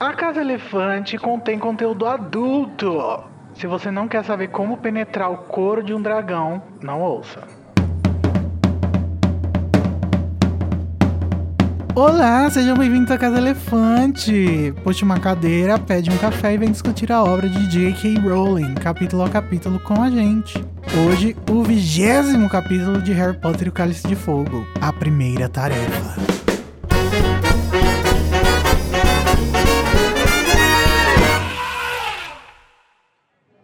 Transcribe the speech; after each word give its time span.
A 0.00 0.14
Casa 0.14 0.40
Elefante 0.40 1.18
contém 1.18 1.58
conteúdo 1.58 2.06
adulto. 2.06 3.22
Se 3.52 3.66
você 3.66 3.90
não 3.90 4.08
quer 4.08 4.24
saber 4.24 4.48
como 4.48 4.78
penetrar 4.78 5.30
o 5.30 5.36
couro 5.36 5.82
de 5.82 5.92
um 5.92 6.00
dragão, 6.00 6.62
não 6.82 7.02
ouça. 7.02 7.42
Olá, 11.94 12.48
sejam 12.48 12.78
bem-vindos 12.78 13.10
à 13.10 13.18
Casa 13.18 13.36
Elefante. 13.36 14.72
Puxe 14.82 15.04
uma 15.04 15.20
cadeira, 15.20 15.78
pede 15.78 16.08
um 16.08 16.16
café 16.16 16.54
e 16.54 16.56
vem 16.56 16.70
discutir 16.70 17.12
a 17.12 17.22
obra 17.22 17.46
de 17.46 17.66
J.K. 17.66 18.20
Rowling, 18.20 18.76
capítulo 18.76 19.22
a 19.22 19.28
capítulo, 19.28 19.78
com 19.80 20.02
a 20.02 20.08
gente. 20.08 20.64
Hoje, 21.06 21.36
o 21.50 21.62
vigésimo 21.62 22.48
capítulo 22.48 23.02
de 23.02 23.12
Harry 23.12 23.36
Potter 23.36 23.66
e 23.66 23.68
o 23.68 23.72
Cálice 23.72 24.08
de 24.08 24.16
Fogo, 24.16 24.66
a 24.80 24.94
primeira 24.94 25.46
tarefa. 25.46 26.39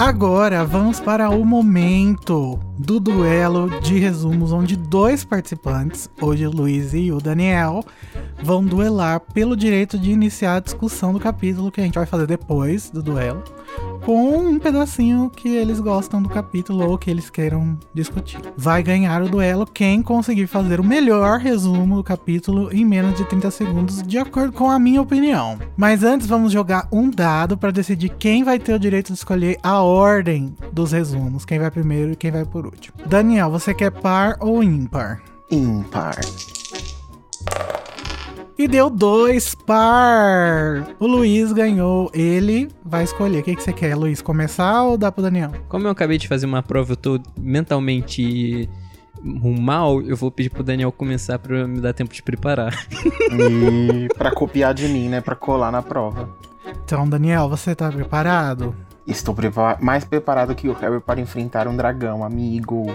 Agora 0.06 0.66
vamos 0.66 1.00
para 1.00 1.30
o 1.30 1.46
momento 1.46 2.60
do 2.78 3.00
duelo 3.00 3.70
de 3.82 4.00
resumos, 4.00 4.52
onde 4.52 4.76
dois 4.76 5.24
participantes, 5.24 6.10
hoje 6.20 6.46
o 6.46 6.52
Luiz 6.52 6.94
e 6.94 7.12
o 7.12 7.20
Daniel, 7.20 7.84
vão 8.42 8.64
duelar 8.64 9.20
pelo 9.20 9.56
direito 9.56 9.98
de 9.98 10.12
iniciar 10.12 10.58
a 10.58 10.60
discussão 10.60 11.14
do 11.14 11.20
capítulo 11.20 11.72
que 11.72 11.82
a 11.82 11.84
gente 11.84 11.96
vai 11.96 12.06
fazer 12.06 12.28
depois 12.28 12.90
do 12.90 13.02
duelo, 13.02 13.44
com 14.04 14.38
um 14.38 14.60
pedacinho 14.60 15.30
que 15.30 15.48
eles 15.48 15.80
gostam 15.80 16.22
do 16.22 16.30
capítulo 16.30 16.90
ou 16.90 16.98
que 16.98 17.10
eles 17.10 17.30
queiram 17.30 17.78
discutir. 17.94 18.42
Vai 18.58 18.84
ganhar 18.84 19.22
o 19.22 19.30
duelo 19.30 19.66
quem 19.66 20.02
conseguir 20.02 20.48
fazer 20.48 20.80
o 20.80 20.84
melhor 20.84 21.40
resumo 21.40 21.96
do 21.96 22.04
capítulo 22.04 22.70
em 22.74 22.84
menos 22.84 23.16
de 23.16 23.24
30 23.26 23.52
segundos, 23.52 24.04
de 24.04 24.18
acordo 24.18 24.52
com 24.52 24.70
a 24.70 24.78
minha 24.78 25.02
opinião. 25.02 25.58
Mas 25.78 26.04
antes 26.04 26.28
vamos 26.28 26.52
jogar 26.52 26.88
um 26.92 27.10
dado 27.10 27.58
para 27.58 27.72
decidir 27.72 28.10
quem 28.10 28.44
vai 28.44 28.60
ter 28.60 28.74
o 28.74 28.80
direito 28.80 29.08
de 29.08 29.14
escolher 29.14 29.58
a 29.64 29.82
ordem 29.82 30.54
dos 30.72 30.92
resumos, 30.92 31.46
quem 31.46 31.60
vai 31.60 31.72
primeiro 31.72 32.12
e 32.12 32.16
quem 32.16 32.32
vai 32.32 32.44
por 32.46 32.63
último. 32.66 32.98
Daniel, 33.06 33.50
você 33.50 33.74
quer 33.74 33.92
par 33.92 34.38
ou 34.40 34.64
ímpar? 34.64 35.22
Ímpar. 35.50 36.20
E 38.58 38.68
deu 38.68 38.90
dois 38.90 39.56
par. 39.56 40.88
O 41.00 41.08
Luiz 41.08 41.52
ganhou. 41.52 42.12
Ele 42.14 42.70
vai 42.86 43.04
escolher. 43.04 43.40
O 43.40 43.44
que, 43.44 43.56
que 43.56 43.64
você 43.64 43.74
quer, 43.74 43.96
Luiz? 43.96 44.22
Começar 44.22 44.84
ou 44.84 44.98
dar 44.98 45.12
pro 45.12 45.24
Daniel? 45.24 45.52
Como 45.68 45.88
eu 45.88 45.92
acabei 45.92 46.18
de 46.18 46.28
fazer 46.28 46.46
uma 46.46 46.62
prova, 46.62 46.94
eu 46.94 46.98
tô 46.98 47.20
mentalmente 47.38 48.70
mal, 49.24 50.02
eu 50.02 50.16
vou 50.16 50.30
pedir 50.30 50.50
pro 50.50 50.64
Daniel 50.64 50.92
começar 50.92 51.40
pra 51.40 51.68
me 51.68 51.80
dar 51.80 51.94
tempo 51.94 52.14
de 52.14 52.22
preparar. 52.22 52.88
E 53.32 54.08
pra 54.18 54.32
copiar 54.32 54.74
de 54.74 54.88
mim, 54.88 55.10
né? 55.10 55.22
Pra 55.22 55.36
colar 55.36 55.72
na 55.72 55.82
prova. 55.82 56.30
Então, 56.84 57.08
Daniel, 57.08 57.50
você 57.50 57.74
tá 57.74 57.92
preparado? 57.92 58.76
Estou 59.06 59.36
prepa- 59.36 59.78
mais 59.82 60.04
preparado 60.06 60.56
que 60.56 60.70
o 60.70 60.74
Harry 60.74 61.00
para 61.02 61.20
enfrentar 61.20 61.68
um 61.68 61.76
dragão, 61.76 62.24
amigo. 62.24 62.86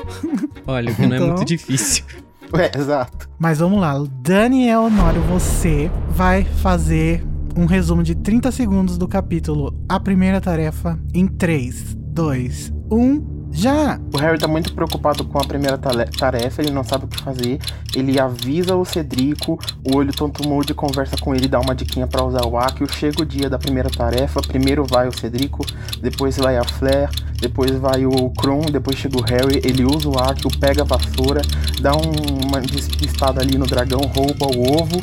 Olha, 0.66 0.92
o 0.92 0.94
que 0.94 1.06
não 1.06 1.14
é 1.14 1.16
Então. 1.16 1.28
muito 1.28 1.44
difícil. 1.44 2.04
É, 2.52 2.78
exato. 2.78 3.28
Mas 3.38 3.58
vamos 3.58 3.80
lá. 3.80 3.94
Daniel 4.22 4.82
Honório, 4.84 5.20
você 5.22 5.90
vai 6.10 6.44
fazer 6.44 7.26
um 7.56 7.66
resumo 7.66 8.02
de 8.02 8.14
30 8.14 8.50
segundos 8.52 8.96
do 8.96 9.06
capítulo 9.08 9.74
A 9.88 9.98
Primeira 9.98 10.40
Tarefa 10.40 10.98
em 11.12 11.26
3, 11.26 11.94
2, 11.98 12.72
1. 12.90 13.37
Já! 13.50 13.98
O 14.14 14.18
Harry 14.18 14.38
tá 14.38 14.46
muito 14.46 14.72
preocupado 14.72 15.24
com 15.24 15.38
a 15.38 15.44
primeira 15.44 15.76
tarefa, 15.76 16.62
ele 16.62 16.70
não 16.70 16.84
sabe 16.84 17.06
o 17.06 17.08
que 17.08 17.20
fazer. 17.20 17.58
Ele 17.94 18.20
avisa 18.20 18.76
o 18.76 18.84
Cedrico, 18.84 19.58
o 19.84 19.96
olho 19.96 20.12
tonto 20.12 20.46
mude 20.46 20.72
conversa 20.74 21.16
com 21.16 21.34
ele, 21.34 21.48
dá 21.48 21.58
uma 21.58 21.74
diquinha 21.74 22.06
pra 22.06 22.22
usar 22.24 22.44
o 22.46 22.56
Accio. 22.56 22.86
Chega 22.92 23.22
o 23.22 23.26
dia 23.26 23.50
da 23.50 23.58
primeira 23.58 23.90
tarefa, 23.90 24.40
primeiro 24.40 24.84
vai 24.84 25.08
o 25.08 25.16
Cedrico, 25.18 25.64
depois 26.00 26.36
vai 26.36 26.56
a 26.56 26.64
Flair, 26.64 27.08
depois 27.40 27.72
vai 27.72 28.06
o 28.06 28.30
Kron, 28.30 28.62
depois 28.70 28.96
chega 28.96 29.16
o 29.18 29.22
Harry, 29.22 29.60
ele 29.64 29.84
usa 29.84 30.08
o 30.08 30.18
Accio, 30.18 30.50
pega 30.60 30.82
a 30.82 30.84
vassoura, 30.84 31.42
dá 31.80 31.92
um- 31.96 32.46
uma 32.48 32.60
despistada 32.60 33.40
ali 33.40 33.58
no 33.58 33.66
dragão, 33.66 34.00
rouba 34.14 34.46
o 34.46 34.80
ovo. 34.80 35.00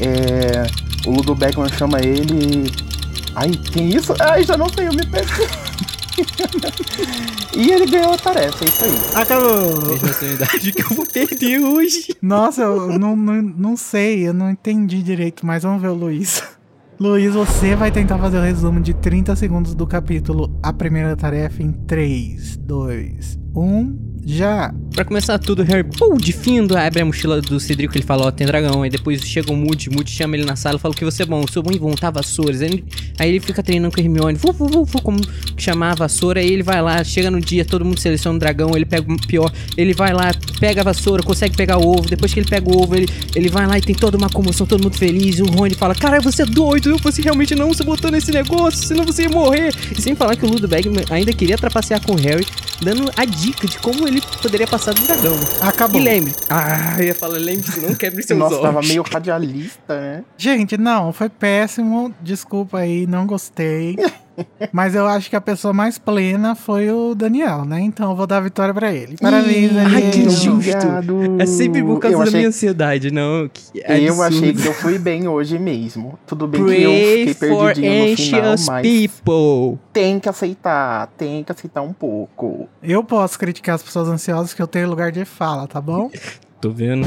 É, 0.00 0.66
o 1.06 1.10
Ludo 1.10 1.34
Beckman 1.34 1.68
chama 1.72 2.00
ele. 2.00 2.70
Ai, 3.40 3.52
tem 3.72 3.94
isso? 3.94 4.12
Ai, 4.18 4.42
já 4.42 4.56
não 4.56 4.68
sei, 4.68 4.88
eu 4.88 4.92
me 4.92 5.06
perdi. 5.06 5.32
e 7.56 7.70
ele 7.70 7.86
ganhou 7.86 8.12
a 8.12 8.18
tarefa, 8.18 8.64
é 8.64 8.68
isso 8.68 8.84
aí. 8.84 8.90
Acabou! 9.14 9.90
Mesma 9.90 10.12
sanidade 10.12 10.72
que 10.72 10.82
eu 10.82 10.88
vou 10.88 11.06
perder 11.06 11.60
hoje. 11.60 12.16
Nossa, 12.20 12.62
eu 12.62 12.98
não, 12.98 13.14
não, 13.14 13.40
não 13.40 13.76
sei, 13.76 14.26
eu 14.26 14.34
não 14.34 14.50
entendi 14.50 15.04
direito, 15.04 15.46
mas 15.46 15.62
vamos 15.62 15.80
ver 15.80 15.86
o 15.86 15.94
Luiz. 15.94 16.42
Luiz, 16.98 17.32
você 17.32 17.76
vai 17.76 17.92
tentar 17.92 18.18
fazer 18.18 18.38
o 18.38 18.42
resumo 18.42 18.80
de 18.80 18.92
30 18.92 19.36
segundos 19.36 19.72
do 19.72 19.86
capítulo 19.86 20.58
A 20.60 20.72
Primeira 20.72 21.14
Tarefa 21.14 21.62
em 21.62 21.70
3, 21.70 22.56
2, 22.56 23.38
1, 23.54 24.07
Já. 24.24 24.72
Pra 24.94 25.04
começar 25.04 25.38
tudo, 25.38 25.62
Harry, 25.62 25.84
pum, 25.84 26.16
de 26.16 26.32
findo, 26.32 26.76
abre 26.76 27.00
a 27.00 27.04
mochila 27.04 27.40
do 27.40 27.60
Cedrico, 27.60 27.96
ele 27.96 28.04
fala, 28.04 28.26
ó, 28.26 28.30
tem 28.32 28.46
dragão. 28.46 28.82
Aí 28.82 28.90
depois 28.90 29.22
chega 29.22 29.52
o 29.52 29.56
Moody, 29.56 29.90
Moody 29.90 30.10
chama 30.10 30.36
ele 30.36 30.44
na 30.44 30.56
sala 30.56 30.76
fala 30.78 30.92
que 30.92 31.04
você 31.04 31.22
é 31.22 31.26
bom, 31.26 31.42
eu 31.42 31.48
sou 31.48 31.62
bom 31.62 31.70
em 31.70 31.78
montar 31.78 32.10
vassouras. 32.10 32.60
Aí 32.60 32.68
ele, 32.68 32.84
aí 33.18 33.28
ele 33.30 33.40
fica 33.40 33.62
treinando 33.62 33.94
com 33.94 34.00
a 34.00 34.02
Hermione, 34.02 34.36
fu, 34.36 34.52
fu, 34.52 34.68
fu, 34.68 34.84
fu, 34.84 35.02
como 35.02 35.20
chamar 35.56 35.92
a 35.92 35.94
vassoura. 35.94 36.40
Aí 36.40 36.52
ele 36.52 36.62
vai 36.64 36.82
lá, 36.82 37.02
chega 37.04 37.30
no 37.30 37.40
dia, 37.40 37.64
todo 37.64 37.84
mundo 37.84 38.00
seleciona 38.00 38.34
um 38.34 38.38
dragão, 38.38 38.72
ele 38.74 38.84
pega 38.84 39.10
o 39.10 39.16
pior. 39.26 39.52
Ele 39.76 39.94
vai 39.94 40.12
lá, 40.12 40.32
pega 40.58 40.80
a 40.80 40.84
vassoura, 40.84 41.22
consegue 41.22 41.56
pegar 41.56 41.78
o 41.78 41.86
ovo. 41.86 42.08
Depois 42.08 42.34
que 42.34 42.40
ele 42.40 42.48
pega 42.48 42.68
o 42.68 42.82
ovo, 42.82 42.96
ele, 42.96 43.08
ele 43.36 43.48
vai 43.48 43.66
lá 43.66 43.78
e 43.78 43.80
tem 43.80 43.94
toda 43.94 44.16
uma 44.16 44.28
comoção, 44.28 44.66
todo 44.66 44.82
mundo 44.82 44.96
feliz. 44.96 45.38
E 45.38 45.42
o 45.42 45.46
Rony 45.46 45.74
fala, 45.74 45.94
cara, 45.94 46.20
você 46.20 46.42
é 46.42 46.46
doido, 46.46 46.98
fosse 46.98 47.22
realmente 47.22 47.54
não, 47.54 47.68
você 47.68 47.84
botou 47.84 48.10
nesse 48.10 48.32
negócio, 48.32 48.84
senão 48.84 49.04
você 49.04 49.22
ia 49.22 49.30
morrer. 49.30 49.72
E 49.96 50.02
sem 50.02 50.16
falar 50.16 50.34
que 50.34 50.44
o 50.44 50.48
Ludwig 50.48 50.90
ainda 51.08 51.32
queria 51.32 51.56
trapacear 51.56 52.04
com 52.04 52.14
o 52.14 52.16
Harry, 52.16 52.46
dando 52.82 53.10
a 53.16 53.24
dica 53.24 53.66
de 53.66 53.78
como 53.78 54.08
ele 54.08 54.17
poderia 54.20 54.66
passar 54.66 54.94
do 54.94 55.00
dragão. 55.02 55.34
Acabou. 55.60 56.00
E 56.00 56.04
lembre. 56.04 56.34
Ah, 56.48 56.96
eu 56.98 57.04
ia 57.06 57.14
falar, 57.14 57.38
lembre 57.38 57.70
que 57.70 57.80
não 57.80 57.94
quebre 57.94 58.22
seus 58.22 58.38
Nossa, 58.38 58.54
olhos. 58.56 58.66
tava 58.66 58.80
meio 58.82 59.02
radialista, 59.02 60.00
né? 60.00 60.24
Gente, 60.36 60.76
não, 60.76 61.12
foi 61.12 61.28
péssimo. 61.28 62.14
Desculpa 62.20 62.78
aí, 62.78 63.06
não 63.06 63.26
gostei. 63.26 63.96
Mas 64.72 64.94
eu 64.94 65.06
acho 65.06 65.28
que 65.30 65.36
a 65.36 65.40
pessoa 65.40 65.72
mais 65.72 65.98
plena 65.98 66.54
foi 66.54 66.90
o 66.90 67.14
Daniel, 67.14 67.64
né? 67.64 67.80
Então 67.80 68.10
eu 68.10 68.16
vou 68.16 68.26
dar 68.26 68.38
a 68.38 68.40
vitória 68.40 68.72
pra 68.74 68.92
ele. 68.92 69.16
Parabéns, 69.20 69.70
Ih, 69.70 69.74
Daniel. 69.74 69.94
Ai, 70.04 70.10
que 70.10 70.30
justo. 70.30 70.70
É 71.38 71.46
sempre 71.46 71.82
por 71.82 71.98
causa 71.98 72.14
Eu 72.14 72.18
da 72.18 72.24
achei- 72.24 72.38
minha 72.38 72.48
ansiedade, 72.48 73.10
não. 73.10 73.48
Que 73.52 73.62
Eu 73.86 74.22
absurdo. 74.22 74.22
achei 74.22 74.52
que 74.54 74.66
eu 74.66 74.74
fui 74.74 74.98
bem 74.98 75.26
hoje 75.28 75.58
mesmo. 75.58 76.18
Tudo 76.26 76.46
bem 76.46 76.64
que 76.64 76.82
eu 76.82 76.90
Pray 76.90 77.26
fiquei 77.28 77.48
for 77.48 77.64
perdidinho 77.66 78.10
no 78.10 78.16
final, 78.16 78.40
anxious 78.52 78.66
mas 78.68 78.82
people. 78.86 79.78
tem 79.92 80.18
que 80.20 80.28
aceitar, 80.28 81.06
tem 81.16 81.42
que 81.44 81.52
aceitar 81.52 81.82
um 81.82 81.92
pouco. 81.92 82.68
Eu 82.82 83.02
posso 83.04 83.38
criticar 83.38 83.74
as 83.74 83.82
pessoas 83.82 84.08
ansiosas 84.08 84.54
que 84.54 84.62
eu 84.62 84.66
tenho 84.66 84.88
lugar 84.88 85.10
de 85.12 85.24
fala, 85.24 85.66
tá 85.66 85.80
bom? 85.80 86.10
Tô 86.60 86.70
vendo. 86.70 87.06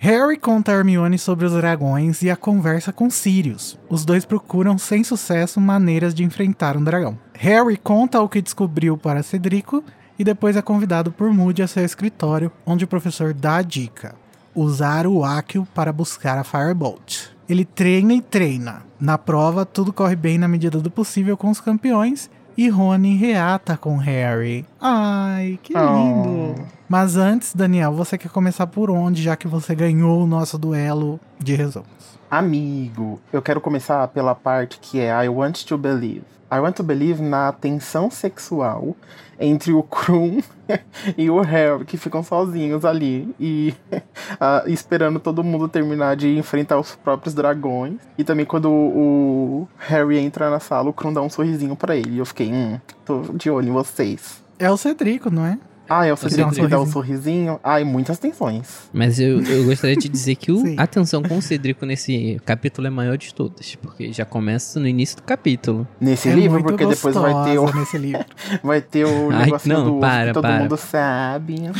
Harry 0.00 0.36
conta 0.38 0.70
a 0.70 0.76
Hermione 0.76 1.18
sobre 1.18 1.44
os 1.44 1.52
dragões 1.52 2.22
e 2.22 2.30
a 2.30 2.36
conversa 2.36 2.92
com 2.92 3.10
Sirius. 3.10 3.76
Os 3.88 4.04
dois 4.04 4.24
procuram 4.24 4.78
sem 4.78 5.02
sucesso 5.02 5.60
maneiras 5.60 6.14
de 6.14 6.22
enfrentar 6.22 6.76
um 6.76 6.84
dragão. 6.84 7.18
Harry 7.34 7.76
conta 7.76 8.20
o 8.22 8.28
que 8.28 8.40
descobriu 8.40 8.96
para 8.96 9.24
Cedrico 9.24 9.82
e 10.16 10.22
depois 10.22 10.56
é 10.56 10.62
convidado 10.62 11.10
por 11.10 11.32
Moody 11.32 11.62
a 11.62 11.66
seu 11.66 11.84
escritório, 11.84 12.52
onde 12.64 12.84
o 12.84 12.88
professor 12.88 13.34
dá 13.34 13.56
a 13.56 13.62
dica: 13.62 14.14
usar 14.54 15.04
o 15.04 15.24
Accio 15.24 15.66
para 15.74 15.92
buscar 15.92 16.38
a 16.38 16.44
Firebolt. 16.44 17.30
Ele 17.48 17.64
treina 17.64 18.14
e 18.14 18.22
treina. 18.22 18.82
Na 19.00 19.18
prova, 19.18 19.66
tudo 19.66 19.92
corre 19.92 20.14
bem 20.14 20.38
na 20.38 20.46
medida 20.46 20.78
do 20.78 20.92
possível 20.92 21.36
com 21.36 21.50
os 21.50 21.60
campeões 21.60 22.30
e 22.58 22.68
Rony 22.68 23.14
reata 23.14 23.76
com 23.76 23.96
Harry. 23.98 24.66
Ai, 24.80 25.60
que 25.62 25.72
lindo! 25.72 26.56
Oh. 26.58 26.64
Mas 26.88 27.16
antes, 27.16 27.54
Daniel, 27.54 27.92
você 27.92 28.18
quer 28.18 28.30
começar 28.30 28.66
por 28.66 28.90
onde, 28.90 29.22
já 29.22 29.36
que 29.36 29.46
você 29.46 29.76
ganhou 29.76 30.24
o 30.24 30.26
nosso 30.26 30.58
duelo 30.58 31.20
de 31.38 31.54
resumos? 31.54 32.18
Amigo, 32.28 33.20
eu 33.32 33.40
quero 33.40 33.60
começar 33.60 34.08
pela 34.08 34.34
parte 34.34 34.80
que 34.80 34.98
é 34.98 35.24
I 35.24 35.28
want 35.28 35.62
to 35.66 35.78
believe. 35.78 36.24
I 36.52 36.58
want 36.58 36.74
to 36.74 36.82
believe 36.82 37.22
na 37.22 37.52
tensão 37.52 38.10
sexual 38.10 38.96
entre 39.38 39.72
o 39.72 39.82
Krum 39.82 40.40
e 41.16 41.30
o 41.30 41.40
Harry, 41.40 41.84
que 41.84 41.96
ficam 41.96 42.22
sozinhos 42.22 42.84
ali 42.84 43.34
e 43.38 43.74
ah, 44.40 44.64
esperando 44.66 45.20
todo 45.20 45.44
mundo 45.44 45.68
terminar 45.68 46.16
de 46.16 46.36
enfrentar 46.36 46.78
os 46.78 46.94
próprios 46.96 47.34
dragões. 47.34 47.96
E 48.16 48.24
também 48.24 48.44
quando 48.44 48.70
o, 48.70 49.68
Harry 49.78 50.18
entra 50.18 50.50
na 50.50 50.60
sala, 50.60 50.90
o 50.90 50.92
Krum 50.92 51.12
dá 51.12 51.22
um 51.22 51.30
sorrisinho 51.30 51.76
pra 51.76 51.96
ele. 51.96 52.16
E 52.16 52.18
eu 52.18 52.26
fiquei, 52.26 52.52
hum, 52.52 52.80
tô 53.04 53.22
de 53.34 53.50
olho 53.50 53.68
em 53.68 53.72
vocês. 53.72 54.42
É 54.58 54.70
o 54.70 54.76
Cedrico, 54.76 55.30
não 55.30 55.46
é? 55.46 55.58
Ah, 55.88 56.04
é 56.04 56.12
o 56.12 56.16
dá 56.16 56.46
um 56.46 56.50
que 56.50 56.76
um 56.76 56.86
sorrisinho. 56.86 57.58
Ai, 57.64 57.82
muitas 57.82 58.18
tensões. 58.18 58.88
Mas 58.92 59.18
eu, 59.18 59.42
eu 59.42 59.64
gostaria 59.64 59.96
de 59.96 60.08
dizer 60.08 60.34
que 60.34 60.52
o, 60.52 60.62
a 60.76 60.86
tensão 60.86 61.22
com 61.22 61.38
o 61.38 61.42
Cedrico 61.42 61.86
nesse 61.86 62.38
capítulo 62.44 62.86
é 62.86 62.90
maior 62.90 63.16
de 63.16 63.32
todas. 63.32 63.74
Porque 63.76 64.12
já 64.12 64.24
começa 64.24 64.78
no 64.78 64.86
início 64.86 65.16
do 65.16 65.22
capítulo. 65.22 65.88
Nesse 65.98 66.28
é 66.28 66.34
livro, 66.34 66.62
porque 66.62 66.84
depois 66.86 67.14
vai 67.14 67.44
ter 67.44 67.58
o, 67.58 67.74
nesse 67.74 67.96
livro. 67.96 68.24
Vai 68.62 68.80
ter 68.80 69.04
o 69.04 69.30
Ai, 69.30 69.46
negocinho 69.46 69.78
não, 69.78 69.94
do 69.94 70.00
para, 70.00 70.26
que 70.26 70.32
todo 70.34 70.42
para. 70.42 70.58
mundo 70.58 70.76
sabe. 70.76 71.70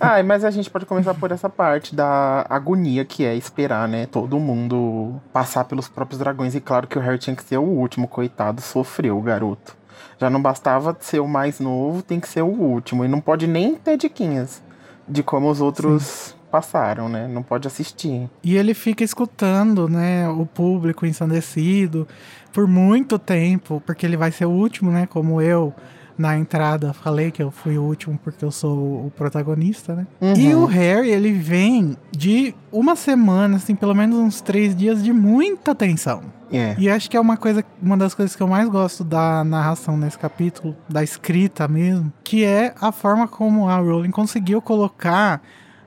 Ai, 0.00 0.22
mas 0.22 0.44
a 0.44 0.50
gente 0.50 0.68
pode 0.70 0.86
começar 0.86 1.14
por 1.14 1.30
essa 1.30 1.48
parte 1.48 1.94
da 1.94 2.46
agonia 2.48 3.04
que 3.04 3.24
é 3.24 3.34
esperar, 3.34 3.88
né? 3.88 4.06
Todo 4.06 4.38
mundo 4.38 5.20
passar 5.32 5.64
pelos 5.64 5.88
próprios 5.88 6.18
dragões. 6.18 6.54
E 6.54 6.60
claro 6.60 6.86
que 6.86 6.98
o 6.98 7.00
Harry 7.00 7.18
tinha 7.18 7.36
que 7.36 7.44
ser 7.44 7.58
o 7.58 7.62
último, 7.62 8.08
coitado. 8.08 8.60
Sofreu 8.60 9.18
o 9.18 9.22
garoto. 9.22 9.76
Já 10.22 10.30
não 10.30 10.40
bastava 10.40 10.96
ser 11.00 11.18
o 11.18 11.26
mais 11.26 11.58
novo, 11.58 12.00
tem 12.00 12.20
que 12.20 12.28
ser 12.28 12.42
o 12.42 12.46
último. 12.46 13.04
E 13.04 13.08
não 13.08 13.20
pode 13.20 13.48
nem 13.48 13.74
ter 13.74 13.96
diquinhas 13.96 14.62
de 15.08 15.20
como 15.20 15.50
os 15.50 15.60
outros 15.60 16.36
passaram, 16.48 17.08
né? 17.08 17.26
Não 17.26 17.42
pode 17.42 17.66
assistir. 17.66 18.30
E 18.40 18.56
ele 18.56 18.72
fica 18.72 19.02
escutando, 19.02 19.88
né, 19.88 20.28
o 20.28 20.46
público 20.46 21.04
ensandecido 21.04 22.06
por 22.52 22.68
muito 22.68 23.18
tempo, 23.18 23.82
porque 23.84 24.06
ele 24.06 24.16
vai 24.16 24.30
ser 24.30 24.44
o 24.44 24.50
último, 24.50 24.92
né, 24.92 25.06
como 25.06 25.42
eu 25.42 25.74
na 26.18 26.36
entrada 26.36 26.92
falei 26.92 27.30
que 27.30 27.42
eu 27.42 27.50
fui 27.50 27.78
o 27.78 27.82
último 27.82 28.18
porque 28.22 28.44
eu 28.44 28.50
sou 28.50 29.06
o 29.06 29.12
protagonista, 29.16 29.94
né? 29.94 30.06
E 30.36 30.54
Uhum. 30.54 30.62
o 30.62 30.66
Harry, 30.66 31.10
ele 31.10 31.32
vem 31.32 31.96
de 32.10 32.54
uma 32.70 32.94
semana, 32.96 33.56
assim, 33.56 33.74
pelo 33.74 33.94
menos 33.94 34.16
uns 34.18 34.40
três 34.40 34.74
dias 34.76 35.02
de 35.02 35.12
muita 35.12 35.74
tensão. 35.74 36.22
É. 36.52 36.74
E 36.78 36.88
acho 36.90 37.08
que 37.10 37.16
é 37.16 37.20
uma 37.20 37.36
coisa, 37.38 37.64
uma 37.82 37.96
das 37.96 38.14
coisas 38.14 38.36
que 38.36 38.42
eu 38.42 38.46
mais 38.46 38.68
gosto 38.68 39.02
da 39.02 39.42
narração 39.42 39.96
nesse 39.96 40.18
capítulo, 40.18 40.76
da 40.86 41.02
escrita 41.02 41.66
mesmo, 41.66 42.12
que 42.22 42.44
é 42.44 42.74
a 42.78 42.92
forma 42.92 43.26
como 43.26 43.68
a 43.68 43.76
Rowling 43.78 44.10
conseguiu 44.10 44.60
colocar 44.60 45.40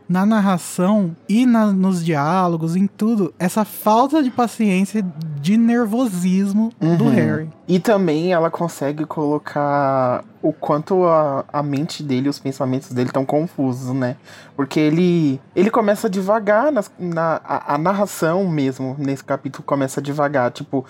na 0.07 0.25
narração 0.25 1.15
e 1.27 1.45
na- 1.45 1.67
nos 1.73 2.03
diálogos, 2.05 2.75
em 2.75 2.85
tudo, 2.87 3.33
essa 3.39 3.65
falta 3.65 4.21
de 4.21 4.29
paciência, 4.29 5.03
de 5.41 5.57
nervosismo 5.57 6.71
do 6.79 7.05
Uhum. 7.05 7.09
Harry. 7.09 7.49
E 7.67 7.79
também 7.79 8.31
ela 8.31 8.51
consegue 8.51 9.05
colocar 9.05 10.23
o 10.41 10.53
quanto 10.53 11.03
a, 11.05 11.43
a 11.51 11.63
mente 11.63 12.03
dele, 12.03 12.29
os 12.29 12.37
pensamentos 12.39 12.91
dele 12.91 13.09
estão 13.09 13.25
confusos, 13.25 13.93
né? 13.95 14.15
Porque 14.55 14.79
ele 14.79 15.41
ele 15.55 15.71
começa 15.71 16.07
devagar 16.09 16.71
nas- 16.71 16.91
na 16.99 17.41
a, 17.43 17.73
a 17.73 17.77
narração 17.77 18.47
mesmo 18.47 18.95
nesse 18.99 19.23
capítulo 19.23 19.63
começa 19.65 19.99
devagar, 20.01 20.51
tipo 20.51 20.85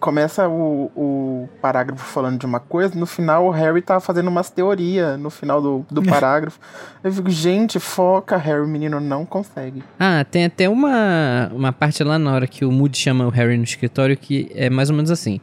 começa 0.00 0.48
o, 0.48 0.90
o 0.96 1.48
parágrafo 1.60 2.02
falando 2.02 2.40
de 2.40 2.46
uma 2.46 2.58
coisa, 2.58 2.98
no 2.98 3.06
final 3.06 3.46
o 3.46 3.50
Harry 3.50 3.82
tá 3.82 4.00
fazendo 4.00 4.28
umas 4.28 4.50
teorias 4.50 5.20
no 5.20 5.28
final 5.28 5.60
do, 5.60 5.84
do 5.90 6.02
parágrafo. 6.08 6.58
Eu 7.04 7.12
fico, 7.12 7.30
gente, 7.30 7.78
foca, 7.78 8.36
Harry, 8.36 8.62
o 8.62 8.66
menino 8.66 8.98
não 8.98 9.26
consegue. 9.26 9.84
Ah, 9.98 10.24
tem 10.24 10.46
até 10.46 10.68
uma, 10.68 11.50
uma 11.54 11.72
parte 11.72 12.02
lá 12.02 12.18
na 12.18 12.32
hora 12.32 12.46
que 12.46 12.64
o 12.64 12.72
Moody 12.72 12.96
chama 12.96 13.26
o 13.26 13.30
Harry 13.30 13.56
no 13.56 13.64
escritório 13.64 14.16
que 14.16 14.50
é 14.54 14.70
mais 14.70 14.88
ou 14.88 14.96
menos 14.96 15.10
assim. 15.10 15.38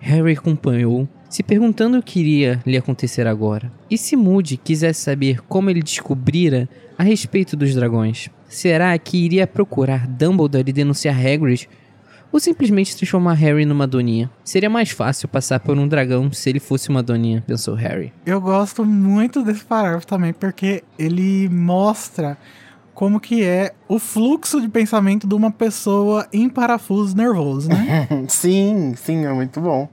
Harry 0.00 0.32
acompanhou, 0.32 1.08
se 1.30 1.42
perguntando 1.42 1.98
o 1.98 2.02
que 2.02 2.20
iria 2.20 2.60
lhe 2.66 2.76
acontecer 2.76 3.26
agora. 3.26 3.72
E 3.90 3.96
se 3.96 4.14
Moody 4.16 4.58
quisesse 4.58 5.00
saber 5.00 5.40
como 5.48 5.70
ele 5.70 5.82
descobrira 5.82 6.68
a 6.98 7.02
respeito 7.02 7.56
dos 7.56 7.74
dragões? 7.74 8.28
Será 8.46 8.96
que 8.98 9.16
iria 9.16 9.46
procurar 9.46 10.06
Dumbledore 10.06 10.68
e 10.68 10.72
denunciar 10.72 11.16
Hagrid? 11.18 11.68
Ou 12.34 12.40
simplesmente 12.40 12.96
transformar 12.96 13.34
Harry 13.34 13.64
numa 13.64 13.86
doninha? 13.86 14.28
Seria 14.42 14.68
mais 14.68 14.90
fácil 14.90 15.28
passar 15.28 15.60
por 15.60 15.78
um 15.78 15.86
dragão 15.86 16.32
se 16.32 16.50
ele 16.50 16.58
fosse 16.58 16.88
uma 16.88 17.00
doninha, 17.00 17.44
pensou 17.46 17.76
Harry. 17.76 18.12
Eu 18.26 18.40
gosto 18.40 18.84
muito 18.84 19.44
desse 19.44 19.64
parágrafo 19.64 20.04
também, 20.04 20.32
porque 20.32 20.82
ele 20.98 21.48
mostra 21.48 22.36
como 22.92 23.20
que 23.20 23.44
é 23.44 23.72
o 23.86 24.00
fluxo 24.00 24.60
de 24.60 24.68
pensamento 24.68 25.28
de 25.28 25.34
uma 25.36 25.52
pessoa 25.52 26.26
em 26.32 26.48
parafuso 26.48 27.16
nervoso, 27.16 27.68
né? 27.68 28.08
Sim, 28.26 28.94
sim, 28.96 29.24
é 29.24 29.32
muito 29.32 29.60
bom. 29.60 29.88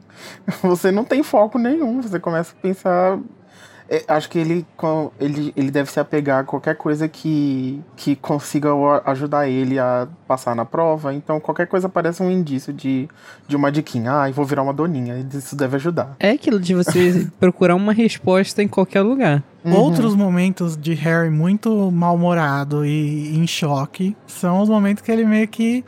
Você 0.64 0.92
não 0.92 1.06
tem 1.06 1.22
foco 1.22 1.60
nenhum, 1.60 2.02
você 2.02 2.20
começa 2.20 2.56
a 2.58 2.60
pensar. 2.60 3.20
É, 3.92 4.06
acho 4.08 4.30
que 4.30 4.40
ele, 4.40 4.66
ele, 5.20 5.54
ele 5.54 5.70
deve 5.70 5.92
se 5.92 6.00
apegar 6.00 6.40
a 6.40 6.44
qualquer 6.46 6.78
coisa 6.78 7.10
que, 7.10 7.82
que 7.98 8.16
consiga 8.16 8.70
ajudar 9.04 9.50
ele 9.50 9.78
a 9.78 10.08
passar 10.26 10.56
na 10.56 10.64
prova. 10.64 11.14
Então, 11.14 11.42
qualquer 11.42 11.68
coisa 11.68 11.90
parece 11.90 12.24
um 12.24 12.32
indício 12.32 12.72
de, 12.72 13.10
de 13.50 13.54
uma 13.54 13.70
diquinha. 13.70 14.22
Ah, 14.22 14.30
eu 14.30 14.34
vou 14.34 14.46
virar 14.46 14.64
uma 14.64 14.72
doninha. 14.72 15.28
Isso 15.34 15.58
deve 15.58 15.76
ajudar. 15.76 16.16
É 16.22 16.32
aquilo 16.32 16.58
de 16.58 16.74
você 16.74 17.28
procurar 17.38 17.76
uma 17.76 17.92
resposta 17.92 18.64
em 18.64 18.68
qualquer 18.70 19.02
lugar. 19.02 19.44
Uhum. 19.66 19.76
Outros 19.76 20.16
momentos 20.16 20.78
de 20.78 20.94
Harry 20.94 21.30
muito 21.30 21.92
mal-humorado 21.92 22.86
e 22.86 23.38
em 23.38 23.46
choque 23.46 24.16
são 24.26 24.62
os 24.62 24.70
momentos 24.70 25.04
que 25.04 25.12
ele 25.12 25.26
meio 25.26 25.50
que 25.50 25.84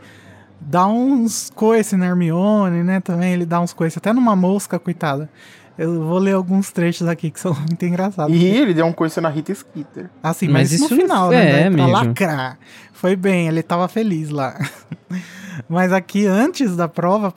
dá 0.60 0.88
uns 0.88 1.50
coices 1.56 1.98
na 1.98 2.08
Hermione, 2.08 2.84
né? 2.84 3.00
Também 3.00 3.32
ele 3.32 3.46
dá 3.46 3.62
uns 3.62 3.72
coices 3.72 3.98
até 3.98 4.12
numa 4.12 4.36
mosca, 4.36 4.78
coitada. 4.78 5.30
Eu 5.78 6.04
vou 6.04 6.20
ler 6.20 6.34
alguns 6.34 6.72
trechos 6.72 7.08
aqui 7.08 7.32
que 7.32 7.40
são 7.40 7.54
muito 7.58 7.84
engraçados. 7.86 8.36
E 8.36 8.44
ele 8.46 8.74
deu 8.74 8.86
um 8.86 8.94
coice 8.94 9.20
na 9.20 9.30
Rita 9.30 9.54
Skeeter. 9.54 10.10
Assim, 10.22 10.48
Mas 10.48 10.72
mas, 10.72 10.80
isso 10.80 10.96
no 10.96 11.02
final, 11.02 11.32
é 11.32 11.36
né? 11.36 11.52
Daí 11.52 11.62
pra 11.64 11.70
mesmo. 11.72 11.92
lacrar. 11.92 12.58
Foi 12.94 13.16
bem, 13.16 13.48
ele 13.48 13.62
tava 13.64 13.88
feliz 13.88 14.30
lá. 14.30 14.58
Mas 15.70 15.92
aqui, 15.92 16.26
antes 16.26 16.76
da 16.76 16.88
prova, 16.88 17.34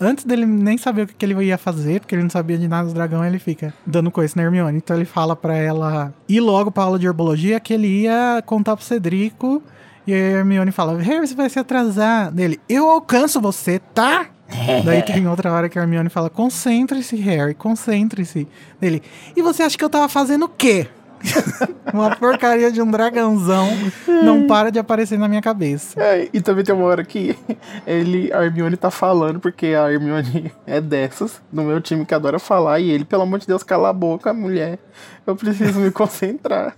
antes 0.00 0.24
dele 0.24 0.44
nem 0.44 0.76
saber 0.76 1.02
o 1.02 1.06
que, 1.06 1.24
ele 1.24 1.44
ia 1.44 1.56
fazer, 1.56 2.00
porque 2.00 2.14
ele 2.14 2.22
não 2.22 2.30
sabia 2.30 2.58
de 2.58 2.66
nada 2.66 2.88
do 2.88 2.94
dragão, 2.94 3.24
ele 3.24 3.38
fica 3.38 3.72
dando 3.86 4.10
coisa 4.10 4.34
na 4.36 4.42
Hermione. 4.42 4.78
Então 4.78 4.96
ele 4.96 5.04
fala 5.04 5.36
pra 5.36 5.56
ela 5.56 6.12
ir 6.28 6.40
logo 6.40 6.70
pra 6.70 6.84
aula 6.84 6.98
de 6.98 7.06
herbologia, 7.06 7.60
que 7.60 7.72
ele 7.72 7.86
ia 8.02 8.42
contar 8.44 8.76
pro 8.76 8.84
Cedrico. 8.84 9.62
E 10.06 10.12
a 10.12 10.16
Hermione 10.16 10.72
fala, 10.72 11.00
Harry, 11.00 11.26
você 11.26 11.34
vai 11.34 11.48
se 11.48 11.58
atrasar. 11.58 12.32
Dele, 12.32 12.60
eu 12.68 12.88
alcanço 12.88 13.40
você, 13.40 13.78
tá? 13.78 14.26
Daí 14.84 15.02
tem 15.02 15.26
outra 15.26 15.52
hora 15.52 15.68
que 15.68 15.78
a 15.78 15.82
Hermione 15.82 16.08
fala, 16.08 16.28
concentre-se, 16.30 17.16
Harry, 17.16 17.54
concentre-se. 17.54 18.46
Dele, 18.80 19.02
e 19.36 19.42
você 19.42 19.62
acha 19.62 19.76
que 19.76 19.84
eu 19.84 19.90
tava 19.90 20.08
fazendo 20.08 20.44
o 20.44 20.48
quê? 20.48 20.88
Uma 21.92 22.16
porcaria 22.16 22.70
de 22.72 22.80
um 22.80 22.90
dragãozão 22.90 23.68
não 24.24 24.46
para 24.46 24.70
de 24.70 24.78
aparecer 24.78 25.18
na 25.18 25.28
minha 25.28 25.42
cabeça. 25.42 26.00
É, 26.00 26.28
e 26.32 26.40
também 26.40 26.64
tem 26.64 26.74
uma 26.74 26.84
hora 26.84 27.04
que 27.04 27.36
ele, 27.86 28.32
a 28.32 28.44
Hermione 28.44 28.76
tá 28.76 28.90
falando, 28.90 29.38
porque 29.40 29.66
a 29.66 29.92
Hermione 29.92 30.50
é 30.66 30.80
dessas, 30.80 31.40
do 31.52 31.62
meu 31.62 31.80
time 31.80 32.04
que 32.06 32.14
adora 32.14 32.38
falar, 32.38 32.80
e 32.80 32.90
ele, 32.90 33.04
pelo 33.04 33.22
amor 33.22 33.38
de 33.40 33.46
Deus, 33.46 33.62
cala 33.62 33.90
a 33.90 33.92
boca, 33.92 34.32
mulher. 34.32 34.78
Eu 35.26 35.36
preciso 35.36 35.78
me 35.80 35.90
concentrar. 35.92 36.76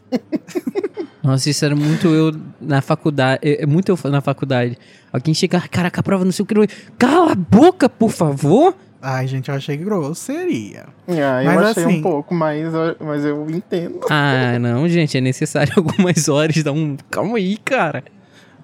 Nossa, 1.22 1.48
isso 1.48 1.64
era 1.64 1.74
muito 1.74 2.08
eu 2.08 2.32
na 2.60 2.82
faculdade. 2.82 3.40
É 3.42 3.62
é 3.62 3.66
muito 3.66 3.90
eu 3.90 4.10
na 4.10 4.20
faculdade. 4.20 4.76
Alguém 5.12 5.32
chega, 5.32 5.58
"Ah, 5.58 5.68
caraca, 5.68 6.00
a 6.00 6.02
prova 6.02 6.24
não 6.24 6.32
sei 6.32 6.42
o 6.42 6.46
que. 6.46 6.54
Cala 6.98 7.32
a 7.32 7.34
boca, 7.34 7.88
por 7.88 8.10
favor. 8.10 8.74
Ai, 9.06 9.26
gente, 9.26 9.50
eu 9.50 9.54
achei 9.54 9.76
grosseria. 9.76 10.86
Ah, 11.06 11.42
eu 11.42 11.52
Mas 11.52 11.58
achei 11.62 11.84
assim- 11.84 11.98
um 11.98 12.02
pouco, 12.02 12.34
mas, 12.34 12.72
eu- 12.72 12.96
mas 13.00 13.22
eu 13.22 13.46
entendo. 13.50 14.00
Ah, 14.10 14.58
não, 14.58 14.88
gente, 14.88 15.18
é 15.18 15.20
necessário 15.20 15.72
algumas 15.76 16.26
horas 16.28 16.62
dar 16.62 16.72
um. 16.72 16.96
Calma 17.10 17.36
aí, 17.36 17.58
cara. 17.58 18.02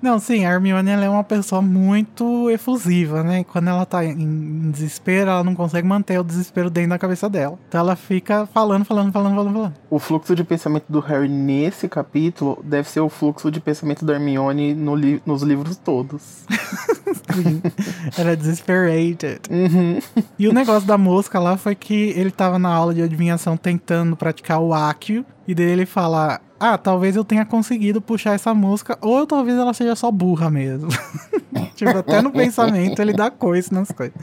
Não, 0.02 0.18
sim, 0.18 0.44
a 0.46 0.50
Hermione 0.52 0.90
é 0.90 1.08
uma 1.10 1.22
pessoa 1.24 1.60
muito 1.60 2.48
efusiva, 2.50 3.22
né? 3.22 3.44
Quando 3.44 3.68
ela 3.68 3.84
tá 3.84 4.04
em- 4.04 4.70
desespero, 4.70 5.30
ela 5.30 5.44
não 5.44 5.54
consegue 5.54 5.86
manter 5.86 6.18
o 6.18 6.24
desespero 6.24 6.70
dentro 6.70 6.90
da 6.90 6.98
cabeça 6.98 7.28
dela. 7.28 7.58
Então 7.68 7.80
ela 7.80 7.94
fica 7.96 8.46
falando, 8.46 8.84
falando, 8.84 9.12
falando, 9.12 9.34
falando, 9.34 9.52
falando. 9.54 9.74
O 9.90 9.98
fluxo 9.98 10.34
de 10.34 10.42
pensamento 10.42 10.84
do 10.88 11.00
Harry 11.00 11.28
nesse 11.28 11.88
capítulo 11.88 12.58
deve 12.64 12.88
ser 12.88 13.00
o 13.00 13.08
fluxo 13.10 13.50
de 13.50 13.60
pensamento 13.60 14.04
da 14.04 14.14
Hermione 14.14 14.74
no 14.74 14.94
li- 14.94 15.22
nos 15.26 15.42
livros 15.42 15.76
todos. 15.76 16.44
Ela 18.16 18.30
é 18.32 18.36
desesperated. 18.36 19.40
Uhum. 19.50 19.98
E 20.38 20.48
o 20.48 20.52
negócio 20.52 20.86
da 20.86 20.96
mosca 20.98 21.38
lá 21.38 21.56
foi 21.56 21.74
que 21.74 22.10
ele 22.16 22.30
tava 22.30 22.58
na 22.58 22.68
aula 22.72 22.94
de 22.94 23.02
adivinhação 23.02 23.56
tentando 23.56 24.16
praticar 24.16 24.60
o 24.60 24.72
Accio. 24.72 25.24
E 25.46 25.54
daí 25.54 25.66
ele 25.66 25.86
fala: 25.86 26.40
Ah, 26.62 26.76
talvez 26.76 27.16
eu 27.16 27.24
tenha 27.24 27.46
conseguido 27.46 28.02
puxar 28.02 28.34
essa 28.34 28.52
mosca, 28.52 28.98
ou 29.00 29.26
talvez 29.26 29.56
ela 29.56 29.72
seja 29.72 29.96
só 29.96 30.10
burra 30.10 30.50
mesmo. 30.50 30.90
tipo, 31.74 31.96
até 31.96 32.20
no 32.20 32.30
pensamento 32.30 33.00
ele 33.00 33.14
dá 33.14 33.30
coisa 33.30 33.70
nas 33.72 33.90
coisas. 33.90 34.14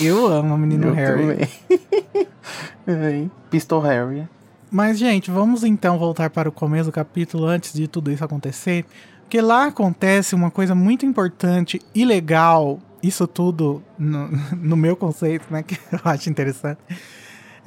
Eu 0.00 0.26
amo 0.26 0.54
o 0.54 0.58
menino 0.58 0.88
Eu 0.88 0.94
Harry. 0.94 1.48
também. 2.84 3.30
Pistol 3.48 3.80
Harry. 3.80 4.26
Mas, 4.68 4.98
gente, 4.98 5.30
vamos 5.30 5.62
então 5.62 5.96
voltar 5.96 6.28
para 6.28 6.48
o 6.48 6.52
começo 6.52 6.86
do 6.86 6.92
capítulo 6.92 7.46
antes 7.46 7.72
de 7.72 7.86
tudo 7.86 8.10
isso 8.10 8.24
acontecer. 8.24 8.84
Porque 9.20 9.40
lá 9.40 9.66
acontece 9.66 10.34
uma 10.34 10.50
coisa 10.50 10.74
muito 10.74 11.06
importante 11.06 11.80
e 11.94 12.04
legal, 12.04 12.80
isso 13.00 13.28
tudo 13.28 13.80
no, 13.96 14.28
no 14.58 14.76
meu 14.76 14.96
conceito, 14.96 15.46
né? 15.50 15.62
Que 15.62 15.78
eu 15.92 16.00
acho 16.04 16.28
interessante. 16.28 16.78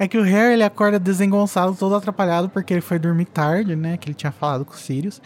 É 0.00 0.08
que 0.08 0.16
o 0.16 0.22
Harry 0.22 0.54
ele 0.54 0.62
acorda 0.62 0.98
desengonçado, 0.98 1.74
todo 1.74 1.94
atrapalhado, 1.94 2.48
porque 2.48 2.72
ele 2.72 2.80
foi 2.80 2.98
dormir 2.98 3.26
tarde, 3.26 3.76
né? 3.76 3.98
Que 3.98 4.08
ele 4.08 4.14
tinha 4.14 4.32
falado 4.32 4.64
com 4.64 4.72
o 4.72 4.76
Sirius. 4.76 5.20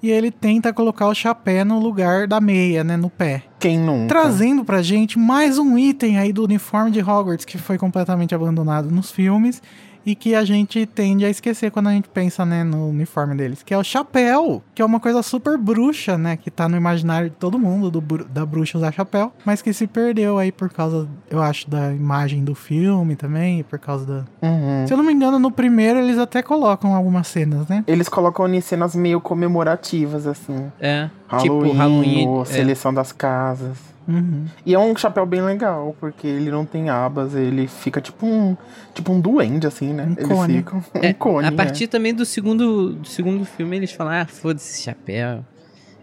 E 0.00 0.08
ele 0.08 0.30
tenta 0.30 0.72
colocar 0.72 1.08
o 1.08 1.14
chapéu 1.14 1.64
no 1.64 1.80
lugar 1.80 2.28
da 2.28 2.40
meia, 2.40 2.84
né? 2.84 2.96
No 2.96 3.10
pé. 3.10 3.42
Quem 3.58 3.76
nunca? 3.76 4.06
Trazendo 4.06 4.64
pra 4.64 4.82
gente 4.82 5.18
mais 5.18 5.58
um 5.58 5.76
item 5.76 6.16
aí 6.16 6.32
do 6.32 6.44
uniforme 6.44 6.92
de 6.92 7.00
Hogwarts 7.00 7.44
que 7.44 7.58
foi 7.58 7.76
completamente 7.76 8.32
abandonado 8.32 8.88
nos 8.88 9.10
filmes 9.10 9.60
e 10.04 10.14
que 10.14 10.34
a 10.34 10.44
gente 10.44 10.86
tende 10.86 11.24
a 11.24 11.30
esquecer 11.30 11.70
quando 11.70 11.88
a 11.88 11.92
gente 11.92 12.08
pensa, 12.08 12.44
né, 12.44 12.62
no 12.62 12.88
uniforme 12.88 13.34
deles, 13.34 13.62
que 13.62 13.72
é 13.72 13.78
o 13.78 13.84
chapéu, 13.84 14.62
que 14.74 14.82
é 14.82 14.84
uma 14.84 15.00
coisa 15.00 15.22
super 15.22 15.56
bruxa, 15.56 16.18
né, 16.18 16.36
que 16.36 16.50
tá 16.50 16.68
no 16.68 16.76
imaginário 16.76 17.30
de 17.30 17.36
todo 17.36 17.58
mundo, 17.58 17.90
do, 17.90 18.24
da 18.24 18.44
bruxa 18.44 18.78
usar 18.78 18.92
chapéu, 18.92 19.32
mas 19.44 19.62
que 19.62 19.72
se 19.72 19.86
perdeu 19.86 20.38
aí 20.38 20.52
por 20.52 20.70
causa, 20.70 21.08
eu 21.30 21.42
acho, 21.42 21.68
da 21.68 21.92
imagem 21.92 22.44
do 22.44 22.54
filme 22.54 23.16
também, 23.16 23.60
e 23.60 23.62
por 23.62 23.78
causa 23.78 24.04
da... 24.04 24.48
Uhum. 24.48 24.86
Se 24.86 24.92
eu 24.92 24.96
não 24.96 25.04
me 25.04 25.12
engano, 25.12 25.38
no 25.38 25.50
primeiro 25.50 25.98
eles 25.98 26.18
até 26.18 26.42
colocam 26.42 26.94
algumas 26.94 27.26
cenas, 27.26 27.66
né? 27.68 27.84
Eles 27.86 28.08
colocam 28.08 28.46
em 28.52 28.60
cenas 28.60 28.94
meio 28.94 29.20
comemorativas, 29.20 30.26
assim. 30.26 30.70
É. 30.80 31.08
Halloween, 31.26 31.62
tipo, 31.62 31.76
Halloween. 31.76 32.28
ou 32.28 32.42
é. 32.42 32.44
seleção 32.44 32.92
das 32.92 33.12
casas. 33.12 33.93
Uhum. 34.06 34.44
E 34.66 34.74
é 34.74 34.78
um 34.78 34.94
chapéu 34.96 35.24
bem 35.24 35.40
legal, 35.40 35.96
porque 35.98 36.26
ele 36.26 36.50
não 36.50 36.66
tem 36.66 36.90
abas, 36.90 37.34
ele 37.34 37.66
fica 37.66 38.00
tipo 38.00 38.26
um. 38.26 38.56
Tipo 38.92 39.12
um 39.12 39.20
duende, 39.20 39.66
assim, 39.66 39.92
né? 39.92 40.04
Um 40.04 40.12
Eles 40.12 40.28
cone. 40.28 40.56
ficam. 40.58 40.84
É, 40.94 41.08
um 41.08 41.12
cone. 41.14 41.46
a 41.46 41.50
né? 41.50 41.56
partir 41.56 41.86
também 41.86 42.14
do 42.14 42.24
segundo, 42.24 42.92
do 42.94 43.08
segundo 43.08 43.44
filme, 43.44 43.76
eles 43.76 43.92
falam, 43.92 44.12
ah, 44.12 44.26
foda-se 44.26 44.70
esse 44.72 44.82
chapéu. 44.82 45.44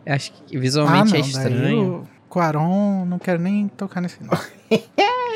Eu 0.06 0.16
acho 0.16 0.32
que 0.34 0.58
visualmente 0.58 1.16
é 1.16 1.22
daí 1.22 1.30
estranho. 1.30 2.08
o 2.28 2.30
Quaron, 2.30 3.06
não 3.06 3.20
quero 3.20 3.40
nem 3.40 3.68
tocar 3.68 4.02
nesse 4.02 4.18
não. 4.24 4.38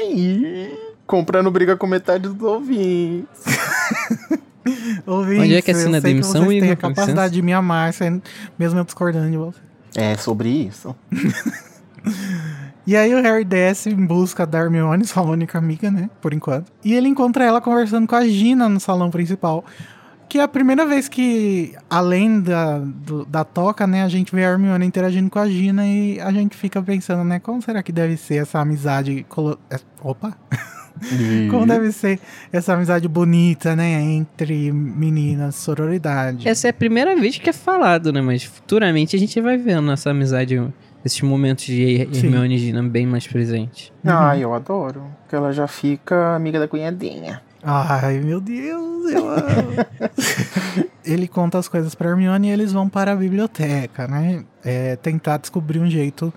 Ih, 0.09 0.71
Comprando 1.05 1.51
briga 1.51 1.77
com 1.77 1.85
metade 1.85 2.27
dos 2.27 2.41
ouvintes. 2.41 3.27
Ouvintes, 5.05 5.43
Onde 5.43 5.55
é 5.55 5.61
que 5.61 5.69
assina 5.69 5.99
a 5.99 6.01
sei 6.01 6.15
que 6.15 6.21
demissão, 6.21 6.47
têm 6.47 6.71
a 6.71 6.75
capacidade 6.75 7.33
de 7.35 7.41
me 7.43 7.53
amar, 7.53 7.93
sem- 7.93 8.19
mesmo 8.57 8.79
eu 8.79 8.83
discordando 8.83 9.29
de 9.29 9.37
você. 9.37 9.59
É 9.95 10.17
sobre 10.17 10.49
isso. 10.49 10.95
E 12.87 12.95
aí 12.95 13.13
o 13.15 13.21
Harry 13.21 13.43
desce 13.43 13.89
em 13.89 14.05
busca 14.05 14.45
da 14.45 14.59
Hermione, 14.59 15.05
sua 15.07 15.23
única 15.23 15.57
amiga, 15.57 15.89
né? 15.89 16.09
Por 16.21 16.33
enquanto. 16.33 16.71
E 16.83 16.93
ele 16.93 17.07
encontra 17.07 17.43
ela 17.43 17.59
conversando 17.61 18.07
com 18.07 18.15
a 18.15 18.27
Gina 18.27 18.69
no 18.69 18.79
salão 18.79 19.09
principal. 19.09 19.63
Que 20.27 20.39
é 20.39 20.43
a 20.43 20.47
primeira 20.47 20.85
vez 20.87 21.07
que, 21.07 21.73
além 21.89 22.41
da, 22.41 22.79
do- 22.79 23.25
da 23.25 23.43
toca, 23.43 23.85
né, 23.85 24.03
a 24.03 24.09
gente 24.09 24.33
vê 24.35 24.43
a 24.43 24.49
Hermione 24.49 24.83
interagindo 24.85 25.29
com 25.29 25.37
a 25.37 25.47
Gina 25.47 25.85
e 25.87 26.19
a 26.19 26.31
gente 26.31 26.57
fica 26.57 26.81
pensando, 26.81 27.23
né, 27.23 27.39
como 27.39 27.61
será 27.61 27.83
que 27.83 27.91
deve 27.91 28.17
ser 28.17 28.41
essa 28.41 28.59
amizade. 28.59 29.23
Colo... 29.29 29.57
é- 29.69 29.79
Opa! 30.01 30.35
Como 31.51 31.67
deve 31.67 31.91
ser 31.91 32.19
essa 32.53 32.73
amizade 32.73 33.05
bonita, 33.09 33.75
né, 33.75 34.01
entre 34.01 34.71
meninas, 34.71 35.55
sororidade. 35.55 36.47
Essa 36.47 36.67
é 36.67 36.69
a 36.69 36.73
primeira 36.73 37.15
vez 37.17 37.37
que 37.37 37.49
é 37.49 37.53
falado, 37.53 38.13
né? 38.13 38.21
Mas 38.21 38.43
futuramente 38.43 39.13
a 39.13 39.19
gente 39.19 39.39
vai 39.41 39.57
vendo 39.57 39.91
essa 39.91 40.11
amizade, 40.11 40.55
esses 41.05 41.21
momentos 41.21 41.65
de. 41.65 42.01
Hermione 42.01 42.55
e 42.55 42.57
Gina 42.57 42.81
bem 42.81 43.05
mais 43.05 43.27
presentes. 43.27 43.93
Ah, 44.03 44.35
eu 44.37 44.53
adoro. 44.53 45.03
Porque 45.21 45.35
ela 45.35 45.53
já 45.53 45.67
fica 45.67 46.35
amiga 46.35 46.59
da 46.59 46.67
cunhadinha. 46.67 47.41
Ai, 47.63 48.19
meu 48.19 48.41
Deus, 48.41 49.11
eu 49.11 49.29
amo. 49.29 50.89
Ele 51.05 51.27
conta 51.27 51.59
as 51.59 51.67
coisas 51.67 51.93
pra 51.93 52.09
Hermione 52.09 52.47
e 52.47 52.51
eles 52.51 52.71
vão 52.71 52.89
para 52.89 53.11
a 53.11 53.15
biblioteca, 53.15 54.07
né? 54.07 54.43
É, 54.63 54.95
tentar 54.95 55.37
descobrir 55.37 55.79
um 55.79 55.89
jeito 55.89 56.33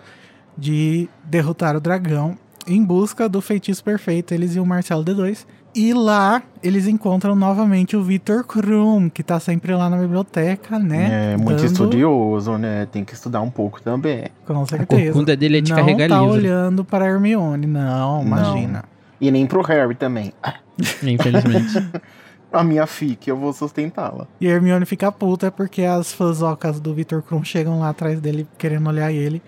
de 0.56 1.08
derrotar 1.24 1.74
o 1.74 1.80
dragão 1.80 2.36
em 2.68 2.84
busca 2.84 3.28
do 3.28 3.40
feitiço 3.40 3.82
perfeito, 3.82 4.32
eles 4.34 4.54
e 4.54 4.60
o 4.60 4.66
Marcelo 4.66 5.04
D2. 5.04 5.46
E 5.74 5.92
lá 5.92 6.42
eles 6.62 6.86
encontram 6.88 7.34
novamente 7.36 7.96
o 7.96 8.02
Victor 8.02 8.42
Krum, 8.44 9.08
que 9.10 9.22
tá 9.22 9.38
sempre 9.38 9.74
lá 9.74 9.88
na 9.90 9.96
biblioteca, 9.98 10.78
né? 10.78 11.32
É 11.34 11.36
muito 11.36 11.56
Dando- 11.58 11.66
estudioso, 11.66 12.56
né? 12.58 12.86
Tem 12.90 13.04
que 13.04 13.14
estudar 13.14 13.40
um 13.42 13.50
pouco 13.50 13.80
também. 13.82 14.24
Com 14.46 14.62
A 14.62 14.66
certeza. 14.66 15.04
corcunda 15.04 15.36
dele 15.36 15.58
é 15.58 15.60
de 15.60 15.70
não 15.70 15.76
carregar 15.78 16.08
tá 16.08 16.20
livro. 16.20 16.34
olhando 16.34 16.84
para 16.84 17.04
a 17.04 17.08
Hermione, 17.08 17.66
não, 17.66 18.22
imagina. 18.22 18.84
E 19.20 19.30
nem 19.30 19.46
pro 19.46 19.60
Harry 19.62 19.94
também. 19.94 20.32
Infelizmente. 21.02 21.72
A 22.50 22.64
minha 22.64 22.86
fique, 22.86 23.30
eu 23.30 23.36
vou 23.36 23.52
sustentá-la. 23.52 24.26
E 24.40 24.48
a 24.48 24.52
Hermione 24.52 24.86
fica 24.86 25.12
puta 25.12 25.50
porque 25.52 25.82
as 25.82 26.14
fãzocas 26.14 26.80
do 26.80 26.94
Victor 26.94 27.20
Krum 27.22 27.44
chegam 27.44 27.78
lá 27.78 27.90
atrás 27.90 28.18
dele 28.22 28.46
querendo 28.56 28.88
olhar 28.88 29.12
ele. 29.12 29.42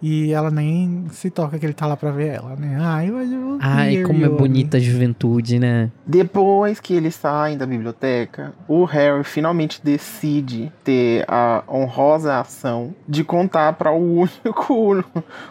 E 0.00 0.32
ela 0.32 0.50
nem 0.50 1.06
se 1.10 1.30
toca 1.30 1.58
que 1.58 1.66
ele 1.66 1.72
tá 1.72 1.86
lá 1.86 1.96
pra 1.96 2.10
ver 2.10 2.28
ela, 2.34 2.54
né? 2.56 2.78
Ai, 2.80 3.10
mas 3.10 3.32
eu 3.32 3.58
Ai, 3.60 4.02
como 4.02 4.24
é 4.24 4.28
bonita 4.28 4.76
a 4.76 4.80
juventude, 4.80 5.58
né? 5.58 5.90
Depois 6.06 6.80
que 6.80 6.94
eles 6.94 7.14
saem 7.14 7.58
da 7.58 7.66
biblioteca, 7.66 8.52
o 8.68 8.84
Harry 8.84 9.24
finalmente 9.24 9.80
decide 9.82 10.72
ter 10.84 11.24
a 11.28 11.62
honrosa 11.68 12.38
ação 12.38 12.94
de 13.08 13.24
contar 13.24 13.72
para 13.74 13.90
o 13.92 14.20
único, 14.44 15.04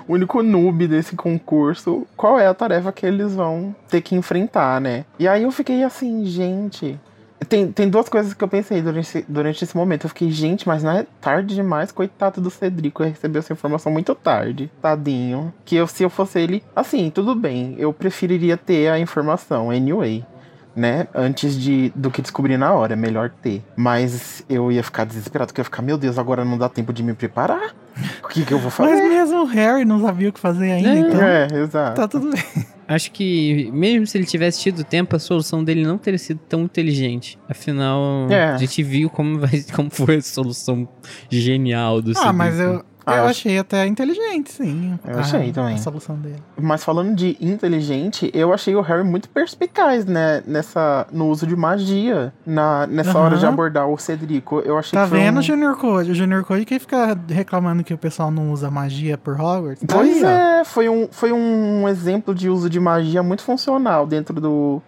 único 0.07 0.43
noob 0.43 0.87
desse 0.87 1.15
concurso 1.15 2.07
qual 2.15 2.39
é 2.39 2.47
a 2.47 2.53
tarefa 2.53 2.91
que 2.91 3.05
eles 3.05 3.35
vão 3.35 3.75
ter 3.89 4.01
que 4.01 4.15
enfrentar, 4.15 4.79
né? 4.79 5.05
E 5.19 5.27
aí 5.27 5.43
eu 5.43 5.51
fiquei 5.51 5.83
assim, 5.83 6.25
gente, 6.25 6.99
tem, 7.45 7.71
tem 7.71 7.89
duas 7.89 8.09
coisas 8.09 8.33
que 8.33 8.43
eu 8.43 8.47
pensei 8.47 8.81
durante, 8.81 9.25
durante 9.27 9.63
esse 9.63 9.75
momento. 9.75 10.05
Eu 10.05 10.09
fiquei, 10.09 10.31
gente, 10.31 10.67
mas 10.67 10.83
não 10.83 10.91
é 10.91 11.05
tarde 11.21 11.55
demais, 11.55 11.91
coitado 11.91 12.41
do 12.41 12.49
Cedrico. 12.49 13.03
Recebeu 13.03 13.39
essa 13.39 13.53
informação 13.53 13.91
muito 13.91 14.15
tarde, 14.15 14.71
tadinho. 14.81 15.53
Que 15.63 15.75
eu, 15.75 15.87
se 15.87 16.03
eu 16.03 16.09
fosse 16.09 16.39
ele, 16.39 16.63
assim, 16.75 17.09
tudo 17.09 17.35
bem. 17.35 17.75
Eu 17.77 17.93
preferiria 17.93 18.57
ter 18.57 18.89
a 18.89 18.99
informação, 18.99 19.69
anyway. 19.69 20.25
Né? 20.77 21.07
Antes 21.15 21.59
de 21.59 21.91
do 21.95 22.11
que 22.11 22.21
descobrir 22.21 22.55
na 22.55 22.71
hora, 22.71 22.93
é 22.93 22.95
melhor 22.95 23.31
ter. 23.41 23.63
Mas 23.75 24.45
eu 24.47 24.71
ia 24.71 24.83
ficar 24.83 25.05
desesperado, 25.05 25.47
porque 25.47 25.59
eu 25.59 25.63
ia 25.63 25.65
ficar, 25.65 25.81
meu 25.81 25.97
Deus, 25.97 26.19
agora 26.19 26.45
não 26.45 26.55
dá 26.55 26.69
tempo 26.69 26.93
de 26.93 27.01
me 27.01 27.15
preparar. 27.15 27.73
O 28.23 28.27
que, 28.27 28.45
que 28.45 28.53
eu 28.53 28.59
vou 28.59 28.69
fazer? 28.69 28.91
Mas 28.91 29.09
mesmo 29.09 29.41
o 29.41 29.45
Harry 29.45 29.83
não 29.83 29.99
sabia 29.99 30.29
o 30.29 30.31
que 30.31 30.39
fazer 30.39 30.71
ainda, 30.73 30.89
É. 30.89 30.99
então. 30.99 31.19
É, 31.23 31.47
exato. 31.63 31.95
Tá 31.95 32.07
tudo 32.07 32.29
bem. 32.29 32.43
Acho 32.87 33.11
que, 33.11 33.71
mesmo 33.73 34.05
se 34.05 34.19
ele 34.19 34.25
tivesse 34.27 34.61
tido 34.61 34.83
tempo, 34.83 35.15
a 35.15 35.19
solução 35.19 35.63
dele 35.63 35.83
não 35.83 35.97
teria 35.97 36.19
sido 36.19 36.39
tão 36.47 36.61
inteligente. 36.61 37.39
Afinal, 37.49 38.27
É. 38.29 38.49
a 38.53 38.57
gente 38.57 38.83
viu 38.83 39.09
como, 39.09 39.39
vai, 39.39 39.63
como 39.75 39.89
foi 39.89 40.17
a 40.17 40.21
solução 40.21 40.87
genial 41.27 42.03
do 42.03 42.13
Ah, 42.17 42.31
mas 42.31 42.59
eu, 42.59 42.85
eu 43.13 43.23
eu 43.23 43.25
achei 43.25 43.57
até 43.57 43.85
inteligente, 43.87 44.51
sim. 44.51 44.97
Eu 45.05 45.17
a- 45.17 45.21
achei 45.21 45.51
também. 45.51 45.75
A 45.75 45.77
solução 45.77 46.15
dele. 46.15 46.41
Mas 46.59 46.83
falando 46.83 47.15
de 47.15 47.37
inteligente, 47.39 48.29
eu 48.33 48.53
achei 48.53 48.75
o 48.75 48.81
Harry 48.81 49.03
muito 49.03 49.29
perspicaz, 49.29 50.05
né? 50.05 50.43
Nessa, 50.45 51.07
no 51.11 51.27
uso 51.27 51.45
de 51.47 51.55
magia. 51.55 52.33
Na, 52.45 52.85
nessa 52.87 53.11
Aham. 53.11 53.21
hora 53.21 53.37
de 53.37 53.45
abordar 53.45 53.87
o 53.87 53.97
Cedrico. 53.97 54.59
Eu 54.59 54.77
achei 54.77 54.97
Tá 54.97 55.03
que 55.05 55.09
foi 55.11 55.19
vendo, 55.19 55.39
um... 55.39 55.41
Junior 55.41 55.75
Code? 55.77 56.11
O 56.11 56.15
Junior 56.15 56.43
Code 56.43 56.65
que 56.65 56.79
fica 56.79 57.17
reclamando 57.29 57.83
que 57.83 57.93
o 57.93 57.97
pessoal 57.97 58.31
não 58.31 58.51
usa 58.51 58.69
magia 58.71 59.17
por 59.17 59.33
Hogwarts. 59.39 59.83
Tá 59.85 59.95
Pois 59.95 60.17
aí, 60.17 60.23
ó. 60.23 60.27
é, 60.61 60.63
foi 60.65 60.89
um, 60.89 61.07
foi 61.11 61.31
um 61.31 61.87
exemplo 61.87 62.33
de 62.33 62.49
uso 62.49 62.69
de 62.69 62.79
magia 62.79 63.21
muito 63.23 63.41
funcional 63.43 64.05
dentro 64.07 64.39
do, 64.39 64.81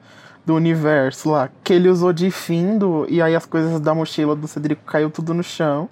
do 0.45 0.55
universo 0.55 1.29
lá. 1.31 1.49
Que 1.63 1.73
ele 1.73 1.89
usou 1.89 2.11
de 2.13 2.29
findo 2.31 3.05
e 3.09 3.21
aí 3.21 3.35
as 3.35 3.45
coisas 3.45 3.79
da 3.79 3.93
mochila 3.93 4.35
do 4.35 4.47
Cedrico 4.47 4.83
caiu 4.85 5.09
tudo 5.09 5.33
no 5.33 5.43
chão. 5.43 5.87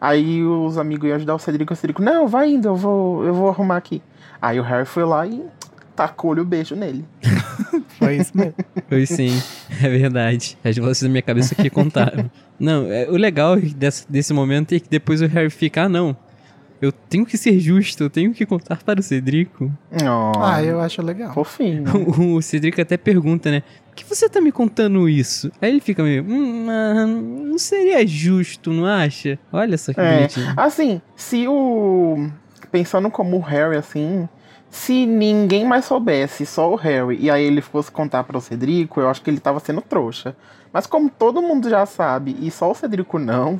Aí 0.00 0.42
os 0.42 0.78
amigos 0.78 1.08
iam 1.08 1.16
ajudar 1.16 1.34
o 1.34 1.38
Cedrico, 1.38 1.72
o 1.72 1.76
Cedrico, 1.76 2.02
não, 2.02 2.26
vai 2.26 2.50
indo, 2.50 2.68
eu 2.68 2.76
vou, 2.76 3.24
eu 3.24 3.34
vou 3.34 3.48
arrumar 3.48 3.76
aqui. 3.76 4.02
Aí 4.40 4.60
o 4.60 4.62
Harry 4.62 4.86
foi 4.86 5.04
lá 5.04 5.26
e 5.26 5.42
tacou-lhe 5.96 6.40
o 6.40 6.44
beijo 6.44 6.76
nele. 6.76 7.04
Foi 7.98 8.16
isso 8.16 8.36
mesmo. 8.36 8.54
Foi 8.88 9.06
sim, 9.06 9.30
é 9.82 9.88
verdade. 9.88 10.58
As 10.62 10.76
vozes 10.76 11.02
da 11.02 11.08
minha 11.08 11.22
cabeça 11.22 11.54
que 11.54 11.70
contaram. 11.70 12.30
Não, 12.60 12.90
é, 12.92 13.08
o 13.08 13.16
legal 13.16 13.56
desse, 13.56 14.10
desse 14.10 14.32
momento 14.32 14.74
é 14.74 14.80
que 14.80 14.88
depois 14.88 15.22
o 15.22 15.26
Harry 15.26 15.50
fica, 15.50 15.84
ah, 15.84 15.88
não. 15.88 16.16
Eu 16.80 16.92
tenho 16.92 17.24
que 17.24 17.38
ser 17.38 17.58
justo, 17.58 18.02
eu 18.04 18.10
tenho 18.10 18.32
que 18.34 18.44
contar 18.44 18.82
para 18.84 19.00
o 19.00 19.02
Cedrico. 19.02 19.70
Oh, 19.92 20.38
Ah, 20.42 20.62
eu 20.62 20.80
acho 20.80 21.00
legal. 21.02 21.32
Fofinho. 21.32 21.84
O, 22.18 22.34
o 22.36 22.42
Cedrico 22.42 22.80
até 22.80 22.96
pergunta, 22.96 23.50
né? 23.50 23.62
Por 23.88 23.94
que 23.96 24.04
você 24.04 24.28
tá 24.28 24.40
me 24.40 24.52
contando 24.52 25.08
isso? 25.08 25.50
Aí 25.60 25.70
ele 25.70 25.80
fica 25.80 26.02
meio, 26.02 26.22
hum, 26.28 26.66
ah, 26.68 27.06
não 27.06 27.56
seria 27.58 28.06
justo, 28.06 28.70
não 28.72 28.84
acha? 28.84 29.38
Olha 29.52 29.78
só 29.78 29.92
que 29.94 30.00
É. 30.00 30.16
bonitinho. 30.16 30.52
Assim, 30.56 31.00
se 31.14 31.48
o. 31.48 32.28
Pensando 32.70 33.10
como 33.10 33.36
o 33.38 33.40
Harry, 33.40 33.76
assim. 33.76 34.28
Se 34.68 35.06
ninguém 35.06 35.64
mais 35.64 35.86
soubesse, 35.86 36.44
só 36.44 36.70
o 36.70 36.76
Harry, 36.76 37.16
e 37.18 37.30
aí 37.30 37.42
ele 37.44 37.62
fosse 37.62 37.90
contar 37.90 38.24
para 38.24 38.36
o 38.36 38.40
Cedrico, 38.40 39.00
eu 39.00 39.08
acho 39.08 39.22
que 39.22 39.30
ele 39.30 39.40
tava 39.40 39.58
sendo 39.60 39.80
trouxa. 39.80 40.36
Mas 40.72 40.86
como 40.86 41.08
todo 41.08 41.40
mundo 41.40 41.70
já 41.70 41.86
sabe, 41.86 42.36
e 42.42 42.50
só 42.50 42.70
o 42.70 42.74
Cedrico 42.74 43.18
não, 43.18 43.58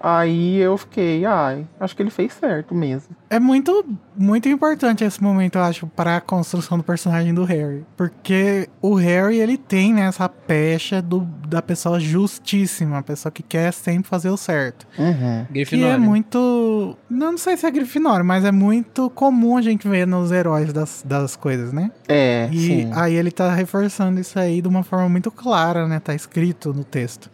aí 0.00 0.56
eu 0.56 0.76
fiquei, 0.78 1.24
ai, 1.24 1.66
acho 1.78 1.94
que 1.94 2.02
ele 2.02 2.10
fez 2.10 2.32
certo 2.32 2.74
mesmo. 2.74 3.14
É 3.28 3.38
muito, 3.38 3.84
muito 4.16 4.48
importante 4.48 5.04
esse 5.04 5.22
momento, 5.22 5.56
eu 5.56 5.62
acho, 5.62 5.86
para 5.86 6.16
a 6.16 6.20
construção 6.20 6.78
do 6.78 6.84
personagem 6.84 7.32
do 7.32 7.44
Harry. 7.44 7.84
Porque 7.96 8.68
o 8.80 8.94
Harry, 8.94 9.38
ele 9.38 9.56
tem, 9.56 9.92
né, 9.94 10.02
essa 10.06 10.28
pecha 10.28 11.00
do, 11.00 11.20
da 11.46 11.62
pessoa 11.62 12.00
justíssima, 12.00 12.98
a 12.98 13.02
pessoa 13.02 13.30
que 13.30 13.42
quer 13.42 13.72
sempre 13.72 14.08
fazer 14.08 14.30
o 14.30 14.36
certo. 14.36 14.86
Uhum. 14.98 15.46
Grifinória. 15.50 15.94
é 15.94 15.98
muito. 15.98 16.96
Não 17.08 17.36
sei 17.38 17.56
se 17.56 17.66
é 17.66 17.70
Grifinória, 17.70 18.24
mas 18.24 18.44
é 18.44 18.50
muito 18.52 19.10
comum 19.10 19.56
a 19.56 19.62
gente 19.62 19.86
ver 19.88 20.06
nos 20.06 20.32
heróis 20.32 20.72
das, 20.72 21.04
das 21.06 21.36
coisas, 21.36 21.72
né? 21.72 21.90
É, 22.08 22.48
E 22.50 22.58
sim. 22.58 22.90
aí 22.94 23.14
ele 23.14 23.30
tá 23.30 23.52
reforçando 23.54 24.18
isso 24.20 24.38
aí 24.38 24.60
de 24.60 24.68
uma 24.68 24.82
forma 24.82 25.08
muito 25.08 25.30
clara, 25.30 25.86
né? 25.86 26.00
Tá 26.00 26.14
escrito 26.14 26.72
no 26.72 26.84
texto. 26.84 27.30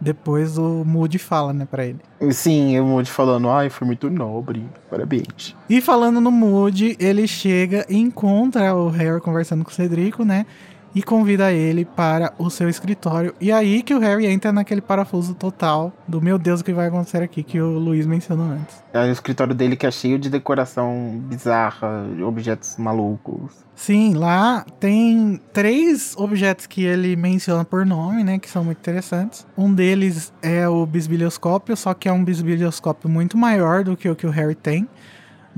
Depois 0.00 0.56
o 0.56 0.84
Moody 0.84 1.18
fala, 1.18 1.52
né, 1.52 1.66
pra 1.68 1.84
ele. 1.84 1.98
Sim, 2.30 2.78
o 2.78 2.84
Moody 2.84 3.10
falando, 3.10 3.48
ai, 3.48 3.68
foi 3.68 3.86
muito 3.86 4.08
nobre, 4.08 4.64
parabéns. 4.88 5.56
E 5.68 5.80
falando 5.80 6.20
no 6.20 6.30
Moody, 6.30 6.96
ele 7.00 7.26
chega 7.26 7.84
e 7.88 7.96
encontra 7.96 8.74
o 8.74 8.88
Harry 8.88 9.20
conversando 9.20 9.64
com 9.64 9.70
o 9.70 9.74
Cedrico, 9.74 10.24
né? 10.24 10.46
E 10.94 11.02
convida 11.02 11.52
ele 11.52 11.84
para 11.84 12.32
o 12.38 12.50
seu 12.50 12.68
escritório. 12.68 13.34
E 13.40 13.52
aí 13.52 13.82
que 13.82 13.94
o 13.94 13.98
Harry 13.98 14.26
entra 14.26 14.52
naquele 14.52 14.80
parafuso 14.80 15.34
total 15.34 15.92
do 16.06 16.20
meu 16.20 16.38
Deus, 16.38 16.60
o 16.60 16.64
que 16.64 16.72
vai 16.72 16.88
acontecer 16.88 17.22
aqui, 17.22 17.42
que 17.42 17.60
o 17.60 17.78
Luiz 17.78 18.06
mencionou 18.06 18.46
antes. 18.46 18.82
É 18.92 19.02
o 19.04 19.12
escritório 19.12 19.54
dele 19.54 19.76
que 19.76 19.86
é 19.86 19.90
cheio 19.90 20.18
de 20.18 20.30
decoração 20.30 21.20
bizarra, 21.24 22.06
objetos 22.26 22.76
malucos. 22.78 23.52
Sim, 23.74 24.14
lá 24.14 24.66
tem 24.80 25.40
três 25.52 26.16
objetos 26.16 26.66
que 26.66 26.82
ele 26.82 27.14
menciona 27.14 27.64
por 27.64 27.86
nome, 27.86 28.24
né? 28.24 28.38
Que 28.38 28.50
são 28.50 28.64
muito 28.64 28.78
interessantes. 28.78 29.46
Um 29.56 29.72
deles 29.72 30.32
é 30.42 30.68
o 30.68 30.84
bisbilhoscópio, 30.84 31.76
só 31.76 31.94
que 31.94 32.08
é 32.08 32.12
um 32.12 32.24
bisbilhoscópio 32.24 33.08
muito 33.08 33.38
maior 33.38 33.84
do 33.84 33.96
que 33.96 34.08
o 34.08 34.16
que 34.16 34.26
o 34.26 34.30
Harry 34.30 34.56
tem. 34.56 34.88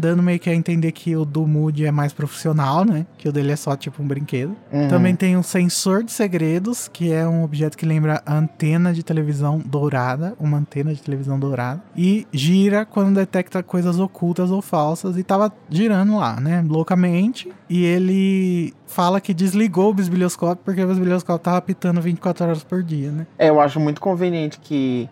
Dando 0.00 0.22
meio 0.22 0.40
que 0.40 0.48
a 0.48 0.54
entender 0.54 0.92
que 0.92 1.14
o 1.14 1.26
do 1.26 1.46
Moody 1.46 1.84
é 1.84 1.90
mais 1.90 2.12
profissional, 2.12 2.84
né? 2.86 3.06
Que 3.18 3.28
o 3.28 3.32
dele 3.32 3.52
é 3.52 3.56
só 3.56 3.76
tipo 3.76 4.02
um 4.02 4.06
brinquedo. 4.06 4.56
Uhum. 4.72 4.88
Também 4.88 5.14
tem 5.14 5.36
um 5.36 5.42
sensor 5.42 6.02
de 6.02 6.10
segredos, 6.10 6.88
que 6.88 7.12
é 7.12 7.28
um 7.28 7.44
objeto 7.44 7.76
que 7.76 7.84
lembra 7.84 8.22
a 8.24 8.34
antena 8.34 8.94
de 8.94 9.02
televisão 9.02 9.58
dourada, 9.58 10.34
uma 10.40 10.56
antena 10.56 10.94
de 10.94 11.02
televisão 11.02 11.38
dourada, 11.38 11.82
e 11.94 12.26
gira 12.32 12.86
quando 12.86 13.14
detecta 13.14 13.62
coisas 13.62 13.98
ocultas 13.98 14.50
ou 14.50 14.62
falsas 14.62 15.18
e 15.18 15.22
tava 15.22 15.52
girando 15.68 16.16
lá, 16.16 16.40
né, 16.40 16.64
loucamente. 16.66 17.52
E 17.68 17.84
ele 17.84 18.72
fala 18.86 19.20
que 19.20 19.34
desligou 19.34 19.90
o 19.90 19.94
bisbilhoscópio 19.94 20.64
porque 20.64 20.82
o 20.82 20.88
bisbilhoscópio 20.88 21.44
tava 21.44 21.58
apitando 21.58 22.00
24 22.00 22.46
horas 22.46 22.64
por 22.64 22.82
dia, 22.82 23.10
né? 23.10 23.26
É, 23.38 23.50
eu 23.50 23.60
acho 23.60 23.78
muito 23.78 24.00
conveniente 24.00 24.58
que 24.58 25.08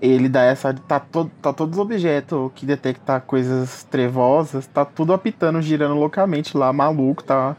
ele 0.00 0.28
dá 0.28 0.42
essa. 0.42 0.72
Tá, 0.72 1.00
todo, 1.00 1.30
tá 1.42 1.52
todos 1.52 1.76
os 1.76 1.82
objetos 1.82 2.50
que 2.54 2.64
detectar 2.66 3.22
coisas 3.22 3.84
trevosas, 3.84 4.66
tá 4.66 4.84
tudo 4.84 5.12
apitando, 5.12 5.60
girando 5.60 5.94
loucamente 5.94 6.56
lá, 6.56 6.72
maluco, 6.72 7.22
tá 7.22 7.56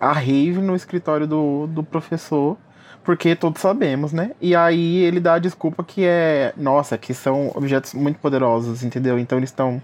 a 0.00 0.12
rave 0.12 0.60
no 0.60 0.74
escritório 0.74 1.26
do, 1.26 1.66
do 1.66 1.82
professor. 1.82 2.56
Porque 3.02 3.34
todos 3.34 3.62
sabemos, 3.62 4.12
né? 4.12 4.32
E 4.40 4.54
aí 4.54 4.98
ele 4.98 5.20
dá 5.20 5.34
a 5.34 5.38
desculpa 5.38 5.82
que 5.82 6.04
é. 6.04 6.52
Nossa, 6.56 6.98
que 6.98 7.14
são 7.14 7.50
objetos 7.54 7.94
muito 7.94 8.18
poderosos, 8.18 8.82
entendeu? 8.82 9.18
Então 9.18 9.38
eles 9.38 9.50
estão 9.50 9.80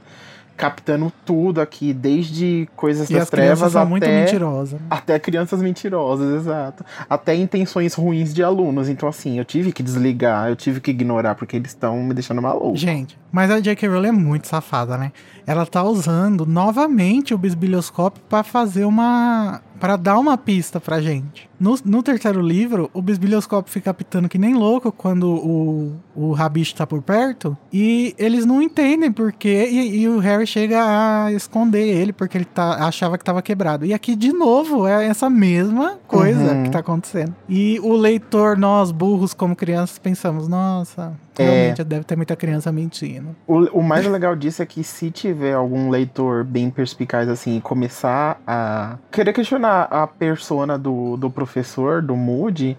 captando 0.56 1.12
tudo 1.24 1.60
aqui, 1.60 1.92
desde 1.92 2.68
coisas 2.74 3.10
E 3.10 3.14
das 3.14 3.28
trevas 3.28 3.72
são 3.72 3.82
até. 3.82 3.90
muito 3.90 4.06
mentirosas. 4.06 4.80
né? 4.80 4.86
Até 4.90 5.18
crianças 5.18 5.60
mentirosas, 5.60 6.42
exato. 6.42 6.84
Até 7.08 7.34
intenções 7.34 7.94
ruins 7.94 8.32
de 8.32 8.42
alunos. 8.42 8.88
Então, 8.88 9.08
assim, 9.08 9.38
eu 9.38 9.44
tive 9.44 9.72
que 9.72 9.82
desligar, 9.82 10.48
eu 10.48 10.56
tive 10.56 10.80
que 10.80 10.90
ignorar, 10.90 11.34
porque 11.34 11.56
eles 11.56 11.70
estão 11.70 12.02
me 12.02 12.14
deixando 12.14 12.40
maluco. 12.40 12.76
Gente, 12.76 13.18
mas 13.32 13.50
a 13.50 13.60
J.K. 13.60 13.88
Rowling 13.88 14.08
é 14.08 14.12
muito 14.12 14.46
safada, 14.46 14.96
né? 14.96 15.12
Ela 15.46 15.64
tá 15.66 15.82
usando 15.84 16.44
novamente 16.44 17.32
o 17.34 17.38
bisbilhoscópio 17.38 18.22
pra 18.28 18.42
fazer 18.42 18.84
uma. 18.84 19.60
para 19.78 19.96
dar 19.96 20.18
uma 20.18 20.36
pista 20.36 20.80
pra 20.80 21.00
gente. 21.00 21.48
No, 21.60 21.76
no 21.84 22.02
terceiro 22.02 22.40
livro, 22.40 22.90
o 22.92 23.00
bisbilhoscópio 23.00 23.72
fica 23.72 23.90
apitando 23.90 24.28
que 24.28 24.38
nem 24.38 24.54
louco 24.54 24.90
quando 24.90 25.28
o, 25.30 25.92
o 26.16 26.32
rabicho 26.32 26.74
tá 26.74 26.84
por 26.86 27.00
perto. 27.00 27.56
E 27.72 28.12
eles 28.18 28.44
não 28.44 28.60
entendem 28.60 29.12
porque. 29.12 29.68
E, 29.70 30.00
e 30.00 30.08
o 30.08 30.18
Harry 30.18 30.46
chega 30.48 30.80
a 30.82 31.32
esconder 31.32 31.86
ele 31.86 32.12
porque 32.12 32.36
ele 32.38 32.44
tá, 32.44 32.84
achava 32.86 33.16
que 33.16 33.24
tava 33.24 33.40
quebrado. 33.40 33.86
E 33.86 33.94
aqui, 33.94 34.16
de 34.16 34.32
novo, 34.32 34.84
é 34.86 35.06
essa 35.06 35.30
mesma 35.30 35.96
coisa 36.08 36.54
Uhum. 36.54 36.62
que 36.64 36.70
tá 36.70 36.80
acontecendo. 36.80 37.34
E 37.48 37.78
o 37.84 37.92
leitor, 37.94 38.58
nós 38.58 38.90
burros 38.90 39.32
como 39.32 39.54
crianças, 39.54 39.96
pensamos: 39.98 40.48
nossa, 40.48 41.12
É. 41.38 41.44
realmente 41.44 41.84
deve 41.84 42.04
ter 42.04 42.16
muita 42.16 42.34
criança 42.34 42.72
mentindo. 42.72 43.25
O, 43.46 43.78
o 43.78 43.82
mais 43.82 44.06
legal 44.06 44.34
disso 44.36 44.62
é 44.62 44.66
que 44.66 44.82
se 44.82 45.10
tiver 45.10 45.54
algum 45.54 45.90
leitor 45.90 46.44
bem 46.44 46.70
perspicaz 46.70 47.28
assim 47.28 47.60
começar 47.60 48.40
a 48.46 48.96
querer 49.10 49.32
questionar 49.32 49.88
a 49.90 50.06
persona 50.06 50.78
do, 50.78 51.16
do 51.16 51.30
professor, 51.30 52.02
do 52.02 52.16
Moody, 52.16 52.78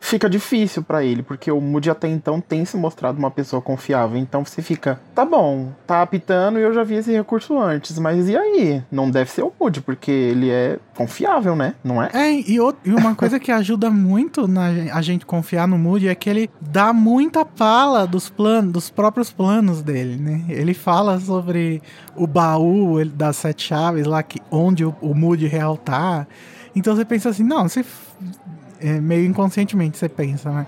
fica 0.00 0.28
difícil 0.30 0.82
pra 0.82 1.02
ele, 1.04 1.22
porque 1.22 1.50
o 1.50 1.60
Moody 1.60 1.90
até 1.90 2.08
então 2.08 2.40
tem 2.40 2.64
se 2.64 2.76
mostrado 2.76 3.18
uma 3.18 3.30
pessoa 3.30 3.60
confiável. 3.60 4.16
Então 4.16 4.44
você 4.44 4.62
fica, 4.62 5.00
tá 5.14 5.24
bom, 5.24 5.72
tá 5.86 6.02
apitando 6.02 6.58
e 6.58 6.62
eu 6.62 6.72
já 6.72 6.84
vi 6.84 6.94
esse 6.94 7.12
recurso 7.12 7.58
antes, 7.58 7.98
mas 7.98 8.28
e 8.28 8.36
aí? 8.36 8.82
Não 8.90 9.10
deve 9.10 9.30
ser 9.30 9.42
o 9.42 9.52
Moody, 9.60 9.80
porque 9.80 10.10
ele 10.10 10.50
é 10.50 10.78
confiável, 10.96 11.54
né? 11.56 11.74
Não 11.82 12.02
é? 12.02 12.10
É, 12.12 12.32
e, 12.32 12.56
e 12.56 12.90
uma 12.92 13.14
coisa 13.14 13.38
que 13.38 13.50
ajuda 13.50 13.90
muito 13.90 14.46
na 14.46 14.68
a 14.92 15.02
gente 15.02 15.26
confiar 15.26 15.66
no 15.66 15.76
Moody 15.78 16.08
é 16.08 16.14
que 16.14 16.30
ele 16.30 16.50
dá 16.60 16.92
muita 16.92 17.44
fala 17.44 18.06
dos 18.06 18.28
planos, 18.28 18.72
dos 18.72 18.90
próprios 18.90 19.32
planos 19.32 19.82
dele, 19.82 20.16
né? 20.16 20.44
Ele 20.48 20.74
fala 20.74 21.18
sobre 21.20 21.82
o 22.16 22.26
baú 22.26 23.00
ele- 23.00 23.10
das 23.10 23.36
sete 23.36 23.66
chaves 23.66 24.06
lá, 24.06 24.22
que, 24.22 24.40
onde 24.50 24.84
o, 24.84 24.94
o 25.00 25.14
Moody 25.14 25.46
real 25.46 25.76
tá. 25.76 26.26
Então 26.74 26.94
você 26.94 27.04
pensa 27.04 27.28
assim, 27.30 27.42
não, 27.42 27.66
é, 27.66 27.68
meio 29.00 29.24
inconscientemente 29.26 29.98
você 29.98 30.08
pensa, 30.08 30.50
né? 30.50 30.66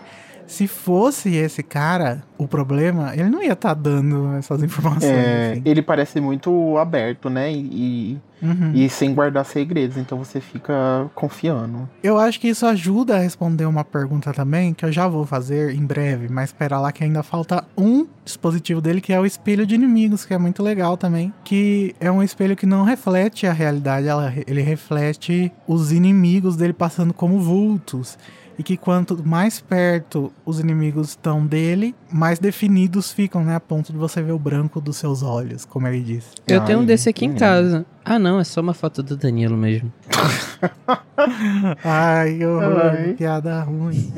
Se 0.50 0.66
fosse 0.66 1.34
esse 1.36 1.62
cara 1.62 2.22
o 2.36 2.48
problema, 2.48 3.12
ele 3.14 3.28
não 3.30 3.42
ia 3.42 3.52
estar 3.52 3.72
dando 3.74 4.34
essas 4.36 4.62
informações. 4.62 5.04
É, 5.12 5.52
assim. 5.52 5.62
ele 5.64 5.80
parece 5.80 6.20
muito 6.20 6.76
aberto, 6.76 7.30
né? 7.30 7.52
E, 7.52 8.18
Uhum. 8.42 8.72
e 8.74 8.88
sem 8.88 9.14
guardar 9.14 9.44
segredos, 9.44 9.98
então 9.98 10.16
você 10.16 10.40
fica 10.40 10.72
confiando. 11.14 11.86
Eu 12.02 12.16
acho 12.18 12.40
que 12.40 12.48
isso 12.48 12.64
ajuda 12.64 13.16
a 13.16 13.18
responder 13.18 13.66
uma 13.66 13.84
pergunta 13.84 14.32
também, 14.32 14.72
que 14.72 14.82
eu 14.82 14.90
já 14.90 15.06
vou 15.06 15.26
fazer 15.26 15.74
em 15.74 15.84
breve, 15.84 16.26
mas 16.30 16.48
espera 16.48 16.80
lá 16.80 16.90
que 16.90 17.04
ainda 17.04 17.22
falta 17.22 17.62
um 17.76 18.06
dispositivo 18.24 18.80
dele, 18.80 19.02
que 19.02 19.12
é 19.12 19.20
o 19.20 19.26
espelho 19.26 19.66
de 19.66 19.74
inimigos, 19.74 20.24
que 20.24 20.32
é 20.32 20.38
muito 20.38 20.62
legal 20.62 20.96
também. 20.96 21.32
Que 21.44 21.94
é 22.00 22.10
um 22.10 22.22
espelho 22.22 22.56
que 22.56 22.64
não 22.64 22.82
reflete 22.82 23.46
a 23.46 23.52
realidade, 23.52 24.06
ela- 24.08 24.32
ele 24.46 24.62
reflete 24.62 25.52
os 25.68 25.92
inimigos 25.92 26.56
dele 26.56 26.72
passando 26.72 27.12
como 27.12 27.38
vultos. 27.38 28.18
E 28.60 28.62
que 28.62 28.76
quanto 28.76 29.26
mais 29.26 29.58
perto 29.58 30.30
os 30.44 30.60
inimigos 30.60 31.08
estão 31.08 31.46
dele, 31.46 31.94
mais 32.12 32.38
definidos 32.38 33.10
ficam, 33.10 33.42
né? 33.42 33.54
A 33.56 33.60
ponto 33.60 33.90
de 33.90 33.96
você 33.96 34.20
ver 34.20 34.32
o 34.32 34.38
branco 34.38 34.82
dos 34.82 34.98
seus 34.98 35.22
olhos, 35.22 35.64
como 35.64 35.86
ele 35.88 36.02
disse. 36.02 36.28
Eu 36.46 36.60
tenho 36.60 36.76
um 36.76 36.82
Ai, 36.82 36.86
desse 36.88 37.08
aqui 37.08 37.24
em 37.24 37.32
que 37.32 37.38
casa. 37.38 37.86
Ah, 38.04 38.18
não, 38.18 38.38
é 38.38 38.44
só 38.44 38.60
uma 38.60 38.74
foto 38.74 39.02
do 39.02 39.16
Danilo 39.16 39.56
mesmo. 39.56 39.90
Ai, 41.82 42.36
que 42.36 42.44
horror, 42.44 42.82
Ai. 42.98 43.14
piada 43.14 43.62
ruim. 43.62 44.12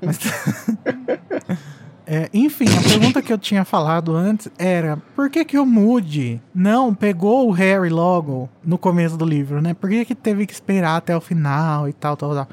Mas- 0.00 0.18
É, 2.10 2.30
enfim, 2.32 2.64
a 2.74 2.88
pergunta 2.88 3.20
que 3.20 3.30
eu 3.30 3.36
tinha 3.36 3.66
falado 3.66 4.16
antes 4.16 4.48
era 4.58 4.96
por 5.14 5.28
que 5.28 5.44
que 5.44 5.58
o 5.58 5.66
Moody 5.66 6.40
não 6.54 6.94
pegou 6.94 7.46
o 7.46 7.50
Harry 7.52 7.90
logo 7.90 8.48
no 8.64 8.78
começo 8.78 9.14
do 9.14 9.26
livro, 9.26 9.60
né? 9.60 9.74
Por 9.74 9.90
que 9.90 10.06
que 10.06 10.14
teve 10.14 10.46
que 10.46 10.54
esperar 10.54 10.96
até 10.96 11.14
o 11.14 11.20
final 11.20 11.86
e 11.86 11.92
tal, 11.92 12.16
tal, 12.16 12.34
tal. 12.34 12.48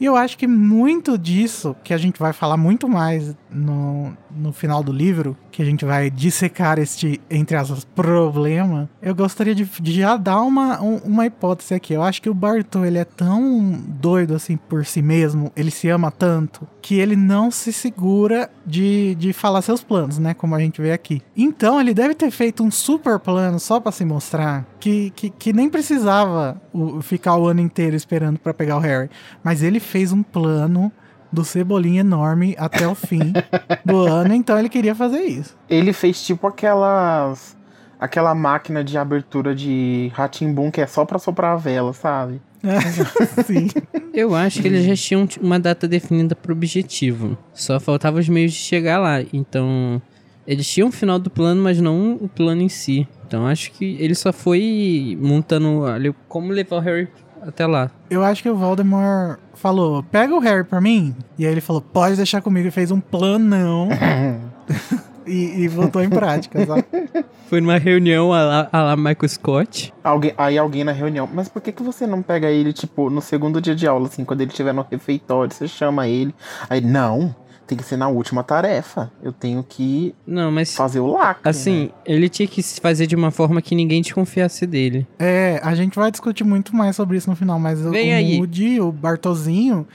E 0.00 0.04
eu 0.04 0.16
acho 0.16 0.38
que 0.38 0.46
muito 0.46 1.18
disso, 1.18 1.74
que 1.82 1.92
a 1.92 1.98
gente 1.98 2.18
vai 2.18 2.32
falar 2.32 2.56
muito 2.56 2.88
mais 2.88 3.34
no, 3.50 4.16
no 4.34 4.52
final 4.52 4.82
do 4.82 4.92
livro, 4.92 5.36
que 5.50 5.62
a 5.62 5.64
gente 5.64 5.84
vai 5.84 6.10
dissecar 6.10 6.78
este, 6.78 7.20
entre 7.30 7.56
aspas, 7.56 7.84
problema, 7.84 8.88
eu 9.02 9.14
gostaria 9.14 9.54
de, 9.54 9.64
de 9.64 9.92
já 10.00 10.16
dar 10.16 10.40
uma, 10.42 10.80
um- 10.82 10.98
uma 10.98 11.26
hipótese 11.26 11.74
aqui. 11.74 11.92
Eu 11.94 12.02
acho 12.02 12.20
que 12.22 12.28
o 12.30 12.34
Bartô, 12.34 12.84
ele 12.84 12.98
é 12.98 13.04
tão 13.04 13.72
doido 13.88 14.34
assim 14.34 14.56
por 14.56 14.84
si 14.84 15.00
mesmo, 15.02 15.50
ele 15.56 15.70
se 15.70 15.88
ama 15.88 16.10
tanto, 16.10 16.66
que 16.82 16.96
ele 16.98 17.16
não 17.16 17.50
se 17.50 17.72
segura 17.72 18.50
de, 18.66 19.14
de 19.16 19.32
falar 19.32 19.62
seus 19.62 19.82
planos, 19.82 20.18
né? 20.18 20.34
Como 20.34 20.54
a 20.54 20.60
gente 20.60 20.80
vê 20.80 20.92
aqui. 20.92 21.22
Então, 21.36 21.80
ele 21.80 21.92
deve 21.94 22.14
ter 22.14 22.30
feito 22.30 22.62
um 22.62 22.70
super 22.70 23.18
plano 23.18 23.58
só 23.58 23.78
pra 23.80 23.92
se 23.92 24.04
mostrar 24.04 24.66
que, 24.80 25.10
que, 25.10 25.30
que 25.30 25.52
nem 25.52 25.68
precisava 25.68 26.60
o- 26.72 27.00
ficar 27.02 27.36
o 27.36 27.46
ano 27.48 27.60
inteiro 27.60 27.96
esperando 27.96 28.38
pra 28.38 28.54
pegar 28.54 28.76
o 28.76 28.80
Harry. 28.80 29.10
Mas 29.42 29.62
ele 29.62 29.80
fez 29.80 30.12
um 30.12 30.22
plano 30.22 30.90
do 31.32 31.44
Cebolinha 31.44 32.00
enorme 32.00 32.54
até 32.58 32.86
o 32.88 32.94
fim 32.94 33.32
do 33.84 33.98
ano, 34.06 34.34
então 34.34 34.58
ele 34.58 34.68
queria 34.68 34.94
fazer 34.94 35.20
isso. 35.22 35.56
Ele 35.68 35.92
fez 35.92 36.22
tipo 36.22 36.46
aquelas. 36.46 37.56
Aquela 38.00 38.32
máquina 38.32 38.84
de 38.84 38.96
abertura 38.96 39.52
de 39.56 40.08
Ratimbum 40.14 40.70
que 40.70 40.80
é 40.80 40.86
só 40.86 41.04
pra 41.04 41.18
soprar 41.18 41.54
a 41.54 41.56
vela, 41.56 41.92
sabe? 41.92 42.40
Sim. 43.44 43.68
Eu 44.14 44.36
acho 44.36 44.62
que 44.62 44.68
eles 44.68 44.84
já 44.86 44.94
tinham 44.94 45.26
t- 45.26 45.40
uma 45.40 45.58
data 45.58 45.88
definida 45.88 46.36
pro 46.36 46.52
objetivo. 46.52 47.36
Só 47.52 47.80
faltava 47.80 48.20
os 48.20 48.28
meios 48.28 48.52
de 48.52 48.58
chegar 48.58 48.98
lá. 49.00 49.20
Então, 49.32 50.00
eles 50.46 50.68
tinham 50.68 50.88
o 50.90 50.92
final 50.92 51.18
do 51.18 51.28
plano, 51.28 51.60
mas 51.60 51.80
não 51.80 52.12
o 52.20 52.28
plano 52.28 52.62
em 52.62 52.68
si. 52.68 53.06
Então, 53.26 53.46
acho 53.48 53.72
que 53.72 53.96
ele 53.98 54.14
só 54.14 54.32
foi 54.32 55.18
montando 55.20 55.84
ali 55.84 56.14
como 56.28 56.52
levar 56.52 56.76
o 56.76 56.80
Harry 56.80 57.08
até 57.42 57.66
lá. 57.66 57.90
Eu 58.10 58.22
acho 58.22 58.42
que 58.42 58.50
o 58.50 58.56
Voldemort 58.56 59.38
falou: 59.54 60.02
pega 60.02 60.34
o 60.34 60.38
Harry 60.38 60.64
pra 60.64 60.80
mim. 60.80 61.14
E 61.38 61.46
aí 61.46 61.52
ele 61.52 61.60
falou: 61.60 61.80
pode 61.80 62.16
deixar 62.16 62.40
comigo. 62.40 62.68
E 62.68 62.70
fez 62.70 62.90
um 62.90 63.00
planão. 63.00 63.88
e, 65.26 65.64
e 65.64 65.68
botou 65.68 66.02
em 66.02 66.08
prática, 66.08 66.64
sabe? 66.64 66.84
Foi 67.48 67.60
numa 67.60 67.78
reunião 67.78 68.32
a 68.32 68.42
lá, 68.42 68.68
a 68.72 68.82
lá 68.82 68.96
Michael 68.96 69.28
Scott. 69.28 69.92
Alguém, 70.02 70.34
aí 70.36 70.58
alguém 70.58 70.84
na 70.84 70.92
reunião, 70.92 71.28
mas 71.32 71.48
por 71.48 71.62
que, 71.62 71.72
que 71.72 71.82
você 71.82 72.06
não 72.06 72.22
pega 72.22 72.50
ele, 72.50 72.72
tipo, 72.72 73.08
no 73.08 73.20
segundo 73.20 73.60
dia 73.60 73.74
de 73.74 73.86
aula, 73.86 74.06
assim, 74.06 74.24
quando 74.24 74.42
ele 74.42 74.50
estiver 74.50 74.74
no 74.74 74.86
refeitório, 74.90 75.52
você 75.52 75.66
chama 75.66 76.08
ele. 76.08 76.34
Aí, 76.68 76.80
não, 76.80 77.34
tem 77.68 77.78
que 77.78 77.84
ser 77.84 77.96
na 77.96 78.08
última 78.08 78.42
tarefa. 78.42 79.12
Eu 79.22 79.32
tenho 79.32 79.62
que 79.62 80.14
Não, 80.26 80.50
mas 80.50 80.74
fazer 80.74 81.00
o 81.00 81.06
lacre. 81.06 81.48
assim, 81.48 81.84
né? 81.84 81.90
ele 82.06 82.28
tinha 82.28 82.48
que 82.48 82.62
se 82.62 82.80
fazer 82.80 83.06
de 83.06 83.14
uma 83.14 83.30
forma 83.30 83.60
que 83.62 83.74
ninguém 83.74 84.00
desconfiasse 84.02 84.66
dele. 84.66 85.06
É, 85.18 85.60
a 85.62 85.74
gente 85.74 85.94
vai 85.96 86.10
discutir 86.10 86.44
muito 86.44 86.74
mais 86.74 86.96
sobre 86.96 87.16
isso 87.16 87.28
no 87.30 87.36
final, 87.36 87.58
mas 87.60 87.84
o- 87.84 87.90
Vem 87.90 88.12
o 88.12 88.16
aí. 88.16 88.38
Moody, 88.38 88.80
o 88.80 88.90
Bartozinho, 88.90 89.86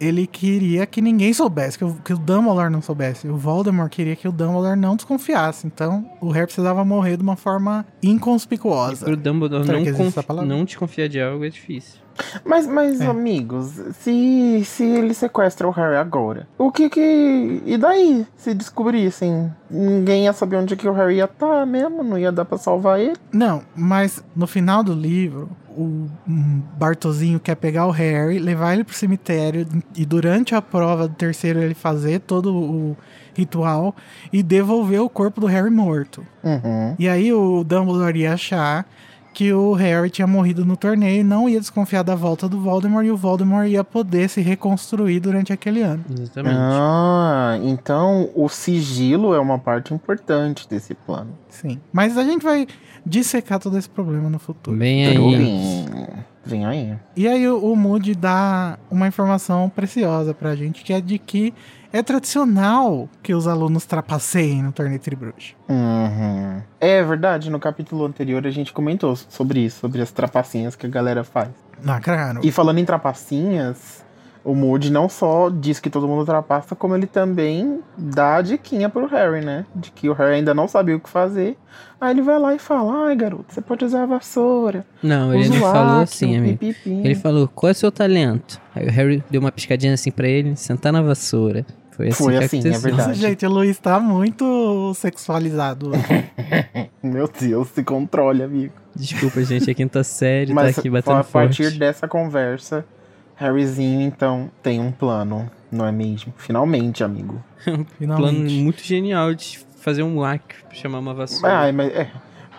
ele 0.00 0.26
queria 0.26 0.86
que 0.86 1.02
ninguém 1.02 1.32
soubesse, 1.34 1.76
que 1.76 1.84
o, 1.84 1.94
que 1.96 2.12
o 2.14 2.18
Dumbledore 2.18 2.70
não 2.70 2.80
soubesse. 2.80 3.28
O 3.28 3.36
Voldemort 3.36 3.90
queria 3.90 4.16
que 4.16 4.26
o 4.26 4.32
Dumbledore 4.32 4.78
não 4.78 4.96
desconfiasse. 4.96 5.66
Então, 5.66 6.10
o 6.22 6.30
Harry 6.30 6.46
precisava 6.46 6.82
morrer 6.86 7.16
de 7.18 7.22
uma 7.22 7.36
forma 7.36 7.84
inconspicuosa. 8.02 9.04
Pro 9.04 9.16
Dumbledore 9.16 9.64
Será 9.66 9.78
não, 9.78 10.46
não 10.46 10.64
desconfiar 10.64 11.08
de 11.08 11.20
algo 11.20 11.44
é 11.44 11.48
difícil. 11.50 12.00
Mas, 12.44 12.66
mas 12.66 13.00
É. 13.00 13.06
amigos, 13.06 13.80
se, 14.00 14.62
se 14.64 14.84
ele 14.84 15.14
sequestra 15.14 15.66
o 15.66 15.70
Harry 15.70 15.96
agora, 15.96 16.46
o 16.58 16.70
que 16.70 16.88
que. 16.88 17.62
E 17.64 17.76
daí? 17.76 18.26
Se 18.36 18.54
descobrissem, 18.54 19.52
ninguém 19.70 20.24
ia 20.24 20.32
saber 20.32 20.56
onde 20.56 20.76
que 20.76 20.88
o 20.88 20.92
Harry 20.92 21.16
ia 21.16 21.24
estar 21.24 21.66
mesmo, 21.66 22.02
não 22.02 22.18
ia 22.18 22.32
dar 22.32 22.44
pra 22.44 22.58
salvar 22.58 23.00
ele. 23.00 23.16
Não, 23.32 23.62
mas 23.74 24.22
no 24.34 24.46
final 24.46 24.82
do 24.82 24.92
livro, 24.92 25.48
o 25.68 26.08
um, 26.28 26.62
Bartozinho 26.76 27.38
quer 27.38 27.54
pegar 27.54 27.86
o 27.86 27.90
Harry, 27.90 28.38
levar 28.38 28.74
ele 28.74 28.84
pro 28.84 28.94
cemitério 28.94 29.66
e 29.96 30.04
durante 30.04 30.54
a 30.54 30.62
prova 30.62 31.08
do 31.08 31.14
terceiro 31.14 31.60
ele 31.60 31.74
fazer 31.74 32.20
todo 32.20 32.54
o 32.54 32.96
ritual 33.34 33.94
e 34.32 34.42
devolver 34.42 35.00
o 35.00 35.08
corpo 35.08 35.40
do 35.40 35.46
Harry 35.46 35.70
morto. 35.70 36.26
Uhum. 36.42 36.94
E 36.98 37.08
aí 37.08 37.32
o 37.32 37.64
Dumbledore 37.64 38.18
ia 38.18 38.34
achar 38.34 38.86
que 39.32 39.52
o 39.52 39.72
Harry 39.72 40.10
tinha 40.10 40.26
morrido 40.26 40.64
no 40.64 40.76
torneio 40.76 41.20
e 41.20 41.24
não 41.24 41.48
ia 41.48 41.60
desconfiar 41.60 42.02
da 42.02 42.14
volta 42.14 42.48
do 42.48 42.60
Voldemort 42.60 43.06
e 43.06 43.10
o 43.10 43.16
Voldemort 43.16 43.68
ia 43.68 43.84
poder 43.84 44.28
se 44.28 44.40
reconstruir 44.40 45.20
durante 45.20 45.52
aquele 45.52 45.82
ano. 45.82 46.04
Exatamente. 46.10 46.56
Ah, 46.58 47.58
então 47.62 48.30
o 48.34 48.48
sigilo 48.48 49.34
é 49.34 49.40
uma 49.40 49.58
parte 49.58 49.94
importante 49.94 50.68
desse 50.68 50.94
plano. 50.94 51.30
Sim. 51.48 51.80
Mas 51.92 52.18
a 52.18 52.24
gente 52.24 52.42
vai 52.42 52.66
dissecar 53.04 53.58
todo 53.58 53.78
esse 53.78 53.88
problema 53.88 54.28
no 54.28 54.38
futuro. 54.38 54.76
Bem 54.76 55.06
aí. 55.06 55.16
Bem. 55.16 55.86
Vem 56.44 56.64
aí. 56.64 56.96
E 57.16 57.28
aí 57.28 57.46
o, 57.48 57.76
Moody 57.76 58.14
dá 58.14 58.78
uma 58.90 59.06
informação 59.06 59.68
preciosa 59.68 60.32
pra 60.32 60.56
gente, 60.56 60.82
que 60.82 60.92
é 60.92 61.00
de 61.00 61.18
que 61.18 61.52
é 61.92 62.02
tradicional 62.02 63.08
que 63.22 63.34
os 63.34 63.46
alunos 63.46 63.84
trapaceiem 63.84 64.62
no 64.62 64.72
torneio 64.72 65.00
Tribruxo. 65.00 65.54
Uhum. 65.68 66.62
É 66.80 67.02
verdade, 67.02 67.50
no 67.50 67.60
capítulo 67.60 68.06
anterior 68.06 68.46
a 68.46 68.50
gente 68.50 68.72
comentou 68.72 69.14
sobre 69.16 69.60
isso, 69.60 69.80
sobre 69.80 70.00
as 70.00 70.10
trapacinhas 70.10 70.74
que 70.76 70.86
a 70.86 70.88
galera 70.88 71.24
faz. 71.24 71.50
Ah, 71.86 72.00
claro. 72.00 72.40
E 72.42 72.52
falando 72.52 72.78
em 72.78 72.84
trapacinhas, 72.84 74.04
o 74.44 74.54
Moody 74.54 74.90
não 74.90 75.08
só 75.08 75.50
diz 75.50 75.78
que 75.80 75.90
todo 75.90 76.08
mundo 76.08 76.24
trapassa, 76.24 76.74
como 76.74 76.94
ele 76.96 77.06
também 77.06 77.80
dá 77.96 78.36
a 78.36 78.42
diquinha 78.42 78.88
pro 78.88 79.06
Harry, 79.06 79.44
né? 79.44 79.66
De 79.74 79.90
que 79.90 80.08
o 80.08 80.12
Harry 80.12 80.36
ainda 80.36 80.54
não 80.54 80.66
sabia 80.66 80.96
o 80.96 81.00
que 81.00 81.08
fazer. 81.10 81.56
Aí 82.00 82.12
ele 82.12 82.22
vai 82.22 82.38
lá 82.38 82.54
e 82.54 82.58
fala: 82.58 83.06
Ai, 83.08 83.16
garoto, 83.16 83.46
você 83.52 83.60
pode 83.60 83.84
usar 83.84 84.04
a 84.04 84.06
vassoura. 84.06 84.84
Não, 85.02 85.34
ele 85.34 85.48
não 85.50 85.56
falou 85.60 86.02
assim, 86.02 86.36
amigo. 86.36 86.58
pipipi." 86.58 86.90
Ele 87.04 87.14
falou, 87.14 87.46
qual 87.48 87.68
é 87.68 87.72
o 87.72 87.74
seu 87.74 87.92
talento? 87.92 88.60
Aí 88.74 88.86
o 88.86 88.90
Harry 88.90 89.22
deu 89.30 89.40
uma 89.40 89.52
piscadinha 89.52 89.92
assim 89.92 90.10
pra 90.10 90.26
ele, 90.26 90.56
sentar 90.56 90.92
na 90.92 91.02
vassoura. 91.02 91.64
Foi 91.90 92.08
assim 92.08 92.24
Foi 92.24 92.38
que 92.38 92.44
assim, 92.44 92.56
é 92.56 92.60
aconteceu. 92.60 92.80
verdade. 92.80 93.08
Nossa, 93.10 93.20
gente, 93.20 93.44
o 93.46 93.50
Luiz 93.50 93.78
tá 93.78 94.00
muito 94.00 94.94
sexualizado. 94.94 95.90
Meu 97.02 97.28
Deus, 97.28 97.68
se 97.68 97.82
controle, 97.82 98.42
amigo. 98.42 98.72
Desculpa, 98.96 99.42
gente, 99.44 99.70
é 99.70 99.74
quinta 99.74 100.02
série, 100.02 100.52
Mas 100.54 100.74
tá 100.74 100.80
aqui 100.80 100.88
a 100.88 100.92
batendo 100.92 101.24
partir 101.24 101.64
forte. 101.64 101.78
dessa 101.78 102.08
conversa, 102.08 102.84
Harryzinho, 103.40 104.02
então, 104.02 104.50
tem 104.62 104.78
um 104.80 104.92
plano, 104.92 105.50
não 105.72 105.86
é 105.86 105.90
mesmo? 105.90 106.32
Finalmente, 106.36 107.02
amigo. 107.02 107.42
Plano 107.64 107.86
Finalmente. 107.98 108.54
muito 108.54 108.82
genial 108.82 109.32
de 109.34 109.58
fazer 109.78 110.02
um 110.02 110.18
lacre, 110.18 110.58
chamar 110.72 110.98
uma 110.98 111.14
vassoura. 111.14 111.52
Ai, 111.56 111.72
mas 111.72 111.90
é. 111.92 112.10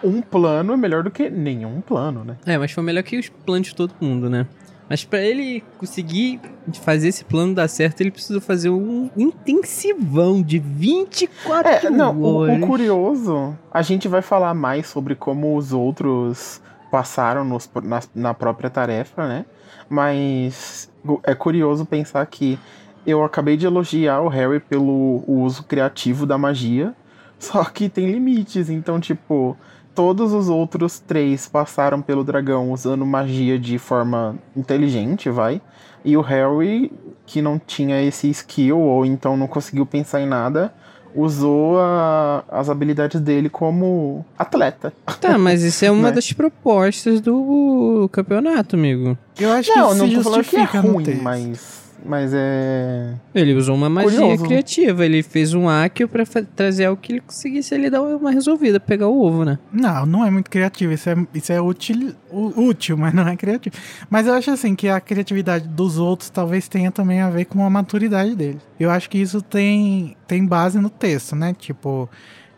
Um 0.03 0.21
plano 0.21 0.73
é 0.73 0.77
melhor 0.77 1.03
do 1.03 1.11
que 1.11 1.29
nenhum 1.29 1.79
plano, 1.81 2.23
né? 2.23 2.35
É, 2.47 2.57
mas 2.57 2.71
foi 2.71 2.83
melhor 2.83 3.03
que 3.03 3.17
os 3.19 3.29
planos 3.29 3.67
de 3.67 3.75
todo 3.75 3.93
mundo, 4.01 4.27
né? 4.27 4.47
Mas 4.89 5.05
pra 5.05 5.21
ele 5.21 5.63
conseguir 5.77 6.41
fazer 6.81 7.09
esse 7.09 7.23
plano 7.23 7.53
dar 7.53 7.67
certo, 7.67 8.01
ele 8.01 8.09
precisa 8.11 8.41
fazer 8.41 8.69
um 8.71 9.09
intensivão 9.15 10.41
de 10.41 10.57
24 10.59 11.87
É, 11.87 11.89
não, 11.91 12.17
o, 12.19 12.35
horas. 12.37 12.57
o 12.61 12.67
curioso, 12.67 13.55
a 13.71 13.81
gente 13.83 14.07
vai 14.07 14.21
falar 14.23 14.53
mais 14.55 14.87
sobre 14.87 15.13
como 15.15 15.55
os 15.55 15.71
outros 15.71 16.59
passaram 16.91 17.45
nos- 17.45 17.69
na, 17.83 18.01
na 18.13 18.33
própria 18.33 18.69
tarefa, 18.69 19.27
né? 19.27 19.45
Mas 19.89 20.91
é 21.23 21.35
curioso 21.35 21.85
pensar 21.85 22.25
que 22.25 22.57
eu 23.05 23.23
acabei 23.23 23.57
de 23.57 23.65
elogiar 23.65 24.21
o 24.21 24.27
Harry 24.27 24.59
pelo 24.59 25.23
uso 25.27 25.63
criativo 25.63 26.25
da 26.25 26.37
magia, 26.37 26.93
só 27.39 27.63
que 27.63 27.89
tem 27.89 28.11
limites, 28.11 28.69
então, 28.69 28.99
tipo, 28.99 29.57
todos 29.95 30.33
os 30.33 30.49
outros 30.49 30.99
três 30.99 31.47
passaram 31.47 32.01
pelo 32.01 32.23
dragão 32.23 32.71
usando 32.71 33.05
magia 33.05 33.57
de 33.57 33.77
forma 33.77 34.37
inteligente, 34.55 35.29
vai. 35.29 35.61
E 36.03 36.15
o 36.17 36.21
Harry, 36.21 36.91
que 37.25 37.41
não 37.41 37.59
tinha 37.59 38.01
esse 38.01 38.29
skill, 38.29 38.79
ou 38.79 39.05
então 39.05 39.37
não 39.37 39.47
conseguiu 39.47 39.85
pensar 39.85 40.21
em 40.21 40.27
nada, 40.27 40.73
usou 41.15 41.79
a- 41.79 42.43
as 42.51 42.69
habilidades 42.69 43.19
dele 43.21 43.49
como 43.49 44.25
atleta. 44.37 44.93
Tá, 45.19 45.37
mas 45.37 45.63
isso 45.63 45.83
é 45.85 45.91
uma 45.91 46.07
Né? 46.09 46.11
das 46.13 46.31
propostas 46.33 47.21
do 47.21 48.09
campeonato, 48.11 48.75
amigo. 48.75 49.17
Eu 49.39 49.51
acho 49.51 49.69
não, 49.75 49.89
que 49.91 49.95
não 49.97 50.05
isso 50.07 50.15
tô 50.15 50.19
se 50.19 50.23
falando 50.23 50.43
que 50.43 50.55
é 50.55 50.59
justifica 50.59 50.81
no 50.81 50.93
ruim, 50.93 51.03
texto. 51.05 51.21
mas, 51.23 51.80
mas 52.05 52.31
é. 52.33 53.13
Ele 53.33 53.53
usou 53.53 53.75
uma 53.75 53.89
magia 53.89 54.19
Curioso. 54.19 54.45
criativa. 54.45 55.05
Ele 55.05 55.21
fez 55.23 55.53
um 55.53 55.67
Akio 55.69 56.07
pra 56.07 56.25
fa- 56.25 56.43
trazer 56.55 56.85
algo 56.85 57.01
que 57.01 57.13
ele 57.13 57.21
conseguisse 57.21 57.73
ele 57.75 57.89
dar 57.89 58.01
uma 58.01 58.31
resolvida, 58.31 58.79
pegar 58.79 59.07
o 59.07 59.21
ovo, 59.21 59.43
né? 59.45 59.59
Não, 59.71 60.05
não 60.05 60.25
é 60.25 60.31
muito 60.31 60.49
criativo. 60.49 60.93
Isso 60.93 61.09
é, 61.09 61.15
isso 61.33 61.51
é 61.53 61.61
útil, 61.61 62.13
útil, 62.31 62.97
mas 62.97 63.13
não 63.13 63.27
é 63.27 63.35
criativo. 63.35 63.75
Mas 64.09 64.27
eu 64.27 64.33
acho 64.33 64.51
assim 64.51 64.75
que 64.75 64.87
a 64.87 64.99
criatividade 64.99 65.67
dos 65.67 65.97
outros 65.97 66.29
talvez 66.29 66.67
tenha 66.67 66.91
também 66.91 67.21
a 67.21 67.29
ver 67.29 67.45
com 67.45 67.65
a 67.65 67.69
maturidade 67.69 68.35
deles. 68.35 68.61
Eu 68.79 68.89
acho 68.89 69.09
que 69.09 69.17
isso 69.17 69.41
tem, 69.41 70.15
tem 70.27 70.45
base 70.45 70.79
no 70.79 70.89
texto, 70.89 71.35
né? 71.35 71.55
Tipo, 71.57 72.09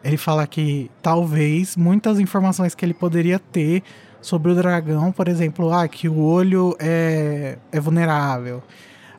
ele 0.04 0.18
fala 0.18 0.46
que 0.48 0.90
talvez 1.02 1.76
muitas 1.76 2.20
informações 2.20 2.74
que 2.76 2.84
ele 2.86 2.94
poderia 2.94 3.40
ter 3.40 3.84
sobre 4.22 4.52
o 4.54 4.56
dragão, 4.56 5.12
por 5.12 5.28
exemplo, 5.28 5.74
ah, 5.74 5.86
que 5.86 6.08
o 6.08 6.18
olho 6.18 6.76
é, 6.80 7.58
é 7.74 7.80
vulnerável. 7.80 8.64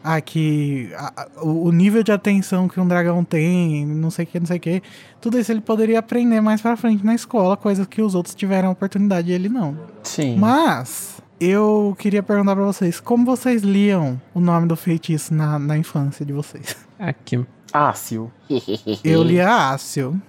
Ah, 0.06 0.20
que 0.20 0.90
a- 0.98 1.28
o 1.42 1.72
nível 1.72 2.02
de 2.02 2.12
atenção 2.12 2.68
que 2.68 2.78
um 2.78 2.86
dragão 2.86 3.24
tem, 3.24 3.86
não 3.86 4.10
sei 4.10 4.26
o 4.26 4.28
que, 4.28 4.38
não 4.38 4.46
sei 4.46 4.58
o 4.58 4.60
que. 4.60 4.82
Tudo 5.18 5.38
isso 5.38 5.50
ele 5.50 5.62
poderia 5.62 5.98
aprender 5.98 6.42
mais 6.42 6.60
pra 6.60 6.76
frente 6.76 7.02
na 7.06 7.14
escola, 7.14 7.56
coisas 7.56 7.86
que 7.86 8.02
os 8.02 8.14
outros 8.14 8.34
tiveram 8.34 8.70
oportunidade 8.70 9.30
e 9.30 9.34
ele 9.34 9.48
não. 9.48 9.74
Sim. 10.02 10.36
Mas 10.38 11.22
eu 11.40 11.96
queria 11.98 12.22
perguntar 12.22 12.54
pra 12.54 12.64
vocês, 12.66 13.00
como 13.00 13.24
vocês 13.24 13.62
liam 13.62 14.20
o 14.34 14.40
nome 14.40 14.68
do 14.68 14.76
feitiço 14.76 15.32
na, 15.32 15.58
na 15.58 15.78
infância 15.78 16.22
de 16.24 16.34
vocês? 16.34 16.76
Akio. 16.98 17.46
Ácio. 17.72 18.30
Eu 19.02 19.22
lia 19.22 19.70
Ácio. 19.70 20.20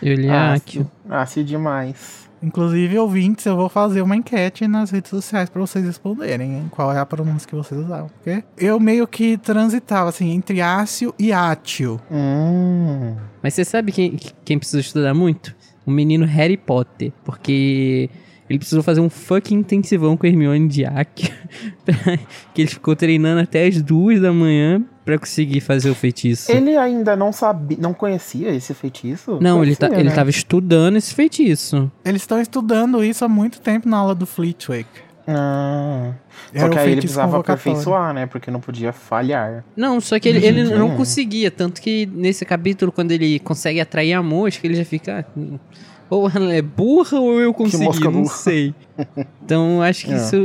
Eu 0.00 0.14
li 0.14 0.30
a 0.30 0.54
Akio. 0.54 0.90
Ácio 1.10 1.42
demais. 1.44 2.23
Inclusive, 2.42 2.98
ouvintes, 2.98 3.46
eu 3.46 3.56
vou 3.56 3.68
fazer 3.68 4.02
uma 4.02 4.16
enquete 4.16 4.68
nas 4.68 4.90
redes 4.90 5.10
sociais 5.10 5.48
pra 5.48 5.60
vocês 5.60 5.84
responderem 5.84 6.56
hein, 6.56 6.66
qual 6.70 6.92
é 6.92 6.98
a 6.98 7.06
pronúncia 7.06 7.48
que 7.48 7.54
vocês 7.54 7.80
usavam. 7.80 8.08
Porque 8.08 8.44
eu 8.58 8.78
meio 8.78 9.06
que 9.06 9.38
transitava 9.38 10.10
assim 10.10 10.30
entre 10.30 10.60
Ácio 10.60 11.14
e 11.18 11.32
Átio. 11.32 12.00
Hum. 12.10 13.16
Mas 13.42 13.54
você 13.54 13.64
sabe 13.64 13.92
quem, 13.92 14.16
quem 14.44 14.58
precisa 14.58 14.80
estudar 14.80 15.14
muito? 15.14 15.54
O 15.86 15.90
menino 15.90 16.26
Harry 16.26 16.56
Potter. 16.56 17.12
Porque 17.24 18.10
ele 18.48 18.58
precisou 18.58 18.82
fazer 18.82 19.00
um 19.00 19.08
fucking 19.08 19.56
intensivão 19.56 20.16
com 20.16 20.26
Hermione 20.26 20.68
de 20.68 20.84
que 22.52 22.62
ele 22.62 22.68
ficou 22.68 22.94
treinando 22.94 23.40
até 23.40 23.66
as 23.66 23.80
duas 23.80 24.20
da 24.20 24.32
manhã 24.32 24.84
pra 25.04 25.18
conseguir 25.18 25.60
fazer 25.60 25.90
o 25.90 25.94
feitiço. 25.94 26.50
Ele 26.50 26.76
ainda 26.76 27.14
não 27.14 27.32
sabia, 27.32 27.76
não 27.80 27.92
conhecia 27.92 28.50
esse 28.50 28.72
feitiço? 28.74 29.38
Não, 29.40 29.62
ele, 29.62 29.76
tá, 29.76 29.86
Conhecia, 29.86 30.00
ele 30.02 30.08
né? 30.10 30.14
tava 30.14 30.30
estudando 30.30 30.96
esse 30.96 31.12
feitiço. 31.14 31.90
Eles 32.04 32.22
estão 32.22 32.40
estudando 32.40 33.04
isso 33.04 33.24
há 33.24 33.28
muito 33.28 33.60
tempo 33.60 33.88
na 33.88 33.98
aula 33.98 34.14
do 34.14 34.26
Flitwick. 34.26 34.88
Ah. 35.26 36.12
Só 36.52 36.58
Era 36.60 36.68
que 36.68 36.78
aí 36.78 36.92
ele 36.92 37.00
precisava 37.00 37.38
aperfeiçoar, 37.38 38.12
né? 38.12 38.26
Porque 38.26 38.50
não 38.50 38.60
podia 38.60 38.92
falhar. 38.92 39.64
Não, 39.76 40.00
só 40.00 40.18
que 40.18 40.28
ele, 40.28 40.44
ele 40.44 40.64
não 40.64 40.96
conseguia. 40.96 41.50
Tanto 41.50 41.80
que 41.80 42.06
nesse 42.06 42.44
capítulo, 42.44 42.92
quando 42.92 43.12
ele 43.12 43.38
consegue 43.38 43.80
atrair 43.80 44.12
a 44.12 44.22
mosca, 44.22 44.66
ele 44.66 44.74
já 44.74 44.84
fica. 44.84 45.26
"Ah, 45.36 45.58
Ou 46.10 46.30
ela 46.32 46.52
é 46.52 46.62
burra 46.62 47.18
ou 47.18 47.40
eu 47.40 47.52
consegui, 47.54 47.84
não 48.04 48.12
burra." 48.22 48.34
sei. 48.34 48.74
Então 49.44 49.82
acho 49.82 50.06
que 50.06 50.12
É. 50.12 50.16
isso. 50.16 50.36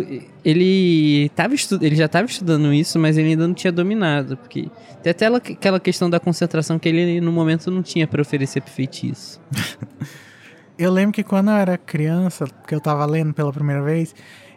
Ele, 0.43 1.29
tava 1.35 1.53
estu, 1.53 1.77
ele 1.81 1.95
já 1.95 2.05
estava 2.05 2.25
estudando 2.25 2.73
isso, 2.73 2.97
mas 2.97 3.17
ele 3.17 3.29
ainda 3.31 3.47
não 3.47 3.53
tinha 3.53 3.71
dominado. 3.71 4.37
Porque 4.37 4.67
tem 5.03 5.11
até 5.11 5.25
ela- 5.25 5.37
aquela 5.37 5.79
questão 5.79 6.09
da 6.09 6.19
concentração 6.19 6.79
que 6.79 6.87
ele 6.89 7.19
no 7.21 7.31
momento 7.31 7.69
não 7.69 7.83
tinha 7.83 8.07
pra 8.07 8.21
oferecer 8.21 8.61
pro 8.61 8.71
feitiço. 8.71 9.39
Eu 10.77 10.91
lembro 10.93 11.11
que 11.11 11.23
quando 11.23 11.49
eu 11.51 11.55
era 11.57 11.77
criança, 11.77 12.45
que 12.65 12.73
eu 12.73 12.79
tava 12.79 13.05
lendo 13.05 13.33
pela 13.33 13.51
primeira 13.51 13.81
vez, 13.83 14.15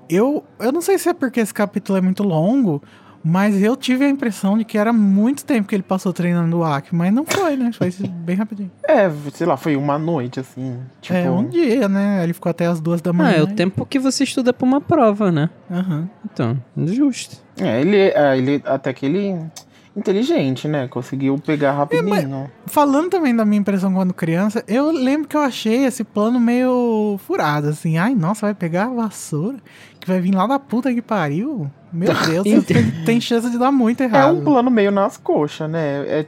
eu, 0.09 0.45
eu 0.61 0.71
não 0.71 0.81
sei 0.81 0.97
se 0.97 1.09
é 1.09 1.13
porque 1.13 1.41
esse 1.41 1.53
capítulo 1.53 1.99
é 1.99 2.01
muito 2.01 2.23
longo, 2.23 2.81
mas 3.25 3.61
eu 3.63 3.77
tive 3.77 4.05
a 4.05 4.09
impressão 4.09 4.57
de 4.59 4.65
que 4.65 4.77
era 4.79 4.93
muito 4.93 5.45
tempo 5.45 5.69
que 5.69 5.75
ele 5.75 5.83
passou 5.83 6.13
treinando 6.13 6.59
o 6.59 6.65
Aki, 6.65 6.95
mas 6.95 7.13
não 7.13 7.25
foi, 7.25 7.57
né? 7.57 7.71
Foi 7.73 7.91
bem 8.25 8.37
rapidinho. 8.37 8.71
É, 8.93 9.11
sei 9.33 9.47
lá, 9.47 9.57
foi 9.57 9.75
uma 9.75 9.99
noite, 9.99 10.39
assim. 10.41 10.79
Tipo, 11.01 11.15
É, 11.17 11.31
um 11.31 11.49
dia, 11.49 11.89
né? 11.89 12.23
Ele 12.23 12.35
ficou 12.35 12.51
até 12.51 12.67
as 12.67 12.79
duas 12.81 13.01
da 13.01 13.11
Ah, 13.11 13.15
manhã. 13.15 13.37
é 13.39 13.43
o 13.43 13.47
tempo 13.47 13.87
que 13.87 13.99
você 13.99 14.25
estuda 14.25 14.53
pra 14.53 14.67
uma 14.67 14.81
prova, 14.83 15.33
né? 15.33 15.49
Aham. 15.71 16.11
Então, 16.31 16.59
justo. 16.89 17.37
É, 17.59 17.81
ele, 17.81 17.97
é, 17.97 18.37
ele 18.37 18.61
até 18.67 18.93
que 18.93 19.07
ele 19.07 19.39
inteligente, 19.97 20.67
né? 20.67 20.89
Conseguiu 20.89 21.39
pegar 21.39 21.73
rapidinho. 21.73 22.51
Falando 22.67 23.11
também 23.11 23.35
da 23.35 23.45
minha 23.45 23.61
impressão 23.61 23.93
quando 23.93 24.15
criança, 24.15 24.65
eu 24.67 24.91
lembro 24.91 25.29
que 25.29 25.37
eu 25.37 25.41
achei 25.43 25.85
esse 25.85 26.03
plano 26.05 26.41
meio 26.41 27.19
furado, 27.27 27.69
assim. 27.69 27.99
Ai, 27.99 28.15
nossa, 28.15 28.47
vai 28.47 28.55
pegar 28.55 28.85
a 28.87 28.95
vassoura 28.95 29.59
que 30.01 30.09
vai 30.09 30.21
vir 30.21 30.35
lá 30.35 30.47
da 30.47 30.59
puta 30.59 30.93
que 30.93 31.01
pariu. 31.03 31.71
Meu 31.93 32.09
Deus, 32.27 32.47
Então- 32.47 32.63
tem, 32.63 32.91
tem 33.05 33.21
chance 33.21 33.49
de 33.51 33.59
dar 33.59 33.71
muito 33.71 34.01
É 34.03 34.05
errado. 34.07 34.35
um 34.37 34.43
plano 34.43 34.71
meio 34.71 34.91
nas 34.91 35.17
coxas, 35.19 35.71
né? 35.71 36.05
É, 36.09 36.27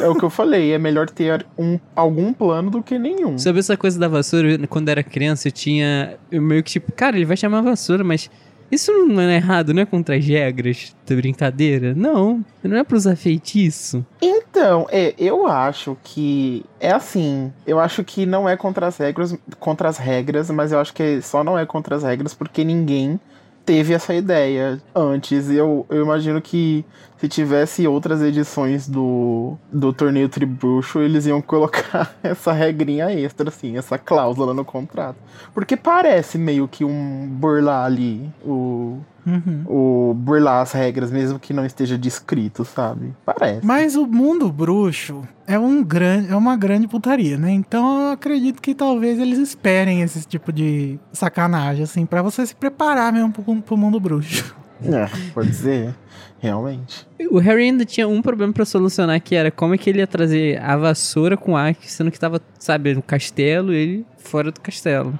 é 0.00 0.08
o 0.08 0.14
que 0.16 0.24
eu 0.24 0.30
falei, 0.30 0.72
é 0.72 0.78
melhor 0.78 1.08
ter 1.08 1.46
um, 1.56 1.78
algum 1.94 2.32
plano 2.32 2.68
do 2.70 2.82
que 2.82 2.98
nenhum. 2.98 3.38
Sobre 3.38 3.60
essa 3.60 3.76
coisa 3.76 3.98
da 3.98 4.08
vassoura, 4.08 4.58
quando 4.68 4.88
era 4.88 5.02
criança, 5.04 5.46
eu 5.48 5.52
tinha. 5.52 6.16
Eu 6.30 6.42
meio 6.42 6.62
que 6.64 6.72
tipo, 6.72 6.90
cara, 6.92 7.16
ele 7.16 7.24
vai 7.24 7.36
chamar 7.36 7.60
vassoura, 7.62 8.02
mas 8.02 8.28
isso 8.70 8.92
não 9.06 9.20
é 9.22 9.36
errado, 9.36 9.72
não 9.72 9.82
é 9.82 9.86
contra 9.86 10.16
as 10.16 10.26
regras 10.26 10.94
da 11.06 11.14
brincadeira? 11.14 11.94
Não, 11.94 12.44
não 12.62 12.76
é 12.76 12.84
pra 12.84 12.96
usar 12.96 13.16
feitiço. 13.16 14.04
Então, 14.20 14.86
é, 14.90 15.14
eu 15.18 15.46
acho 15.46 15.96
que 16.02 16.64
é 16.80 16.90
assim. 16.90 17.52
Eu 17.66 17.78
acho 17.78 18.02
que 18.02 18.26
não 18.26 18.48
é 18.48 18.56
contra 18.56 18.86
as 18.86 18.96
regras, 18.96 19.36
contra 19.58 19.88
as 19.88 19.98
regras, 19.98 20.50
mas 20.50 20.72
eu 20.72 20.78
acho 20.78 20.92
que 20.92 21.20
só 21.22 21.44
não 21.44 21.58
é 21.58 21.66
contra 21.66 21.96
as 21.96 22.02
regras 22.02 22.34
porque 22.34 22.64
ninguém 22.64 23.20
teve 23.64 23.94
essa 23.94 24.14
ideia 24.14 24.80
antes. 24.94 25.50
Eu, 25.50 25.86
eu 25.88 26.02
imagino 26.02 26.40
que 26.40 26.84
se 27.18 27.28
tivesse 27.28 27.86
outras 27.86 28.20
edições 28.22 28.88
do, 28.88 29.56
do 29.72 29.92
torneio 29.92 30.28
Tribruxo, 30.28 31.00
eles 31.00 31.26
iam 31.26 31.40
colocar 31.42 32.14
essa 32.22 32.52
regrinha 32.52 33.10
extra, 33.10 33.48
assim, 33.48 33.76
essa 33.76 33.96
cláusula 33.96 34.52
no 34.52 34.64
contrato. 34.64 35.16
Porque 35.52 35.76
parece 35.76 36.36
meio 36.36 36.68
que 36.68 36.84
um 36.84 37.26
burlar 37.26 37.86
ali, 37.86 38.30
o, 38.44 38.98
Uhum. 39.26 39.64
o 39.66 40.14
burlar 40.14 40.60
as 40.60 40.72
regras, 40.72 41.10
mesmo 41.10 41.38
que 41.38 41.52
não 41.52 41.64
esteja 41.64 41.96
descrito, 41.96 42.64
sabe? 42.64 43.14
Parece. 43.24 43.64
Mas 43.64 43.96
o 43.96 44.06
mundo 44.06 44.50
bruxo 44.52 45.22
é, 45.46 45.58
um 45.58 45.82
grande, 45.82 46.30
é 46.30 46.36
uma 46.36 46.56
grande 46.56 46.86
putaria, 46.86 47.38
né? 47.38 47.50
Então 47.50 48.06
eu 48.06 48.12
acredito 48.12 48.60
que 48.60 48.74
talvez 48.74 49.18
eles 49.18 49.38
esperem 49.38 50.02
esse 50.02 50.26
tipo 50.26 50.52
de 50.52 50.98
sacanagem, 51.12 51.84
assim, 51.84 52.06
pra 52.06 52.22
você 52.22 52.46
se 52.46 52.54
preparar 52.54 53.12
mesmo 53.12 53.32
pro, 53.32 53.62
pro 53.62 53.76
mundo 53.76 53.98
bruxo. 53.98 54.54
É, 54.82 55.08
pode 55.32 55.54
ser, 55.54 55.94
realmente. 56.38 57.06
O 57.30 57.38
Harry 57.38 57.62
ainda 57.64 57.84
tinha 57.84 58.06
um 58.06 58.20
problema 58.20 58.52
pra 58.52 58.64
solucionar, 58.64 59.20
que 59.20 59.34
era 59.34 59.50
como 59.50 59.74
é 59.74 59.78
que 59.78 59.88
ele 59.88 60.00
ia 60.00 60.06
trazer 60.06 60.60
a 60.60 60.76
vassoura 60.76 61.36
com 61.36 61.56
arco, 61.56 61.82
sendo 61.84 62.10
que 62.10 62.18
tava, 62.18 62.40
sabe, 62.58 62.94
no 62.94 63.02
castelo 63.02 63.72
e 63.72 63.76
ele 63.76 64.06
fora 64.18 64.50
do 64.50 64.60
castelo. 64.60 65.18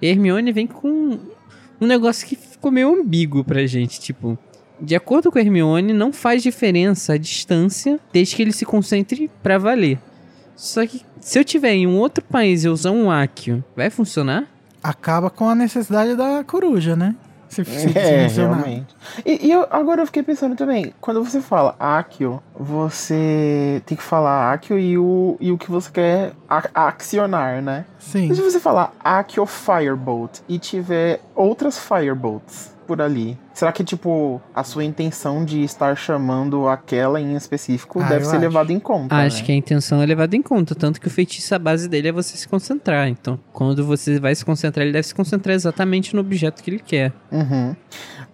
E 0.00 0.06
Hermione 0.06 0.52
vem 0.52 0.66
com 0.66 1.18
um 1.82 1.86
negócio 1.86 2.26
que 2.26 2.36
ficou 2.36 2.70
meio 2.70 2.94
ambíguo 2.94 3.42
pra 3.42 3.66
gente, 3.66 4.00
tipo... 4.00 4.38
De 4.80 4.96
acordo 4.96 5.30
com 5.30 5.38
a 5.38 5.40
Hermione, 5.40 5.92
não 5.92 6.12
faz 6.12 6.42
diferença 6.42 7.12
a 7.12 7.18
distância 7.18 8.00
desde 8.12 8.34
que 8.34 8.42
ele 8.42 8.52
se 8.52 8.64
concentre 8.64 9.30
pra 9.42 9.58
valer. 9.58 9.98
Só 10.56 10.84
que 10.86 11.02
se 11.20 11.38
eu 11.38 11.44
tiver 11.44 11.72
em 11.72 11.86
um 11.86 11.98
outro 11.98 12.24
país 12.24 12.64
e 12.64 12.68
usar 12.68 12.90
um 12.90 13.10
Accio, 13.10 13.64
vai 13.76 13.90
funcionar? 13.90 14.46
Acaba 14.82 15.30
com 15.30 15.48
a 15.48 15.54
necessidade 15.54 16.16
da 16.16 16.42
coruja, 16.44 16.96
né? 16.96 17.14
Se 17.52 17.98
É, 17.98 18.26
realmente. 18.28 18.96
E, 19.26 19.46
e 19.46 19.52
eu, 19.52 19.66
agora 19.70 20.00
eu 20.00 20.06
fiquei 20.06 20.22
pensando 20.22 20.56
também, 20.56 20.94
quando 21.02 21.22
você 21.22 21.38
fala 21.38 21.76
Akio, 21.78 22.42
você 22.58 23.82
tem 23.84 23.94
que 23.94 24.02
falar 24.02 24.54
Akio 24.54 24.78
e 24.78 24.96
o, 24.96 25.36
e 25.38 25.52
o 25.52 25.58
que 25.58 25.70
você 25.70 25.90
quer 25.90 26.32
accionar, 26.48 27.60
né? 27.60 27.84
Sim. 27.98 28.30
E 28.30 28.34
se 28.34 28.40
você 28.40 28.58
falar 28.58 28.94
Akio 29.04 29.44
Firebolt 29.44 30.38
e 30.48 30.58
tiver 30.58 31.20
outras 31.34 31.78
Firebolts, 31.78 32.74
por 32.92 33.00
ali. 33.00 33.38
Será 33.54 33.72
que, 33.72 33.82
tipo, 33.82 34.38
a 34.54 34.62
sua 34.62 34.84
intenção 34.84 35.46
de 35.46 35.62
estar 35.64 35.96
chamando 35.96 36.68
aquela 36.68 37.18
em 37.18 37.34
específico 37.34 38.00
Ah, 38.02 38.04
deve 38.06 38.26
ser 38.26 38.32
acho. 38.32 38.40
levada 38.40 38.70
em 38.70 38.78
conta? 38.78 39.16
Acho 39.16 39.38
né? 39.38 39.44
que 39.44 39.52
a 39.52 39.54
intenção 39.54 40.02
é 40.02 40.04
levada 40.04 40.36
em 40.36 40.42
conta, 40.42 40.74
tanto 40.74 41.00
que 41.00 41.06
o 41.06 41.10
feitiço, 41.10 41.54
a 41.54 41.58
base 41.58 41.88
dele 41.88 42.08
é 42.08 42.12
você 42.12 42.36
se 42.36 42.46
concentrar. 42.46 43.08
Então, 43.08 43.40
quando 43.50 43.82
você 43.86 44.20
vai 44.20 44.34
se 44.34 44.44
concentrar, 44.44 44.84
ele 44.84 44.92
deve 44.92 45.06
se 45.06 45.14
concentrar 45.14 45.54
exatamente 45.54 46.14
no 46.14 46.20
objeto 46.20 46.62
que 46.62 46.68
ele 46.68 46.80
quer. 46.80 47.14
Uhum. 47.30 47.74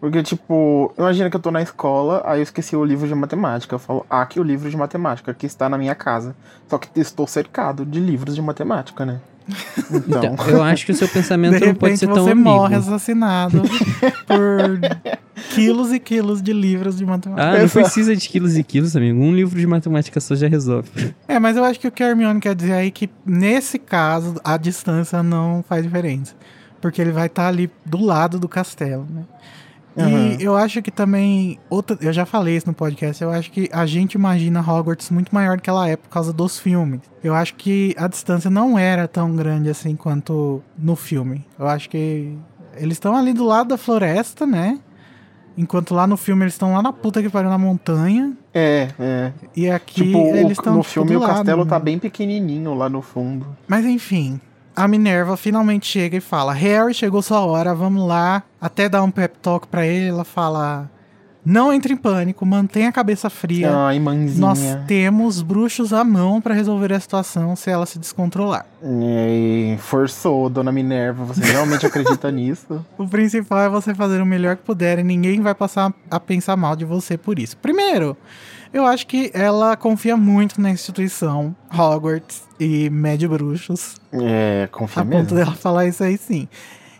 Porque, 0.01 0.25
tipo, 0.25 0.93
imagina 0.99 1.31
que 1.31 1.37
eu 1.37 1.41
tô 1.41 1.53
na 1.53 1.63
escola, 1.63 2.21
aí 2.25 2.41
eu 2.41 2.43
esqueci 2.43 2.75
o 2.75 2.85
livro 2.85 3.07
de 3.07 3.15
matemática. 3.15 3.77
Eu 3.77 3.79
falo, 3.79 4.05
ah, 4.11 4.23
aqui 4.23 4.41
o 4.41 4.43
livro 4.43 4.69
de 4.69 4.77
matemática, 4.77 5.33
que 5.33 5.47
está 5.47 5.69
na 5.69 5.79
minha 5.79 5.95
casa. 5.95 6.35
Só 6.67 6.79
que 6.79 6.89
estou 6.99 7.29
cercado 7.29 7.87
de 7.87 8.01
livros 8.01 8.35
de 8.35 8.43
matemática, 8.43 9.07
né? 9.07 9.21
Então, 9.91 10.35
Então, 10.35 10.49
eu 10.49 10.63
acho 10.63 10.85
que 10.85 10.93
o 10.93 10.95
seu 10.95 11.09
pensamento 11.09 11.65
não 11.65 11.75
pode 11.75 11.97
ser 11.97 12.07
tão 12.07 12.25
você 12.25 12.31
amigo. 12.33 12.49
morre 12.49 12.77
assassinado 12.77 13.63
por 14.27 14.81
quilos 15.55 15.93
e 15.93 15.99
quilos 15.99 16.43
de 16.43 16.53
livros 16.53 16.97
de 16.99 17.07
matemática. 17.07 17.51
Ah, 17.57 17.59
não 17.63 17.69
precisa 17.69 18.15
de 18.15 18.29
quilos 18.29 18.57
e 18.57 18.63
quilos, 18.63 18.95
amigo. 18.97 19.19
Um 19.21 19.35
livro 19.35 19.59
de 19.59 19.67
matemática 19.67 20.21
só 20.21 20.35
já 20.35 20.49
resolve. 20.49 21.15
É, 21.27 21.39
mas 21.39 21.57
eu 21.57 21.65
acho 21.65 21.81
que 21.81 21.89
o 21.89 21.93
que 21.93 22.03
a 22.03 22.09
Hermione 22.09 22.41
quer 22.41 22.55
dizer 22.55 22.73
aí 22.73 22.89
é 22.89 22.91
que 22.91 23.09
nesse 23.25 23.79
caso 23.79 24.35
a 24.45 24.57
distância 24.57 25.23
não 25.23 25.65
faz 25.67 25.83
diferença. 25.83 26.35
Porque 26.81 27.01
ele 27.01 27.11
vai 27.11 27.27
estar 27.27 27.49
ali 27.49 27.71
do 27.85 28.01
lado 28.05 28.39
do 28.39 28.49
castelo, 28.49 29.07
né? 29.11 29.23
Uhum. 29.99 30.37
E 30.39 30.43
eu 30.45 30.57
acho 30.57 30.81
que 30.83 30.91
também. 30.91 31.59
Outra, 31.69 31.97
eu 32.01 32.13
já 32.13 32.25
falei 32.25 32.57
isso 32.57 32.67
no 32.67 32.75
podcast. 32.75 33.23
Eu 33.23 33.31
acho 33.31 33.51
que 33.51 33.69
a 33.73 33.85
gente 33.87 34.15
imagina 34.15 34.61
Hogwarts 34.61 35.11
muito 35.11 35.35
maior 35.35 35.57
do 35.57 35.63
que 35.63 35.71
ela 35.71 35.89
é 35.89 35.97
por 35.97 36.09
causa 36.09 36.33
dos 36.33 36.59
filmes. 36.59 37.01
Eu 37.23 37.35
acho 37.35 37.55
que 37.57 37.95
a 37.99 38.07
distância 38.07 38.51
não 38.51 38.79
era 38.79 39.09
tão 39.09 39.35
grande 39.35 39.69
assim 39.69 39.97
quanto 39.97 40.63
no 40.77 40.95
filme. 40.95 41.45
Eu 41.59 41.67
acho 41.67 41.89
que 41.91 42.37
eles 42.77 42.95
estão 42.95 43.17
ali 43.17 43.33
do 43.33 43.45
lado 43.45 43.69
da 43.71 43.79
floresta, 43.79 44.47
né? 44.47 44.79
Enquanto 45.57 45.93
lá 45.93 46.07
no 46.07 46.17
filme 46.17 46.45
eles 46.45 46.55
estão 46.55 46.73
lá 46.73 46.81
na 46.81 46.93
puta 46.93 47.21
que 47.21 47.29
pariu 47.29 47.51
na 47.51 47.59
montanha. 47.59 48.33
é, 48.55 48.89
é. 48.99 49.33
E 49.57 49.69
aqui 49.69 50.05
Tipo, 50.05 50.19
eles 50.29 50.53
estão 50.53 50.75
no 50.77 50.83
tipo, 50.83 50.93
filme 50.93 51.17
o 51.17 51.19
lado, 51.19 51.35
castelo 51.35 51.65
né? 51.65 51.71
tá 51.71 51.81
bem 51.81 51.99
pequenininho 51.99 52.75
lá 52.75 52.89
no 52.89 53.03
fundo. 53.03 53.45
Mas 53.67 53.85
enfim, 53.85 54.41
a 54.79 54.87
Minerva 54.87 55.37
finalmente 55.37 55.87
chega 55.87 56.17
e 56.17 56.21
fala: 56.21 56.53
Harry, 56.53 56.95
chegou 56.95 57.21
sua 57.21 57.41
hora, 57.41 57.75
vamos 57.75 58.07
lá. 58.07 58.45
Até 58.61 58.89
dar 58.89 59.03
um 59.03 59.11
pep 59.11 59.37
talk 59.41 59.67
pra 59.67 59.85
ele. 59.85 60.09
Ela 60.09 60.25
fala: 60.25 60.89
Não 61.51 61.73
entre 61.73 61.95
em 61.95 61.97
pânico, 61.97 62.45
mantenha 62.45 62.91
a 62.91 62.93
cabeça 62.93 63.31
fria. 63.31 63.75
Ai, 63.75 63.99
mãezinha. 63.99 64.39
Nós 64.39 64.59
temos 64.87 65.41
bruxos 65.41 65.95
à 65.95 66.05
mão 66.05 66.43
pra 66.43 66.53
resolver 66.53 66.93
a 66.93 67.01
situação 67.01 67.57
se 67.57 67.71
ela 67.71 67.87
se 67.87 67.99
descontrolar. 67.99 68.67
E 68.83 69.75
forçou, 69.79 70.51
dona 70.51 70.71
Minerva. 70.71 71.25
Você 71.25 71.43
realmente 71.43 71.87
acredita 71.87 72.29
nisso? 72.31 72.85
O 72.99 73.09
principal 73.09 73.61
é 73.61 73.69
você 73.71 73.95
fazer 73.95 74.21
o 74.21 74.27
melhor 74.27 74.57
que 74.57 74.63
puder 74.63 74.99
e 74.99 75.03
ninguém 75.03 75.41
vai 75.41 75.55
passar 75.55 75.91
a 76.11 76.21
pensar 76.21 76.55
mal 76.55 76.77
de 76.77 76.85
você 76.85 77.17
por 77.17 77.39
isso. 77.39 77.57
Primeiro, 77.57 78.15
eu 78.71 78.85
acho 78.85 79.07
que 79.07 79.31
ela 79.33 79.75
confia 79.75 80.19
muito 80.19 80.61
na 80.61 80.71
instituição 80.71 81.57
Hogwarts 81.73 82.43
e 82.61 82.91
Mad 82.91 83.23
Bruxos. 83.25 83.97
É, 84.13 84.69
confia 84.71 85.01
A 85.03 85.07
ponto 85.07 85.33
mesmo. 85.33 85.37
dela 85.39 85.53
falar 85.57 85.87
isso 85.87 86.05
aí 86.05 86.19
sim. 86.19 86.47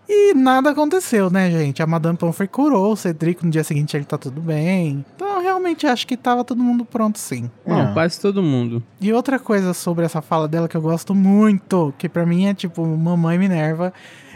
E 0.09 0.33
nada 0.33 0.71
aconteceu, 0.71 1.29
né, 1.29 1.51
gente? 1.51 1.83
A 1.83 1.87
Madame 1.87 2.17
Pomfrey 2.17 2.49
curou 2.49 2.93
o 2.93 2.97
Cedric, 2.97 3.45
no 3.45 3.51
dia 3.51 3.63
seguinte 3.63 3.95
ele 3.95 4.07
tá 4.07 4.17
tudo 4.17 4.41
bem. 4.41 5.05
Então, 5.15 5.29
eu 5.37 5.43
realmente 5.43 5.87
acho 5.87 6.07
que 6.07 6.17
tava 6.17 6.43
todo 6.45 6.63
mundo 6.63 6.83
pronto 6.85 7.19
sim. 7.19 7.51
Não, 7.67 7.91
É. 7.91 7.93
quase 7.93 8.19
todo 8.19 8.43
mundo. 8.43 8.83
E 9.01 9.13
outra 9.13 9.39
coisa 9.39 9.75
sobre 9.75 10.07
essa 10.07 10.23
fala 10.23 10.49
dela 10.49 10.67
que 10.67 10.77
eu 10.77 10.81
gosto 10.81 11.15
muito, 11.15 11.93
que 11.99 12.09
pra 12.09 12.25
mim 12.25 12.47
é 12.47 12.55
tipo 12.55 12.87
mamãe 12.87 13.37
Minerva, 13.39 13.93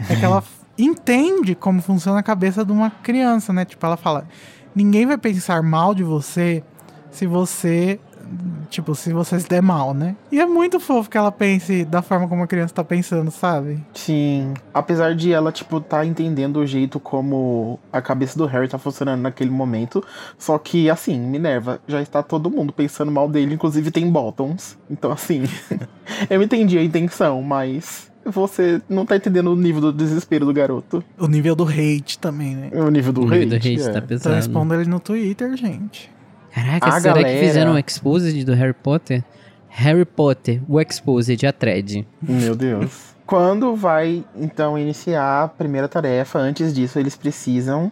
é 0.07 0.15
que 0.15 0.23
ela 0.23 0.43
entende 0.77 1.55
como 1.55 1.81
funciona 1.81 2.19
a 2.19 2.23
cabeça 2.23 2.63
de 2.63 2.71
uma 2.71 2.91
criança, 2.91 3.51
né? 3.51 3.65
Tipo, 3.65 3.83
ela 3.87 3.97
fala: 3.97 4.27
ninguém 4.75 5.07
vai 5.07 5.17
pensar 5.17 5.63
mal 5.63 5.95
de 5.95 6.03
você 6.03 6.63
se 7.09 7.25
você. 7.25 7.99
Tipo, 8.69 8.95
se 8.95 9.13
você 9.13 9.39
se 9.39 9.47
der 9.47 9.61
mal, 9.61 9.93
né? 9.93 10.15
E 10.31 10.39
é 10.39 10.45
muito 10.45 10.79
fofo 10.79 11.09
que 11.09 11.17
ela 11.17 11.31
pense 11.31 11.85
da 11.85 12.01
forma 12.01 12.27
como 12.27 12.41
a 12.43 12.47
criança 12.47 12.73
tá 12.73 12.83
pensando, 12.83 13.29
sabe? 13.29 13.83
Sim. 13.93 14.53
Apesar 14.73 15.13
de 15.13 15.31
ela, 15.31 15.51
tipo, 15.51 15.79
tá 15.79 16.03
entendendo 16.05 16.57
o 16.57 16.65
jeito 16.65 16.99
como 16.99 17.79
a 17.91 18.01
cabeça 18.01 18.37
do 18.37 18.45
Harry 18.45 18.67
tá 18.67 18.77
funcionando 18.79 19.21
naquele 19.21 19.51
momento. 19.51 20.03
Só 20.37 20.57
que, 20.57 20.89
assim, 20.89 21.19
Minerva, 21.19 21.79
já 21.87 22.01
está 22.01 22.23
todo 22.23 22.49
mundo 22.49 22.73
pensando 22.73 23.11
mal 23.11 23.29
dele, 23.29 23.53
inclusive 23.53 23.91
tem 23.91 24.09
Bottoms. 24.09 24.77
Então, 24.89 25.11
assim, 25.11 25.43
eu 26.29 26.41
entendi 26.41 26.77
a 26.77 26.83
intenção, 26.83 27.41
mas 27.43 28.11
você 28.25 28.81
não 28.89 29.05
tá 29.05 29.15
entendendo 29.17 29.51
o 29.51 29.55
nível 29.55 29.81
do 29.81 29.93
desespero 29.93 30.45
do 30.45 30.53
garoto. 30.53 31.03
O 31.19 31.27
nível 31.27 31.55
do 31.55 31.65
hate 31.65 32.17
também, 32.17 32.55
né? 32.55 32.69
O 32.73 32.89
nível 32.89 33.13
do 33.13 33.21
o 33.21 33.25
rei. 33.25 33.45
nível 33.45 33.59
do 33.59 33.67
hate 33.67 33.83
tá 33.83 33.89
Então 33.97 34.01
pesado. 34.07 34.35
responda 34.35 34.75
ele 34.75 34.89
no 34.89 34.99
Twitter, 34.99 35.55
gente. 35.55 36.09
Caraca, 36.53 36.87
A 36.87 36.99
será 37.01 37.13
galera- 37.15 37.33
que 37.33 37.39
fizeram 37.45 37.73
um 37.73 37.77
exposed 37.77 38.43
do 38.45 38.53
Harry 38.53 38.73
Potter? 38.73 39.23
Harry 39.69 40.05
Potter, 40.05 40.61
o 40.67 40.79
exposed, 40.79 41.45
a 41.45 41.51
thread. 41.51 42.07
Meu 42.21 42.55
Deus. 42.55 43.13
Quando 43.25 43.75
vai, 43.75 44.23
então, 44.35 44.77
iniciar 44.77 45.43
a 45.43 45.47
primeira 45.47 45.87
tarefa, 45.87 46.37
antes 46.37 46.73
disso, 46.73 46.99
eles 46.99 47.15
precisam 47.15 47.91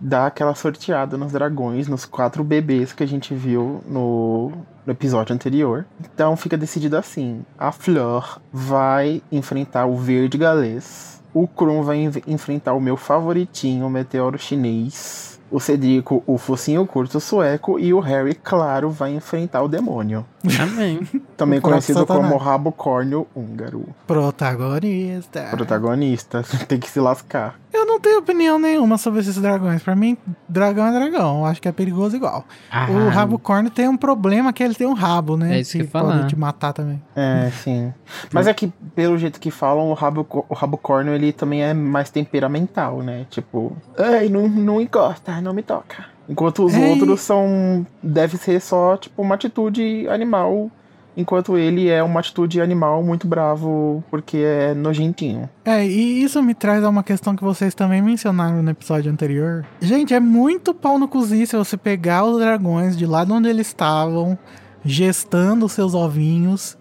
dar 0.00 0.26
aquela 0.28 0.54
sorteada 0.54 1.16
nos 1.18 1.32
dragões, 1.32 1.88
nos 1.88 2.04
quatro 2.06 2.42
bebês 2.42 2.92
que 2.92 3.02
a 3.02 3.06
gente 3.06 3.34
viu 3.34 3.82
no, 3.86 4.50
no 4.86 4.92
episódio 4.92 5.34
anterior. 5.34 5.84
Então 6.00 6.36
fica 6.36 6.56
decidido 6.56 6.96
assim: 6.96 7.42
a 7.58 7.70
Fleur 7.72 8.40
vai 8.52 9.20
enfrentar 9.30 9.84
o 9.86 9.96
verde 9.96 10.38
galês, 10.38 11.20
o 11.34 11.46
Krum 11.46 11.82
vai 11.82 11.98
en- 11.98 12.12
enfrentar 12.26 12.72
o 12.74 12.80
meu 12.80 12.96
favoritinho, 12.96 13.86
o 13.86 13.90
meteoro 13.90 14.38
chinês. 14.38 15.33
O 15.54 15.60
Cedrico, 15.60 16.20
o 16.26 16.36
focinho 16.36 16.84
curto 16.84 17.20
sueco, 17.20 17.78
e 17.78 17.94
o 17.94 18.00
Harry, 18.00 18.34
claro, 18.34 18.90
vai 18.90 19.14
enfrentar 19.14 19.62
o 19.62 19.68
demônio. 19.68 20.26
Amém. 20.60 21.00
Também 21.36 21.60
conhecido 21.60 22.00
Satanás. 22.00 22.24
como 22.30 22.38
rabo 22.38 22.70
córneo 22.72 23.26
húngaro. 23.34 23.86
Protagonista. 24.06 25.48
Protagonista, 25.50 26.42
tem 26.68 26.78
que 26.78 26.90
se 26.90 27.00
lascar. 27.00 27.58
Eu 27.72 27.84
não 27.86 27.98
tenho 27.98 28.20
opinião 28.20 28.58
nenhuma 28.58 28.96
sobre 28.98 29.20
esses 29.20 29.36
dragões. 29.36 29.82
Pra 29.82 29.96
mim, 29.96 30.16
dragão 30.48 30.86
é 30.86 30.92
dragão. 30.92 31.38
Eu 31.40 31.44
acho 31.46 31.60
que 31.60 31.66
é 31.68 31.72
perigoso 31.72 32.14
igual. 32.14 32.44
Ah, 32.70 32.86
O 32.88 33.08
rabo 33.08 33.38
corno 33.38 33.68
tem 33.68 33.88
um 33.88 33.96
problema 33.96 34.52
que 34.52 34.62
ele 34.62 34.74
tem 34.74 34.86
um 34.86 34.92
rabo, 34.92 35.36
né? 35.36 35.56
É 35.56 35.60
isso 35.60 35.72
que 35.72 35.78
eu 35.78 35.84
ia 35.84 35.90
pode 35.90 36.06
falar. 36.06 36.26
te 36.26 36.36
matar 36.36 36.72
também. 36.72 37.02
É, 37.16 37.50
sim. 37.50 37.92
Mas 38.32 38.46
é 38.46 38.54
que, 38.54 38.68
pelo 38.94 39.18
jeito 39.18 39.40
que 39.40 39.50
falam, 39.50 39.90
o 39.90 39.94
rabo, 39.94 40.24
o 40.48 40.54
rabo 40.54 40.76
corno, 40.78 41.12
ele 41.12 41.32
também 41.32 41.62
é 41.64 41.74
mais 41.74 42.10
temperamental, 42.10 43.02
né? 43.02 43.26
Tipo, 43.28 43.76
ai, 43.98 44.28
não, 44.28 44.48
não 44.48 44.80
encosta, 44.80 45.40
não 45.40 45.52
me 45.52 45.62
toca. 45.62 46.13
Enquanto 46.28 46.64
os 46.64 46.74
É, 46.74 46.88
outros 46.90 47.20
são. 47.20 47.86
Deve 48.02 48.36
ser 48.36 48.60
só, 48.60 48.96
tipo, 48.96 49.20
uma 49.22 49.34
atitude 49.34 50.08
animal. 50.08 50.70
Enquanto 51.16 51.56
ele 51.56 51.88
é 51.88 52.02
uma 52.02 52.18
atitude 52.18 52.60
animal 52.60 53.00
muito 53.02 53.28
bravo, 53.28 54.02
porque 54.10 54.38
é 54.38 54.74
nojentinho. 54.74 55.48
É, 55.64 55.86
e 55.86 56.24
isso 56.24 56.42
me 56.42 56.54
traz 56.54 56.82
a 56.82 56.88
uma 56.88 57.04
questão 57.04 57.36
que 57.36 57.44
vocês 57.44 57.72
também 57.72 58.02
mencionaram 58.02 58.60
no 58.62 58.70
episódio 58.70 59.12
anterior. 59.12 59.64
Gente, 59.80 60.12
é 60.12 60.18
muito 60.18 60.74
pau 60.74 60.98
no 60.98 61.06
cozice 61.06 61.56
você 61.56 61.76
pegar 61.76 62.24
os 62.24 62.40
dragões 62.40 62.96
de 62.96 63.06
lá 63.06 63.24
de 63.24 63.30
onde 63.30 63.48
eles 63.48 63.68
estavam, 63.68 64.36
gestando 64.84 65.68
seus 65.68 65.94
ovinhos, 65.94 66.76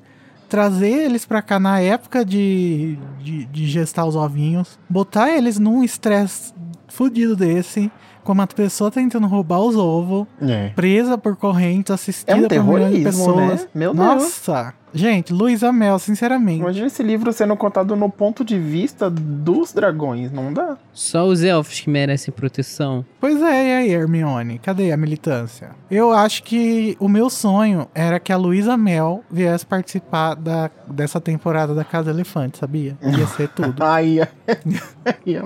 trazer 0.50 1.06
eles 1.06 1.26
pra 1.26 1.42
cá 1.44 1.60
na 1.60 1.80
época 1.80 2.26
de, 2.26 2.98
de, 3.20 3.46
de 3.46 3.66
gestar 3.68 4.06
os 4.06 4.16
ovinhos, 4.16 4.80
botar 4.90 5.30
eles 5.30 5.60
num 5.60 5.84
estresse 5.84 6.54
fudido 6.88 7.36
desse, 7.36 7.92
como 8.24 8.42
a 8.42 8.48
pessoa 8.48 8.90
tentando 8.90 9.28
roubar 9.28 9.60
os 9.60 9.76
ovos, 9.76 10.26
É. 10.42 10.70
presa 10.70 11.18
por 11.18 11.36
correntes, 11.36 11.92
assistida 11.92 12.32
É 12.56 12.62
um 12.62 12.66
por 12.66 12.74
milhões 12.80 12.96
de 12.98 13.04
pessoas. 13.04 13.62
né? 13.64 13.68
Meu 13.76 13.94
Deus. 13.94 14.06
Nossa! 14.06 14.74
Gente, 14.96 15.34
Luísa 15.34 15.72
Mel, 15.72 15.98
sinceramente. 15.98 16.60
Imagina 16.60 16.86
esse 16.86 17.02
livro 17.02 17.34
sendo 17.34 17.58
contado 17.58 17.96
no 17.96 18.12
ponto 18.12 18.46
de 18.46 18.60
vista 18.60 19.10
dos 19.10 19.74
dragões, 19.74 20.32
não 20.32 20.54
dá? 20.54 20.78
Só 20.94 21.26
os 21.26 21.42
elfos 21.44 21.80
que 21.80 21.90
merecem 21.90 22.32
proteção. 22.32 23.04
Pois 23.20 23.42
é, 23.42 23.70
e 23.70 23.74
aí, 23.74 23.90
Hermione? 23.92 24.60
Cadê 24.60 24.92
a 24.92 24.98
militância? 24.98 25.72
Eu 25.90 26.12
acho 26.12 26.44
que 26.44 26.96
o 27.00 27.10
meu 27.10 27.28
sonho 27.32 27.88
era 27.96 28.20
que 28.20 28.32
a 28.32 28.38
Luísa 28.38 28.78
Mel 28.78 29.24
viesse 29.32 29.66
participar 29.66 30.36
da, 30.36 30.70
dessa 30.88 31.20
temporada 31.20 31.74
da 31.74 31.84
Casa 31.84 32.12
Elefante, 32.12 32.60
sabia? 32.60 32.96
Ia 33.02 33.26
ser 33.26 33.48
tudo. 33.50 33.74
Ai, 33.84 34.06
ia- 34.20 34.30
ia 35.26 35.42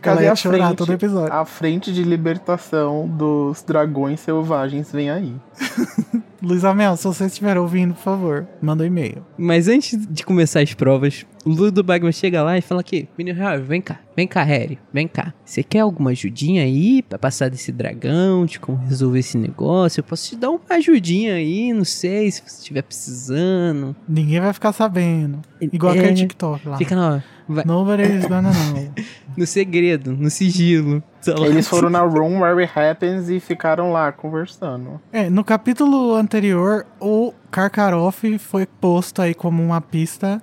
Cadê 0.00 0.24
ia 0.24 0.32
a 0.32 0.36
chorar 0.36 0.66
frente? 0.66 0.76
todo 0.78 0.92
episódio. 0.92 1.32
A 1.32 1.44
frente 1.44 1.92
de 1.92 2.02
libertação 2.02 3.08
dos 3.08 3.62
dragões 3.62 4.20
selvagens 4.20 4.90
vem 4.92 5.10
aí. 5.10 5.34
Luísa 6.40 6.72
Mel, 6.72 6.96
se 6.96 7.02
você 7.04 7.26
estiver 7.26 7.58
ouvindo, 7.58 7.94
por 7.94 8.02
favor, 8.02 8.46
manda 8.62 8.84
um 8.84 8.86
e-mail. 8.86 9.26
Mas 9.36 9.66
antes 9.66 9.98
de 10.06 10.24
começar 10.24 10.60
as 10.60 10.72
provas, 10.72 11.26
o 11.44 11.50
Ludo 11.50 11.82
Bagman 11.82 12.12
chega 12.12 12.44
lá 12.44 12.56
e 12.56 12.60
fala 12.60 12.80
aqui, 12.80 13.08
menino 13.18 13.36
Harry, 13.40 13.60
vem 13.60 13.80
cá, 13.82 13.98
vem 14.16 14.28
cá, 14.28 14.44
Harry, 14.44 14.78
vem 14.92 15.08
cá. 15.08 15.34
Você 15.44 15.64
quer 15.64 15.80
alguma 15.80 16.10
ajudinha 16.10 16.62
aí 16.62 17.02
pra 17.02 17.18
passar 17.18 17.50
desse 17.50 17.72
dragão, 17.72 18.46
de 18.46 18.60
como 18.60 18.78
resolver 18.78 19.18
esse 19.18 19.36
negócio? 19.36 19.98
Eu 19.98 20.04
posso 20.04 20.28
te 20.28 20.36
dar 20.36 20.50
uma 20.50 20.60
ajudinha 20.70 21.34
aí, 21.34 21.72
não 21.72 21.84
sei, 21.84 22.30
se 22.30 22.40
você 22.46 22.58
estiver 22.60 22.82
precisando. 22.82 23.96
Ninguém 24.08 24.40
vai 24.40 24.52
ficar 24.52 24.72
sabendo. 24.72 25.40
Igual 25.60 25.92
É, 25.94 25.98
aquele 25.98 26.14
TikTok 26.14 26.68
lá. 26.68 26.76
Fica 26.78 26.94
na 26.94 27.22
Vai- 27.48 27.64
Nobody's 27.64 28.26
gonna 28.26 28.52
know. 28.52 28.90
No 29.36 29.46
segredo, 29.46 30.12
no 30.12 30.28
sigilo. 30.30 31.02
Eles 31.46 31.66
foram 31.68 31.88
na 31.88 32.00
room 32.02 32.40
where 32.40 32.60
it 32.62 32.72
happens 32.78 33.28
e 33.30 33.40
ficaram 33.40 33.90
lá 33.92 34.12
conversando. 34.12 35.00
É, 35.12 35.30
no 35.30 35.42
capítulo 35.44 36.14
anterior, 36.14 36.84
o 37.00 37.32
Karkaroff 37.50 38.38
foi 38.38 38.66
posto 38.66 39.22
aí 39.22 39.34
como 39.34 39.62
uma 39.62 39.80
pista, 39.80 40.42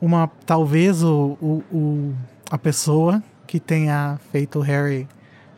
uma 0.00 0.30
talvez 0.44 1.02
o, 1.02 1.36
o, 1.40 1.62
o- 1.72 2.14
a 2.50 2.56
pessoa 2.58 3.22
que 3.46 3.58
tenha 3.58 4.18
feito 4.30 4.58
o 4.58 4.62
Harry 4.62 5.08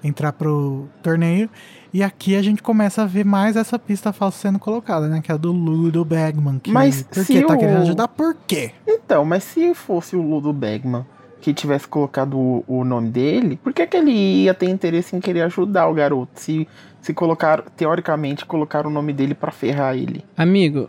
entrar 0.03 0.33
pro 0.33 0.87
torneio. 1.03 1.51
E 1.93 2.03
aqui 2.03 2.37
a 2.37 2.43
gente 2.43 2.63
começa 2.63 3.03
a 3.03 3.07
ver 3.07 3.25
mais 3.25 3.57
essa 3.57 3.79
pista 3.79 4.13
falsa 4.13 4.39
sendo 4.39 4.59
colocada, 4.59 5.09
né? 5.09 5.21
Que 5.23 5.33
é 5.33 5.35
a 5.35 5.39
do 5.39 5.53
Ludo 5.53 6.05
Bagman. 6.05 6.59
Que, 6.59 6.71
Mas 6.71 7.03
por 7.03 7.25
que 7.25 7.43
tá 7.43 7.55
o- 7.55 7.59
querendo 7.59 7.83
ajudar? 7.83 8.09
Por 8.09 8.37
quê? 8.47 8.73
Então, 8.87 9.25
mas 9.25 9.43
se 9.45 9.75
fosse 9.75 10.15
o 10.15 10.21
Ludo 10.23 10.53
Bagman 10.53 11.07
que 11.41 11.55
tivesse 11.55 11.87
colocado 11.89 12.37
o, 12.37 12.65
o 12.67 12.85
nome 12.85 13.09
dele, 13.11 13.59
por 13.63 13.73
que, 13.73 13.87
que 13.87 13.97
ele 13.97 14.11
ia 14.11 14.53
ter 14.53 14.69
interesse 14.69 15.15
em 15.17 15.21
querer 15.21 15.43
ajudar 15.43 15.89
o 15.89 15.95
garoto? 15.95 16.33
Se, 16.35 16.67
se 17.01 17.15
colocar, 17.15 17.63
teoricamente, 17.77 18.45
colocar 18.45 18.87
o 18.87 18.91
nome 18.91 19.13
dele 19.13 19.35
pra 19.35 19.51
ferrar 19.51 19.97
ele. 19.97 20.25
Amigo, 20.37 20.87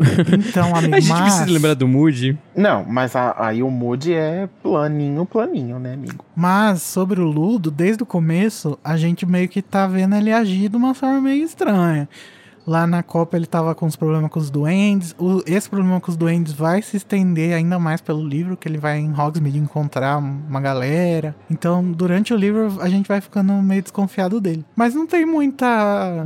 Então, 0.47 0.73
amigo, 0.75 0.95
a 0.95 0.99
gente 0.99 1.09
mas... 1.09 1.21
precisa 1.21 1.51
lembrar 1.51 1.73
do 1.75 1.87
Moody. 1.87 2.37
Não, 2.55 2.83
mas 2.83 3.15
a- 3.15 3.35
aí 3.37 3.63
o 3.63 3.69
Moody 3.69 4.13
é 4.13 4.49
planinho, 4.61 5.25
planinho, 5.25 5.79
né, 5.79 5.93
amigo? 5.93 6.23
Mas 6.35 6.81
sobre 6.81 7.21
o 7.21 7.25
Ludo, 7.25 7.69
desde 7.71 8.03
o 8.03 8.05
começo, 8.05 8.77
a 8.83 8.97
gente 8.97 9.25
meio 9.25 9.47
que 9.47 9.61
tá 9.61 9.87
vendo 9.87 10.15
ele 10.15 10.31
agir 10.33 10.67
de 10.69 10.75
uma 10.75 10.93
forma 10.93 11.21
meio 11.21 11.43
estranha. 11.45 12.07
Lá 12.69 12.85
na 12.85 13.01
Copa 13.01 13.35
ele 13.35 13.47
tava 13.47 13.73
com 13.73 13.87
os 13.87 13.95
problemas 13.95 14.29
com 14.29 14.39
os 14.39 14.51
duendes. 14.51 15.15
O- 15.17 15.41
esse 15.47 15.67
problema 15.67 15.99
com 15.99 16.11
os 16.11 16.15
duendes 16.15 16.53
vai 16.53 16.83
se 16.83 16.97
estender 16.97 17.55
ainda 17.55 17.79
mais 17.79 17.99
pelo 17.99 18.23
livro, 18.23 18.55
que 18.55 18.67
ele 18.67 18.77
vai 18.77 18.99
em 18.99 19.11
Hogsmeade 19.11 19.57
encontrar 19.57 20.17
uma 20.19 20.61
galera. 20.61 21.35
Então, 21.49 21.83
durante 21.91 22.31
o 22.31 22.37
livro, 22.37 22.77
a 22.79 22.87
gente 22.87 23.07
vai 23.07 23.21
ficando 23.21 23.53
meio 23.53 23.81
desconfiado 23.81 24.39
dele. 24.39 24.63
Mas 24.75 24.93
não 24.93 25.07
tem 25.07 25.25
muita. 25.25 25.65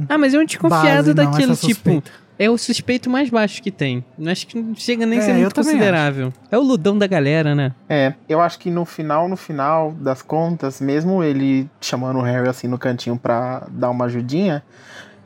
Ah, 0.10 0.18
mas 0.18 0.34
é 0.34 0.38
um 0.38 0.46
desconfiado 0.46 0.84
Base, 0.84 1.14
não, 1.14 1.32
daquilo, 1.32 1.54
essa 1.54 1.66
tipo. 1.66 2.04
É 2.38 2.50
o 2.50 2.58
suspeito 2.58 3.10
mais 3.10 3.30
baixo 3.30 3.62
que 3.64 3.72
tem. 3.72 4.04
Acho 4.26 4.46
que 4.48 4.60
não 4.60 4.76
chega 4.76 5.06
nem 5.06 5.20
a 5.20 5.22
É, 5.22 5.26
ser 5.26 5.32
eu 5.32 5.38
muito 5.39 5.56
considerável. 5.56 6.34
É 6.52 6.58
o 6.58 6.62
ludão 6.62 6.98
da 6.98 7.08
galera, 7.08 7.56
né? 7.56 7.72
É, 7.88 8.16
eu 8.28 8.41
acho 8.41 8.60
que 8.60 8.70
no 8.70 8.84
final, 8.84 9.30
no 9.30 9.38
final 9.38 9.91
das 9.94 10.22
contas, 10.22 10.82
mesmo 10.82 11.24
ele 11.24 11.70
chamando 11.80 12.18
o 12.20 12.22
Harry 12.22 12.50
assim 12.50 12.68
no 12.68 12.78
cantinho 12.78 13.16
pra 13.18 13.66
dar 13.72 13.91
uma 13.91 14.06
ajudinha, 14.06 14.62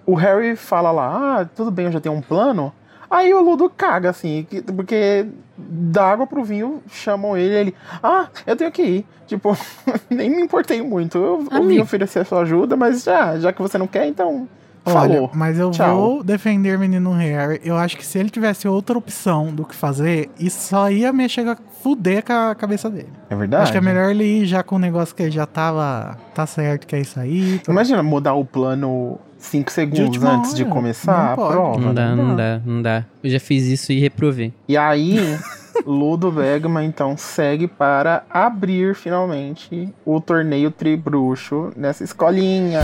o 0.08 0.16
Harry 0.16 0.55
fala 0.55 0.89
lá, 0.91 1.41
ah, 1.41 1.45
tudo 1.55 1.70
bem, 1.70 1.86
eu 1.86 1.91
já 1.91 1.99
tenho 1.99 2.16
um 2.16 2.22
plano. 2.22 2.74
Aí 3.10 3.32
o 3.34 3.41
Ludo 3.41 3.70
caga, 3.70 4.10
assim, 4.10 4.45
que- 4.49 4.62
porque 4.62 5.28
da 5.58 6.05
água 6.12 6.26
pro 6.28 6.43
vinho 6.43 6.82
chamam 6.89 7.38
ele, 7.38 7.53
ele, 7.55 7.76
ah, 8.01 8.28
eu 8.45 8.55
tenho 8.55 8.72
que 8.72 8.82
ir. 8.82 9.05
Tipo, 9.28 9.55
nem 10.10 10.30
me 10.30 10.41
importei 10.41 10.82
muito. 10.82 11.18
Eu, 11.18 11.47
eu 11.51 11.64
vim 11.68 11.80
oferecer 11.80 12.20
a 12.20 12.26
sua 12.26 12.41
ajuda, 12.41 12.76
mas 12.76 13.03
já, 13.03 13.38
já 13.39 13.53
que 13.53 13.62
você 13.62 13.78
não 13.78 13.88
quer, 13.88 14.08
então. 14.08 14.47
Olha, 14.86 14.93
Falou. 15.16 15.32
mas 15.34 15.60
eu 15.60 15.70
Tchau. 15.72 15.95
vou 15.97 16.24
defender 16.24 16.80
menino 16.80 17.12
Harry. 17.12 17.60
Eu 17.62 17.76
acho 17.76 17.97
que 17.97 18.05
se 18.05 18.18
ele 18.20 18.30
tivesse 18.30 18.70
outra 18.70 18.97
opção 18.97 19.47
do 19.53 19.66
que 19.66 19.76
fazer, 19.76 20.30
isso 20.39 20.70
só 20.70 20.89
ia 20.89 21.12
mexer, 21.12 21.58
fuder 21.84 22.24
com 22.24 22.32
a 22.32 22.55
cabeça 22.55 22.89
dele. 22.89 23.10
É 23.30 23.36
verdade. 23.36 23.64
Acho 23.64 23.72
que 23.74 23.78
é 23.78 23.82
melhor 23.82 24.10
ele 24.12 24.24
ir 24.24 24.45
já 24.45 24.64
com 24.64 24.78
o 24.78 24.80
negócio 24.80 25.14
que 25.14 25.24
ele 25.24 25.32
já 25.32 25.45
tava. 25.45 26.18
Tá 26.34 26.45
certo, 26.45 26.88
que 26.88 26.95
é 26.95 27.01
isso 27.01 27.20
aí. 27.20 27.60
tá- 27.60 27.70
Imagina 27.72 28.01
mudar 28.01 28.36
o 28.36 28.45
plano 28.45 29.20
cinco 29.38 29.71
segundos 29.71 29.99
última 30.05 30.31
antes 30.31 30.53
de 30.53 30.63
hora. 30.63 30.71
começar 30.73 31.17
Não 31.25 31.33
a 31.33 31.35
pode. 31.35 31.53
prova. 31.53 31.79
Não 31.79 31.93
dá, 31.93 32.15
não 32.15 32.35
dá, 32.35 32.61
não 32.65 32.81
dá. 32.81 33.05
Eu 33.23 33.29
já 33.29 33.39
fiz 33.39 33.65
isso 33.65 33.91
e 33.91 33.99
reprovei. 33.99 34.53
E 34.67 34.75
aí, 34.77 35.17
Ludo 35.85 36.31
Bergman 36.31 36.85
então 36.88 37.15
segue 37.17 37.67
para 37.67 38.23
abrir 38.29 38.95
finalmente 38.95 39.93
o 40.05 40.19
torneio 40.19 40.71
Tribruxo 40.71 41.71
nessa 41.75 42.03
escolinha. 42.03 42.81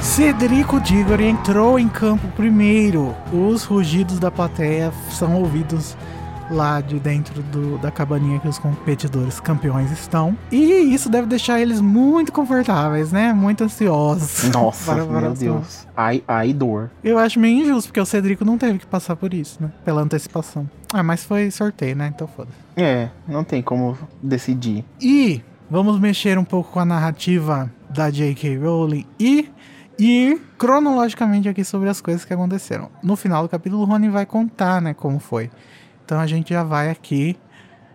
Cedrico 0.00 0.80
Diggory 0.80 1.26
entrou 1.26 1.78
em 1.78 1.88
campo 1.88 2.26
primeiro. 2.36 3.14
Os 3.32 3.64
rugidos 3.64 4.18
da 4.18 4.30
plateia 4.30 4.92
são 5.10 5.34
ouvidos 5.36 5.96
lá 6.50 6.80
de 6.80 6.98
dentro 6.98 7.42
do- 7.42 7.78
da 7.78 7.90
cabaninha 7.90 8.38
que 8.40 8.48
os 8.48 8.58
competidores 8.58 9.38
campeões 9.40 9.90
estão. 9.90 10.36
E 10.50 10.62
isso 10.94 11.08
deve 11.10 11.26
deixar 11.26 11.60
eles 11.60 11.80
muito 11.80 12.32
confortáveis, 12.32 13.12
né? 13.12 13.32
Muito 13.32 13.64
ansiosos. 13.64 14.44
Nossa, 14.52 14.92
Para- 14.94 15.04
para- 15.06 15.20
meu 15.20 15.34
Deus. 15.34 15.86
Ai, 15.96 16.22
ai, 16.26 16.52
dor. 16.52 16.90
Eu 17.04 17.18
acho 17.18 17.38
meio 17.38 17.62
injusto, 17.62 17.88
porque 17.88 18.00
o 18.00 18.06
Cedrico 18.06 18.44
não 18.44 18.56
teve 18.58 18.78
que 18.78 18.86
passar 18.86 19.16
por 19.16 19.34
isso, 19.34 19.62
né? 19.62 19.70
Pela 19.84 20.02
antecipação. 20.02 20.68
Ah, 20.92 21.02
mas 21.02 21.24
foi 21.24 21.50
sorteio, 21.50 21.94
né? 21.96 22.10
Então 22.14 22.26
foda. 22.26 22.48
É, 22.76 23.08
não 23.26 23.44
tem 23.44 23.60
como 23.62 23.96
decidir. 24.22 24.84
E 25.00 25.42
vamos 25.70 25.98
mexer 26.00 26.38
um 26.38 26.44
pouco 26.44 26.70
com 26.72 26.80
a 26.80 26.84
narrativa 26.84 27.70
da 27.90 28.10
J.K. 28.10 28.56
Rowling 28.58 29.04
e 29.20 29.50
ir 29.98 30.40
cronologicamente 30.56 31.48
aqui 31.48 31.64
sobre 31.64 31.88
as 31.88 32.00
coisas 32.00 32.24
que 32.24 32.32
aconteceram. 32.32 32.88
No 33.02 33.16
final 33.16 33.42
do 33.42 33.48
capítulo, 33.48 33.82
o 33.82 33.84
Rony 33.84 34.08
vai 34.08 34.24
contar, 34.24 34.80
né, 34.80 34.94
como 34.94 35.18
foi. 35.18 35.50
Então 36.08 36.18
a 36.18 36.26
gente 36.26 36.54
já 36.54 36.64
vai 36.64 36.88
aqui 36.88 37.36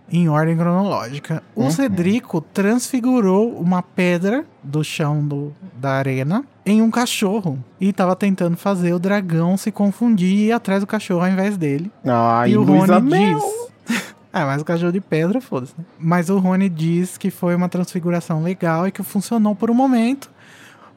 em 0.07 0.29
ordem 0.29 0.55
cronológica. 0.55 1.41
O 1.55 1.63
Uhum. 1.63 1.71
Cedrico 1.71 2.41
transfigurou 2.41 3.57
uma 3.59 3.81
pedra 3.81 4.45
do 4.61 4.83
chão 4.83 5.27
do, 5.27 5.51
da 5.75 5.93
arena 5.93 6.45
em 6.63 6.79
um 6.79 6.91
cachorro 6.91 7.57
e 7.81 7.89
estava 7.89 8.15
tentando 8.15 8.55
fazer 8.55 8.93
o 8.93 8.99
dragão 8.99 9.57
se 9.57 9.71
confundir 9.71 10.31
e 10.31 10.45
ir 10.49 10.51
atrás 10.51 10.81
do 10.81 10.85
cachorro 10.85 11.21
ao 11.25 11.27
invés 11.31 11.57
dele. 11.57 11.91
Ai, 12.05 12.51
E 12.51 12.57
o 12.57 12.61
Luísa 12.61 12.99
Rony 12.99 13.09
Mel. 13.09 13.39
diz. 13.87 14.03
Ah, 14.31 14.45
mas 14.45 14.61
o 14.61 14.65
cachorro 14.65 14.91
de 14.91 15.01
pedra, 15.01 15.41
foda-se. 15.41 15.73
né? 15.75 15.83
Mas 15.97 16.29
o 16.29 16.37
Rony 16.37 16.69
diz 16.69 17.17
que 17.17 17.31
foi 17.31 17.55
uma 17.55 17.67
transfiguração 17.67 18.43
legal 18.43 18.87
e 18.87 18.91
que 18.91 19.01
funcionou 19.01 19.55
por 19.55 19.71
um 19.71 19.73
momento, 19.73 20.29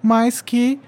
mas 0.03 0.43
que 0.43 0.79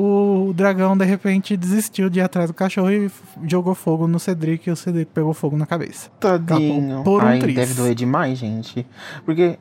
o 0.00 0.52
dragão 0.52 0.96
de 0.96 1.04
repente 1.04 1.56
desistiu 1.56 2.08
de 2.08 2.20
ir 2.20 2.22
atrás 2.22 2.48
do 2.48 2.54
cachorro 2.54 2.92
e 2.92 3.10
jogou 3.44 3.74
fogo 3.74 4.06
no 4.06 4.20
Cedric 4.20 4.68
e 4.68 4.72
o 4.72 4.76
Cedric 4.76 5.10
pegou 5.12 5.34
fogo 5.34 5.56
na 5.56 5.66
cabeça. 5.66 6.08
Tadinho. 6.20 7.02
Por 7.02 7.24
um 7.24 7.26
Ai, 7.26 7.40
deve 7.40 7.74
doer 7.74 7.96
demais, 7.96 8.38
gente. 8.38 8.86
Porque, 9.24 9.58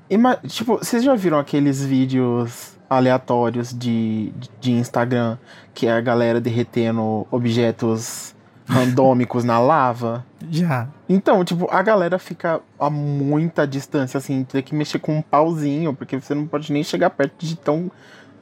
tipo, 0.48 0.78
vocês 0.78 1.04
já 1.04 1.16
viram 1.16 1.40
aqueles 1.40 1.84
vídeos 1.84 2.78
aleatórios 2.88 3.74
de, 3.74 4.32
de 4.62 4.72
Instagram 4.74 5.38
que 5.74 5.88
é 5.88 5.92
a 5.92 6.02
galera 6.02 6.40
derretendo 6.40 7.26
objetos 7.32 8.36
randômicos 8.68 9.44
na 9.44 9.60
lava? 9.60 10.24
Já. 10.52 10.88
Então, 11.10 11.44
tipo, 11.44 11.68
a 11.72 11.82
galera 11.82 12.20
fica 12.20 12.62
a 12.80 12.90
muita 12.92 13.66
distância, 13.66 14.20
assim, 14.20 14.44
tem 14.44 14.62
que 14.62 14.76
mexer 14.76 15.00
com 15.00 15.18
um 15.18 15.22
pauzinho, 15.22 15.96
porque 15.96 16.20
você 16.20 16.36
não 16.36 16.46
pode 16.46 16.72
nem 16.72 16.84
chegar 16.84 17.10
perto 17.10 17.44
de 17.44 17.56
tão, 17.56 17.90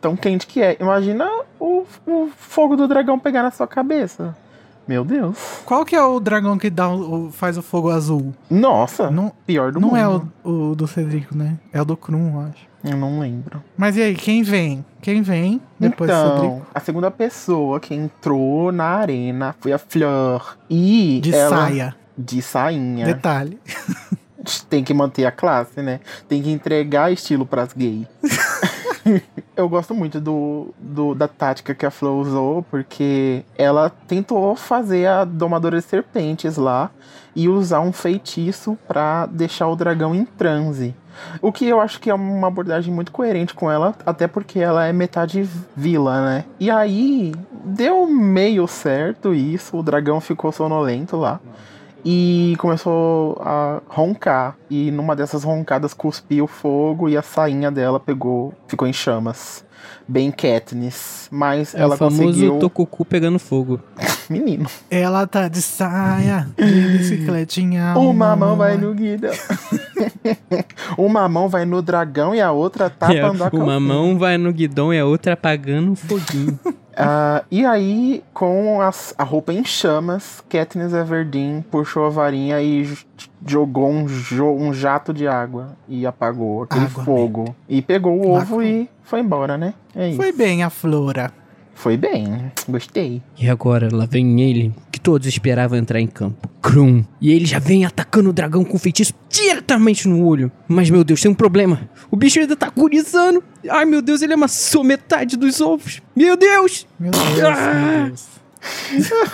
tão 0.05 0.15
quente 0.15 0.45
que 0.45 0.61
é. 0.61 0.77
Imagina 0.79 1.27
o, 1.59 1.83
o 2.05 2.29
fogo 2.37 2.75
do 2.75 2.87
dragão 2.87 3.17
pegar 3.17 3.41
na 3.41 3.49
sua 3.49 3.65
cabeça. 3.65 4.35
Meu 4.87 5.03
Deus. 5.03 5.35
Qual 5.65 5.83
que 5.83 5.95
é 5.95 6.03
o 6.03 6.19
dragão 6.19 6.59
que 6.59 6.69
dá 6.69 6.87
o, 6.87 7.31
faz 7.31 7.57
o 7.57 7.63
fogo 7.63 7.89
azul? 7.89 8.31
Nossa, 8.47 9.09
Não, 9.09 9.33
pior 9.47 9.71
do 9.71 9.79
não 9.79 9.89
mundo. 9.89 9.97
é 9.97 10.07
o, 10.47 10.69
o 10.71 10.75
do 10.75 10.85
Cedrico, 10.85 11.35
né? 11.35 11.57
É 11.73 11.81
o 11.81 11.85
do 11.85 11.97
Krum, 11.97 12.35
eu 12.35 12.39
acho. 12.41 12.67
Eu 12.83 12.95
não 12.95 13.19
lembro. 13.19 13.63
Mas 13.75 13.97
e 13.97 14.03
aí, 14.03 14.13
quem 14.13 14.43
vem? 14.43 14.85
Quem 15.01 15.23
vem 15.23 15.59
depois 15.79 16.07
do 16.07 16.15
Cedrico? 16.15 16.45
então, 16.45 16.61
a 16.71 16.79
segunda 16.79 17.09
pessoa 17.09 17.79
que 17.79 17.95
entrou 17.95 18.71
na 18.71 18.85
arena 18.85 19.55
foi 19.59 19.73
a 19.73 19.79
Fleur. 19.79 20.55
E 20.69 21.19
De 21.23 21.33
ela... 21.33 21.49
saia. 21.49 21.95
De 22.15 22.43
sainha. 22.43 23.05
Detalhe. 23.07 23.59
Tem 24.69 24.83
que 24.83 24.93
manter 24.93 25.25
a 25.25 25.31
classe, 25.31 25.81
né? 25.81 25.99
Tem 26.29 26.43
que 26.43 26.51
entregar 26.51 27.11
estilo 27.11 27.43
pras 27.47 27.73
gays. 27.73 28.05
Eu 29.55 29.69
gosto 29.69 29.93
muito 29.93 30.19
do, 30.19 30.73
do- 30.77 31.15
da 31.15 31.27
tática 31.27 31.73
que 31.73 31.85
a 31.85 31.91
Flo 31.91 32.19
usou, 32.19 32.63
porque 32.63 33.43
ela 33.57 33.89
tentou 33.89 34.55
fazer 34.55 35.07
a 35.07 35.23
domadora 35.23 35.77
de 35.79 35.85
serpentes 35.85 36.57
lá 36.57 36.89
e 37.35 37.47
usar 37.47 37.81
um 37.81 37.91
feitiço 37.91 38.77
pra 38.87 39.25
deixar 39.27 39.67
o 39.67 39.75
dragão 39.75 40.15
em 40.15 40.25
transe. 40.25 40.95
O 41.41 41.51
que 41.51 41.65
eu 41.65 41.79
acho 41.79 41.99
que 41.99 42.09
é 42.09 42.13
uma 42.13 42.47
abordagem 42.47 42.93
muito 42.93 43.11
coerente 43.11 43.53
com 43.53 43.71
ela, 43.71 43.95
até 44.05 44.27
porque 44.27 44.59
ela 44.59 44.85
é 44.85 44.91
metade 44.91 45.47
vila, 45.75 46.25
né? 46.25 46.45
E 46.59 46.69
aí 46.69 47.33
deu 47.63 48.05
meio 48.07 48.67
certo 48.67 49.33
isso, 49.33 49.77
o 49.77 49.83
dragão 49.83 50.19
ficou 50.19 50.51
sonolento 50.51 51.15
lá 51.15 51.39
e 52.05 52.55
começou 52.59 53.37
a 53.41 53.81
roncar. 53.89 54.55
E 54.69 54.91
numa 54.91 55.15
dessas 55.15 55.43
roncadas 55.43 55.93
cuspiu 55.93 56.45
fogo 56.45 57.09
e 57.09 57.17
a 57.17 57.21
sainha 57.23 57.71
dela 57.71 57.99
pegou, 57.99 58.53
ficou 58.67 58.87
em 58.87 58.93
chamas. 58.93 59.65
Bem 60.07 60.31
Katniss. 60.31 61.27
Mas 61.31 61.73
É 61.73 61.81
ela 61.81 61.95
o 61.95 61.97
famoso 61.97 62.23
conseguiu. 62.23 62.59
Tokuku 62.59 63.05
pegando 63.05 63.39
fogo. 63.39 63.79
Menino. 64.29 64.67
Ela 64.89 65.25
tá 65.27 65.47
de 65.47 65.61
saia, 65.61 66.47
de 66.57 66.97
bicicletinha. 66.97 67.93
Uma 67.97 68.35
mão 68.35 68.55
vai 68.55 68.77
no 68.77 68.93
guida. 68.93 69.31
uma 70.97 71.27
mão 71.29 71.47
vai 71.47 71.65
no 71.65 71.81
dragão 71.81 72.33
e 72.33 72.41
a 72.41 72.51
outra 72.51 72.89
tapando 72.89 73.15
a 73.15 73.15
É, 73.15 73.25
uma 73.25 73.49
calcinha. 73.49 73.79
mão 73.79 74.17
vai 74.17 74.37
no 74.37 74.51
guidão 74.51 74.93
e 74.93 74.99
a 74.99 75.05
outra 75.05 75.33
apagando 75.33 75.91
um 75.91 75.95
foguinho. 75.95 76.59
Ah, 76.97 77.43
e 77.51 77.65
aí, 77.65 78.23
com 78.33 78.81
as- 78.81 79.13
a 79.17 79.23
roupa 79.23 79.51
em 79.51 79.63
chamas, 79.65 80.41
Katniss 80.49 80.93
Everdeen 80.93 81.63
puxou 81.69 82.05
a 82.05 82.09
varinha 82.09 82.61
e 82.61 82.97
jogou 83.45 83.89
um, 83.89 84.05
jo- 84.05 84.55
um 84.55 84.73
jato 84.73 85.13
de 85.13 85.27
água 85.27 85.75
e 85.87 86.05
apagou 86.05 86.63
aquele 86.63 86.85
Água, 86.85 87.03
fogo. 87.03 87.55
E 87.67 87.81
pegou 87.81 88.13
o 88.25 88.31
ovo 88.31 88.61
e 88.63 88.89
foi 89.03 89.19
embora, 89.19 89.57
né? 89.57 89.73
É 89.95 90.07
isso. 90.07 90.17
Foi 90.17 90.31
bem 90.31 90.63
a 90.63 90.69
Flora. 90.69 91.31
Foi 91.75 91.97
bem, 91.97 92.51
gostei. 92.67 93.21
E 93.37 93.47
agora 93.49 93.89
lá 93.91 94.05
vem 94.05 94.41
ele, 94.41 94.73
que 94.91 94.99
todos 94.99 95.27
esperavam 95.27 95.77
entrar 95.77 95.99
em 95.99 96.07
campo. 96.07 96.49
Krum. 96.61 97.03
E 97.21 97.31
ele 97.31 97.45
já 97.45 97.59
vem 97.59 97.85
atacando 97.85 98.29
o 98.29 98.33
dragão 98.33 98.63
com 98.63 98.79
feitiço 98.79 99.13
diretamente 99.29 100.07
no 100.07 100.25
olho. 100.25 100.51
Mas, 100.67 100.89
meu 100.89 101.03
Deus, 101.03 101.21
tem 101.21 101.29
um 101.29 101.35
problema. 101.35 101.87
O 102.09 102.15
bicho 102.15 102.39
ainda 102.39 102.55
tá 102.55 102.67
agonizando. 102.67 103.43
Ai, 103.69 103.85
meu 103.85 104.01
Deus, 104.01 104.21
ele 104.23 104.33
amassou 104.33 104.83
metade 104.83 105.37
dos 105.37 105.61
ovos. 105.61 106.01
Meu 106.15 106.35
Deus! 106.37 106.87
Meu 106.99 107.11
Deus, 107.11 107.25
Ah! 107.43 107.73
meu 107.73 108.05
Deus. 108.07 108.25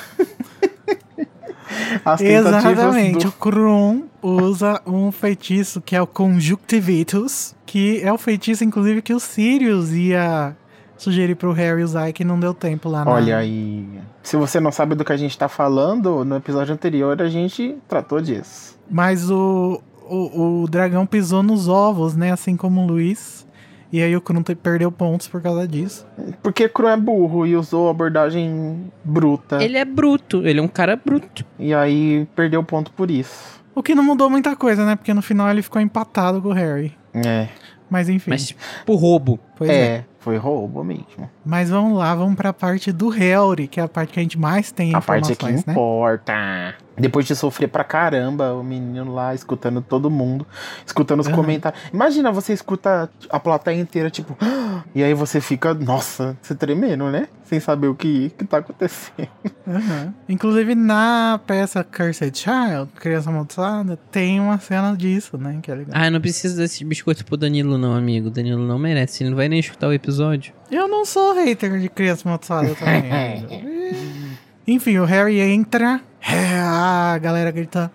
Exatamente. 2.20 3.24
do- 3.24 3.30
O 3.30 3.32
Krum 3.34 4.04
usa 4.22 4.82
um 4.86 5.12
feitiço 5.12 5.82
que 5.82 5.96
é 5.96 6.02
o 6.02 6.08
Conjunctivitus, 6.08 7.56
que 7.66 8.02
é 8.04 8.12
o 8.12 8.18
feitiço, 8.18 8.64
inclusive, 8.64 9.02
que 9.02 9.14
o 9.14 9.20
Sirius 9.20 9.92
ia 9.92 10.56
sugerir 11.02 11.36
pro 11.36 11.52
Harry 11.52 11.84
usar 11.84 12.10
e 12.10 12.14
que 12.14 12.24
não 12.24 12.40
deu 12.40 12.54
tempo 12.54 12.88
lá 12.88 13.04
na... 13.04 13.12
Olha 13.12 13.38
aí. 13.38 13.88
Se 14.22 14.38
você 14.38 14.60
não 14.60 14.72
sabe 14.72 14.94
do 14.94 15.04
que 15.04 15.12
a 15.12 15.18
gente 15.18 15.36
tá 15.38 15.50
falando, 15.50 16.24
no 16.24 16.36
episódio 16.36 16.74
anterior 16.74 17.20
a 17.22 17.28
gente 17.28 17.76
tratou 17.88 18.22
disso. 18.22 18.78
Mas 18.90 19.32
o, 19.32 19.82
o, 20.08 20.62
o 20.62 20.68
dragão 20.68 21.06
pisou 21.06 21.42
nos 21.42 21.68
ovos, 21.68 22.16
né? 22.16 22.32
Assim 22.32 22.56
como 22.56 22.82
o 22.82 22.86
Luiz. 22.86 23.48
E 23.92 24.02
aí 24.02 24.16
o 24.16 24.22
Krum 24.22 24.44
perdeu 24.44 24.92
pontos 24.92 25.28
por 25.28 25.42
causa 25.42 25.68
disso. 25.68 26.06
Porque 26.42 26.70
Krum 26.70 26.88
é 26.88 26.98
burro 26.98 27.48
e 27.48 27.56
usou 27.56 27.90
abordagem 27.90 28.92
bruta. 29.04 29.62
Ele 29.62 29.78
é 29.78 29.84
bruto, 29.84 30.48
ele 30.48 30.60
é 30.60 30.64
um 30.64 30.68
cara 30.68 30.96
bruto. 30.96 31.44
E 31.58 31.74
aí 31.74 32.28
perdeu 32.36 32.64
ponto 32.64 32.92
por 32.92 33.10
isso. 33.10 33.60
O 33.74 33.82
que 33.82 33.96
não 33.96 34.04
mudou 34.04 34.30
muita 34.30 34.56
coisa, 34.56 34.86
né? 34.86 34.96
Porque 34.96 35.14
no 35.14 35.22
final 35.22 35.50
ele 35.50 35.62
ficou 35.62 35.82
empatado 35.82 36.42
com 36.42 36.50
o 36.50 36.54
Harry. 36.54 36.96
É. 37.14 37.50
Mas 37.90 38.08
enfim. 38.08 38.30
Mas 38.30 38.56
por 38.86 38.96
roubo. 38.96 39.40
pois 39.58 39.70
é. 39.70 39.74
é, 39.74 40.06
foi 40.22 40.38
roubo 40.38 40.84
mesmo. 40.84 41.30
Mas 41.44 41.70
vamos 41.70 41.98
lá, 41.98 42.14
vamos 42.14 42.36
pra 42.36 42.54
parte 42.54 42.92
do 42.92 43.10
Harry, 43.10 43.68
que 43.68 43.80
é 43.80 43.84
a 43.84 43.88
parte 43.88 44.14
que 44.14 44.20
a 44.20 44.24
gente 44.24 44.38
mais 44.38 44.72
tem 44.72 44.94
A 44.94 45.02
parte 45.02 45.26
que 45.28 45.32
informações, 45.34 45.66
né? 45.66 45.74
importa. 45.74 46.76
Depois 46.98 47.26
de 47.26 47.36
sofrer 47.36 47.68
pra 47.68 47.84
caramba, 47.84 48.54
o 48.54 48.64
menino 48.64 49.12
lá 49.14 49.34
escutando 49.34 49.82
todo 49.82 50.10
mundo, 50.12 50.46
escutando 50.86 51.22
os 51.22 51.28
Aham. 51.28 51.36
comentários. 51.36 51.82
Imagina, 51.92 52.32
você 52.32 52.54
escuta 52.54 53.10
a 53.30 53.40
plateia 53.40 53.80
inteira, 53.80 54.10
tipo, 54.12 54.38
e 54.94 55.04
aí 55.04 55.14
você 55.14 55.42
fica, 55.42 55.74
nossa, 55.74 56.38
você 56.42 56.54
tremendo, 56.54 57.10
né? 57.10 57.28
Sem 57.46 57.60
saber 57.60 57.88
o 57.88 57.96
que, 57.96 58.30
que 58.38 58.46
tá 58.46 58.58
acontecendo. 58.58 59.28
Aham. 59.68 60.14
Inclusive 60.30 60.76
na 60.76 61.40
peça 61.48 61.84
Cursed 61.84 62.38
Child, 62.38 62.92
Criança 62.96 63.30
Amaldiçoada, 63.30 63.98
tem 64.12 64.40
uma 64.40 64.60
cena 64.60 64.96
disso, 64.96 65.38
né? 65.38 65.60
Que 65.62 65.72
é 65.72 65.76
legal. 65.76 65.94
Ah, 65.96 66.10
não 66.12 66.22
precisa 66.22 66.56
desses 66.56 66.82
biscoitos 66.84 67.24
pro 67.24 67.36
Danilo, 67.36 67.78
não, 67.78 67.94
amigo. 67.96 68.30
Danilo 68.30 68.66
não 68.66 68.78
merece. 68.78 69.24
Ele 69.24 69.32
não 69.32 69.38
vai 69.38 69.50
nem 69.50 69.60
escutar 69.60 69.88
o 69.88 69.94
episódio. 69.94 70.54
Eu 70.70 70.88
não 70.88 71.04
sou 71.04 71.31
hater 71.34 71.80
de 71.80 71.90
Criança 71.90 72.28
Amaldiçoada 72.28 72.76
também. 72.76 73.46
Enfim, 74.68 74.98
o 74.98 75.06
Harry 75.06 75.40
entra, 75.40 76.02
é, 76.22 76.60
a 76.60 77.18
galera 77.18 77.52
grita 77.52 77.92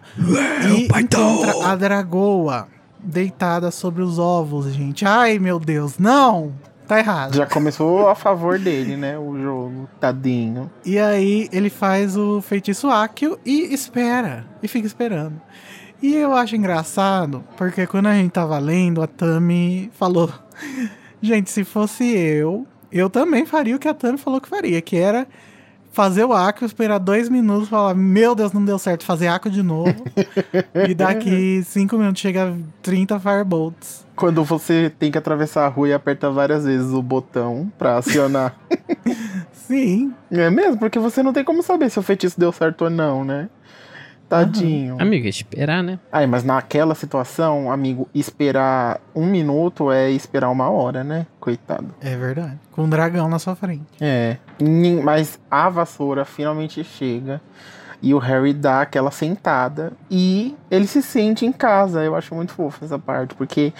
e 0.68 0.84
encontra 0.86 1.70
a 1.70 1.76
dragoa 1.76 2.68
deitada 2.98 3.70
sobre 3.70 4.02
os 4.02 4.18
ovos, 4.18 4.72
gente. 4.72 5.04
Ai, 5.04 5.38
meu 5.38 5.60
Deus, 5.60 5.98
não! 5.98 6.52
Tá 6.86 7.00
errado. 7.00 7.34
Já 7.34 7.46
começou 7.46 8.08
a 8.08 8.14
favor 8.14 8.60
dele, 8.60 8.96
né? 8.96 9.18
O 9.18 9.36
jogo, 9.40 9.88
tadinho. 9.98 10.70
E 10.84 10.98
aí 10.98 11.48
ele 11.52 11.68
faz 11.68 12.16
o 12.16 12.40
feitiço 12.40 12.88
Akio 12.88 13.38
e 13.44 13.74
espera. 13.74 14.46
E 14.62 14.68
fica 14.68 14.86
esperando. 14.86 15.40
E 16.00 16.14
eu 16.14 16.32
acho 16.32 16.54
engraçado, 16.54 17.42
porque 17.56 17.86
quando 17.86 18.06
a 18.06 18.14
gente 18.14 18.30
tava 18.30 18.56
lendo, 18.58 19.02
a 19.02 19.06
Tami 19.08 19.90
falou: 19.94 20.30
Gente, 21.20 21.50
se 21.50 21.64
fosse 21.64 22.04
eu, 22.04 22.64
eu 22.90 23.10
também 23.10 23.46
faria 23.46 23.76
o 23.76 23.78
que 23.78 23.88
a 23.88 23.94
Tami 23.94 24.18
falou 24.18 24.40
que 24.40 24.48
faria, 24.48 24.80
que 24.80 24.96
era 24.96 25.26
fazer 25.96 26.24
o 26.24 26.32
Akio, 26.34 26.66
esperar 26.66 26.98
dois 26.98 27.30
minutos, 27.30 27.68
falar: 27.68 27.94
Meu 27.94 28.34
Deus, 28.34 28.52
não 28.52 28.62
deu 28.62 28.78
certo, 28.78 29.04
fazer 29.04 29.28
Akio 29.28 29.50
de 29.50 29.62
novo. 29.62 29.94
e 30.88 30.94
daqui 30.94 31.62
cinco 31.66 31.96
minutos 31.96 32.20
chega 32.20 32.54
30 32.82 33.18
Firebolts. 33.18 34.04
Quando 34.14 34.44
você 34.44 34.92
tem 34.98 35.10
que 35.10 35.18
atravessar 35.18 35.64
a 35.64 35.68
rua 35.68 35.88
e 35.88 35.92
aperta 35.92 36.30
várias 36.30 36.64
vezes 36.64 36.92
o 36.92 37.02
botão 37.02 37.72
pra 37.78 37.96
acionar. 37.96 38.54
Sim. 39.52 40.12
é 40.30 40.48
mesmo? 40.48 40.78
Porque 40.78 40.98
você 40.98 41.22
não 41.22 41.32
tem 41.32 41.42
como 41.44 41.62
saber 41.62 41.90
se 41.90 41.98
o 41.98 42.02
feitiço 42.02 42.38
deu 42.38 42.52
certo 42.52 42.84
ou 42.84 42.90
não, 42.90 43.24
né? 43.24 43.48
Tadinho. 44.28 44.96
Amigo, 45.00 45.26
é 45.26 45.28
esperar, 45.28 45.82
né? 45.82 45.98
Ai, 46.10 46.26
mas 46.26 46.42
naquela 46.42 46.94
situação, 46.94 47.70
amigo, 47.70 48.08
esperar 48.14 49.00
um 49.14 49.26
minuto 49.26 49.90
é 49.90 50.10
esperar 50.10 50.50
uma 50.50 50.68
hora, 50.68 51.04
né? 51.04 51.26
Coitado. 51.38 51.94
É 52.00 52.16
verdade. 52.16 52.58
Com 52.72 52.84
um 52.84 52.88
dragão 52.88 53.28
na 53.28 53.38
sua 53.38 53.54
frente. 53.54 53.86
É. 54.00 54.36
Mas 55.02 55.38
a 55.50 55.68
vassoura 55.68 56.24
finalmente 56.24 56.82
chega 56.82 57.40
e 58.02 58.12
o 58.12 58.18
Harry 58.18 58.52
dá 58.52 58.82
aquela 58.82 59.10
sentada 59.10 59.92
e 60.10 60.56
ele 60.70 60.86
se 60.86 61.02
sente 61.02 61.46
em 61.46 61.52
casa. 61.52 62.02
Eu 62.02 62.14
acho 62.14 62.34
muito 62.34 62.52
fofo 62.52 62.84
essa 62.84 62.98
parte, 62.98 63.34
porque 63.34 63.72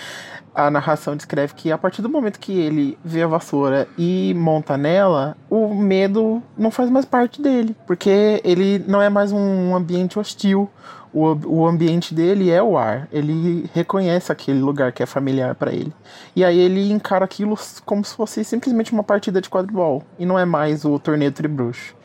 a 0.57 0.71
narração 0.71 1.15
descreve 1.15 1.55
que 1.55 1.71
a 1.71 1.77
partir 1.77 2.01
do 2.01 2.09
momento 2.09 2.41
que 2.41 2.59
ele 2.59 2.99
vê 3.05 3.23
a 3.23 3.27
vassoura 3.27 3.87
e 3.99 4.33
monta 4.35 4.77
nela, 4.77 5.37
o 5.51 5.75
medo 5.75 6.43
não 6.57 6.71
faz 6.71 6.89
mais 6.89 7.05
parte 7.05 7.43
dele, 7.43 7.77
porque 7.87 8.41
ele 8.43 8.83
não 8.89 9.03
é 9.03 9.11
mais 9.11 9.33
um 9.33 9.77
ambiente 9.77 10.19
hostil. 10.19 10.71
O, 11.13 11.63
o 11.63 11.67
ambiente 11.67 12.15
dele 12.15 12.51
é 12.51 12.63
o 12.63 12.77
ar. 12.77 13.09
Ele 13.11 13.71
reconhece 13.73 14.31
aquele 14.31 14.61
lugar 14.61 14.93
que 14.93 15.03
é 15.03 15.07
familiar 15.07 15.55
pra 15.55 15.73
ele. 15.73 15.93
E 16.35 16.45
aí 16.45 16.59
ele 16.59 16.91
encara 16.93 17.25
aquilo 17.25 17.57
como 17.87 18.05
se 18.05 18.15
fosse 18.15 18.45
simplesmente 18.45 18.93
uma 18.93 19.03
partida 19.03 19.41
de 19.41 19.49
quadribol. 19.49 20.03
E 20.19 20.27
não 20.27 20.39
é 20.39 20.45
mais 20.45 20.85
o 20.85 20.99
torneio 20.99 21.33
tribruxo. 21.33 21.96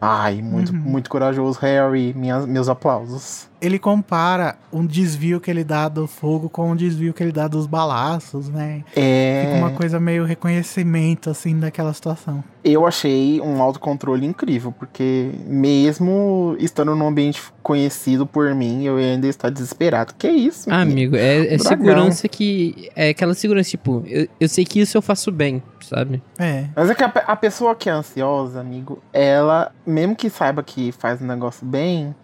Ai, 0.00 0.40
muito, 0.40 0.72
muito 0.72 1.10
corajoso, 1.10 1.58
Harry. 1.60 2.14
Minhas, 2.14 2.46
meus 2.46 2.68
aplausos. 2.68 3.48
ele 3.60 3.78
compara 3.78 4.56
um 4.72 4.86
desvio 4.86 5.40
que 5.40 5.50
ele 5.50 5.64
dá 5.64 5.88
do 5.88 6.06
fogo 6.06 6.48
com 6.48 6.70
o 6.70 6.76
desvio 6.76 7.12
que 7.12 7.22
ele 7.22 7.32
dá 7.32 7.48
dos 7.48 7.66
balaços, 7.66 8.48
né? 8.48 8.84
É. 8.94 9.44
Fica 9.44 9.58
uma 9.58 9.70
coisa 9.72 9.98
meio 9.98 10.24
reconhecimento, 10.24 11.28
assim, 11.28 11.58
daquela 11.58 11.92
situação. 11.92 12.44
Eu 12.62 12.86
achei 12.86 13.40
um 13.40 13.60
autocontrole 13.60 14.24
incrível, 14.24 14.70
porque 14.70 15.30
mesmo 15.46 16.56
estando 16.60 16.94
num 16.94 17.08
ambiente 17.08 17.42
conhecido 17.62 18.26
por 18.26 18.54
mim, 18.54 18.84
eu 18.84 18.96
ainda 18.96 19.26
estou 19.26 19.50
desesperado. 19.50 20.14
Que 20.16 20.28
isso? 20.28 20.70
Ah, 20.70 20.82
amigo, 20.82 21.16
é, 21.16 21.54
é 21.54 21.58
segurança 21.58 22.28
que. 22.28 22.88
É 22.94 23.08
aquela 23.08 23.34
segurança, 23.34 23.70
tipo, 23.70 24.04
eu, 24.06 24.28
eu 24.38 24.48
sei 24.48 24.64
que 24.64 24.80
isso 24.80 24.96
eu 24.96 25.02
faço 25.02 25.32
bem, 25.32 25.62
sabe? 25.88 26.22
É. 26.38 26.66
Mas 26.76 26.90
é 26.90 26.94
que 26.94 27.02
a, 27.04 27.06
a 27.08 27.36
pessoa 27.36 27.74
que 27.74 27.88
é 27.88 27.92
ansiosa, 27.92 28.60
amigo, 28.60 29.02
ela, 29.12 29.72
mesmo 29.86 30.14
que 30.14 30.28
saiba 30.30 30.62
que 30.62 30.92
faz 30.92 31.20
o 31.20 31.24
negócio 31.24 31.66
bem, 31.66 32.14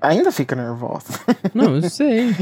ainda 0.00 0.30
fica 0.30 0.54
nervosa. 0.54 1.06
Não, 1.54 1.76
eu 1.76 1.88
sei. 1.90 2.34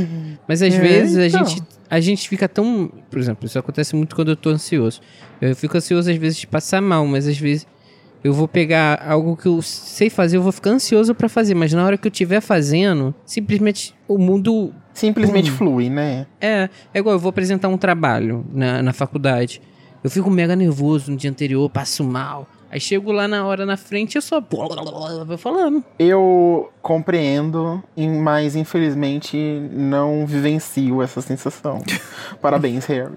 Mas 0.48 0.62
às 0.62 0.74
É, 0.74 0.78
vezes 0.80 1.16
a 1.18 1.26
então. 1.26 1.44
gente, 1.46 1.62
a 1.90 2.00
gente 2.00 2.28
fica 2.28 2.48
tão. 2.48 2.90
Por 3.10 3.18
exemplo, 3.18 3.46
isso 3.46 3.58
acontece 3.58 3.94
muito 3.96 4.14
quando 4.16 4.30
eu 4.32 4.36
tô 4.36 4.50
ansioso. 4.50 5.00
Eu 5.40 5.54
fico 5.56 5.76
ansioso 5.76 6.10
às 6.10 6.16
vezes 6.16 6.38
de 6.38 6.46
passar 6.46 6.80
mal, 6.80 7.06
mas 7.06 7.26
às 7.26 7.38
vezes 7.38 7.66
eu 8.24 8.32
vou 8.32 8.46
pegar 8.46 9.02
algo 9.04 9.36
que 9.36 9.46
eu 9.46 9.60
sei 9.62 10.08
fazer, 10.08 10.36
eu 10.36 10.42
vou 10.42 10.52
ficar 10.52 10.70
ansioso 10.70 11.12
pra 11.12 11.28
fazer, 11.28 11.54
mas 11.56 11.72
na 11.72 11.84
hora 11.84 11.96
que 11.98 12.06
eu 12.06 12.10
estiver 12.12 12.40
fazendo, 12.40 13.12
simplesmente 13.26 13.94
o 14.06 14.16
mundo 14.16 14.72
Simplesmente 14.94 15.50
Hum. 15.50 15.54
flui, 15.54 15.88
né? 15.88 16.26
É, 16.40 16.68
é 16.92 16.98
igual 16.98 17.14
eu 17.14 17.18
vou 17.18 17.30
apresentar 17.30 17.66
um 17.68 17.78
trabalho 17.78 18.44
na, 18.52 18.82
na 18.82 18.92
faculdade. 18.92 19.60
Eu 20.02 20.10
fico 20.10 20.30
mega 20.30 20.56
nervoso 20.56 21.10
no 21.10 21.16
dia 21.16 21.30
anterior, 21.30 21.68
passo 21.70 22.02
mal. 22.02 22.46
Aí 22.70 22.80
chego 22.80 23.12
lá 23.12 23.28
na 23.28 23.44
hora 23.46 23.66
na 23.66 23.76
frente, 23.76 24.16
eu 24.16 24.22
só 24.22 24.40
vou 25.26 25.36
falando. 25.38 25.84
Eu 25.98 26.72
compreendo, 26.82 27.82
mas 28.20 28.56
infelizmente 28.56 29.36
não 29.72 30.26
vivencio 30.26 31.00
essa 31.00 31.20
sensação. 31.22 31.80
Parabéns, 32.42 32.84
Harry. 32.86 33.14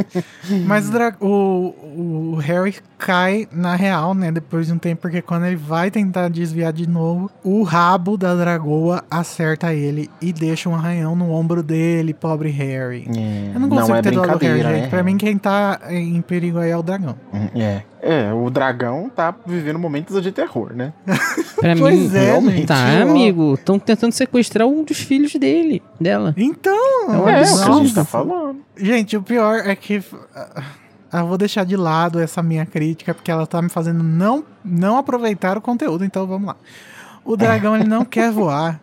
Mas 0.66 0.88
o, 1.20 1.26
o, 1.26 2.32
o 2.32 2.36
Harry 2.36 2.76
cai 2.98 3.48
na 3.52 3.74
real, 3.74 4.14
né? 4.14 4.30
Depois 4.30 4.66
de 4.68 4.72
um 4.72 4.78
tempo, 4.78 5.02
porque 5.02 5.20
quando 5.22 5.46
ele 5.46 5.56
vai 5.56 5.90
tentar 5.90 6.28
desviar 6.28 6.72
de 6.72 6.88
novo, 6.88 7.30
o 7.42 7.62
rabo 7.62 8.16
da 8.16 8.34
dragoa 8.34 9.04
acerta 9.10 9.74
ele 9.74 10.08
e 10.20 10.32
deixa 10.32 10.68
um 10.68 10.74
arranhão 10.74 11.16
no 11.16 11.30
ombro 11.30 11.62
dele, 11.62 12.14
pobre 12.14 12.50
Harry. 12.50 13.08
É, 13.16 13.54
Eu 13.54 13.60
não 13.60 13.68
consigo 13.68 13.96
é 13.96 14.02
ter 14.02 14.12
dó 14.12 14.22
do 14.26 14.38
Harry, 14.38 14.62
gente. 14.62 14.82
né? 14.82 14.86
Pra 14.88 15.02
mim, 15.02 15.16
quem 15.16 15.36
tá 15.36 15.80
em 15.88 16.20
perigo 16.22 16.58
aí 16.58 16.70
é 16.70 16.76
o 16.76 16.82
dragão. 16.82 17.16
É. 17.54 17.82
É, 18.02 18.32
o 18.32 18.48
dragão 18.48 19.10
tá 19.14 19.34
vivendo 19.46 19.78
momentos 19.78 20.22
de 20.22 20.32
terror, 20.32 20.72
né? 20.74 20.92
Pra 21.56 21.76
Pois 21.76 22.10
mim, 22.12 22.16
é, 22.16 22.24
realmente, 22.24 22.66
tá, 22.66 22.99
amigo. 23.02 23.54
Estão 23.54 23.78
tentando 23.78 24.12
sequestrar 24.12 24.66
um 24.66 24.82
dos 24.84 24.98
filhos 24.98 25.32
dele, 25.34 25.82
dela. 26.00 26.34
Então, 26.36 26.74
É 27.08 27.16
um 27.16 27.28
é, 27.28 27.42
o 27.42 27.44
que 27.44 27.70
a 27.70 27.72
gente 27.72 27.94
tá 27.94 28.04
falando. 28.04 28.60
Gente, 28.76 29.16
o 29.16 29.22
pior 29.22 29.58
é 29.66 29.74
que. 29.74 30.02
ah, 31.12 31.20
eu 31.20 31.26
vou 31.26 31.36
deixar 31.38 31.64
de 31.64 31.76
lado 31.76 32.20
essa 32.20 32.42
minha 32.42 32.64
crítica, 32.64 33.12
porque 33.14 33.30
ela 33.30 33.46
tá 33.46 33.60
me 33.60 33.68
fazendo 33.68 34.02
não, 34.02 34.44
não 34.64 34.96
aproveitar 34.96 35.58
o 35.58 35.60
conteúdo, 35.60 36.04
então 36.04 36.26
vamos 36.26 36.48
lá. 36.48 36.56
O 37.24 37.36
dragão 37.36 37.76
ele 37.76 37.84
não 37.88 38.04
quer 38.04 38.30
voar 38.30 38.80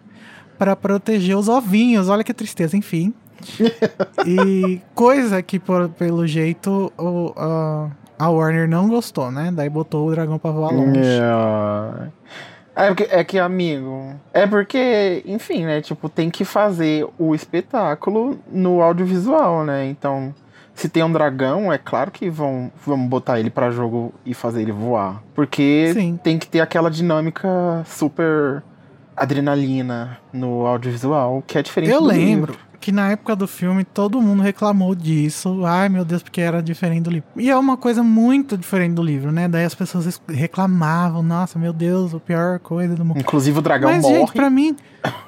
para 0.57 0.76
proteger 0.76 1.38
os 1.38 1.47
ovinhos, 1.47 2.09
olha 2.09 2.24
que 2.24 2.34
tristeza, 2.34 2.76
enfim. 2.76 3.13
e 4.26 4.82
coisa 4.95 5.41
que, 5.41 5.59
por, 5.59 5.89
pelo 5.89 6.26
jeito, 6.26 6.91
o, 6.97 7.34
a, 7.38 7.89
a 8.18 8.30
Warner 8.30 8.68
não 8.68 8.89
gostou, 8.89 9.32
né? 9.32 9.51
Daí 9.53 9.70
botou 9.70 10.07
o 10.07 10.11
dragão 10.11 10.39
pra 10.39 10.51
voar 10.51 10.72
longe. 10.72 10.99
Yeah. 10.99 12.09
É, 12.78 12.88
porque, 12.89 13.07
é 13.09 13.23
que, 13.23 13.39
amigo. 13.39 14.13
É 14.32 14.45
porque, 14.45 15.23
enfim, 15.25 15.65
né? 15.65 15.82
Tipo, 15.82 16.07
tem 16.07 16.30
que 16.30 16.45
fazer 16.45 17.07
o 17.17 17.34
espetáculo 17.34 18.39
no 18.51 18.84
audiovisual, 18.84 19.65
né? 19.65 19.88
Então, 19.88 20.34
se 20.75 20.88
tem 20.88 21.01
um 21.01 21.11
dragão, 21.11 21.73
é 21.73 21.80
claro 21.80 22.11
que 22.11 22.30
vão, 22.30 22.71
vão 22.86 23.07
botar 23.07 23.39
ele 23.39 23.49
para 23.49 23.71
jogo 23.71 24.13
e 24.23 24.36
fazer 24.36 24.61
ele 24.61 24.71
voar. 24.71 25.23
Porque 25.34 25.89
Sim. 25.91 26.19
tem 26.23 26.38
que 26.38 26.47
ter 26.47 26.59
aquela 26.59 26.91
dinâmica 26.91 27.84
super 27.84 28.61
adrenalina 29.15 30.19
no 30.32 30.67
audiovisual, 30.67 31.43
que 31.47 31.57
é 31.57 31.63
diferente 31.63 31.91
Eu 31.91 31.99
lembro 31.99 32.51
livro. 32.51 32.66
Que 32.80 32.91
na 32.91 33.09
época 33.11 33.36
do 33.36 33.47
filme 33.47 33.84
todo 33.84 34.21
mundo 34.21 34.41
reclamou 34.41 34.93
disso. 34.95 35.65
Ai 35.65 35.89
meu 35.89 36.05
Deus, 36.05 36.21
porque 36.23 36.41
era 36.41 36.61
diferente 36.61 37.03
do 37.03 37.09
livro. 37.11 37.28
E 37.36 37.49
é 37.49 37.57
uma 37.57 37.75
coisa 37.78 38.01
muito 38.03 38.57
diferente 38.57 38.93
do 38.93 39.03
livro, 39.03 39.32
né? 39.32 39.47
Daí 39.47 39.65
as 39.65 39.75
pessoas 39.75 40.05
es- 40.05 40.21
reclamavam, 40.28 41.21
nossa, 41.23 41.57
meu 41.59 41.73
Deus, 41.73 42.13
a 42.13 42.19
pior 42.19 42.59
coisa 42.59 42.95
do 42.95 43.03
mundo. 43.05 43.19
Inclusive 43.19 43.59
o 43.59 43.61
dragão 43.61 43.89
Mas, 43.91 44.01
morre. 44.03 44.15
gente, 44.19 44.32
pra 44.34 44.49
mim, 44.49 44.75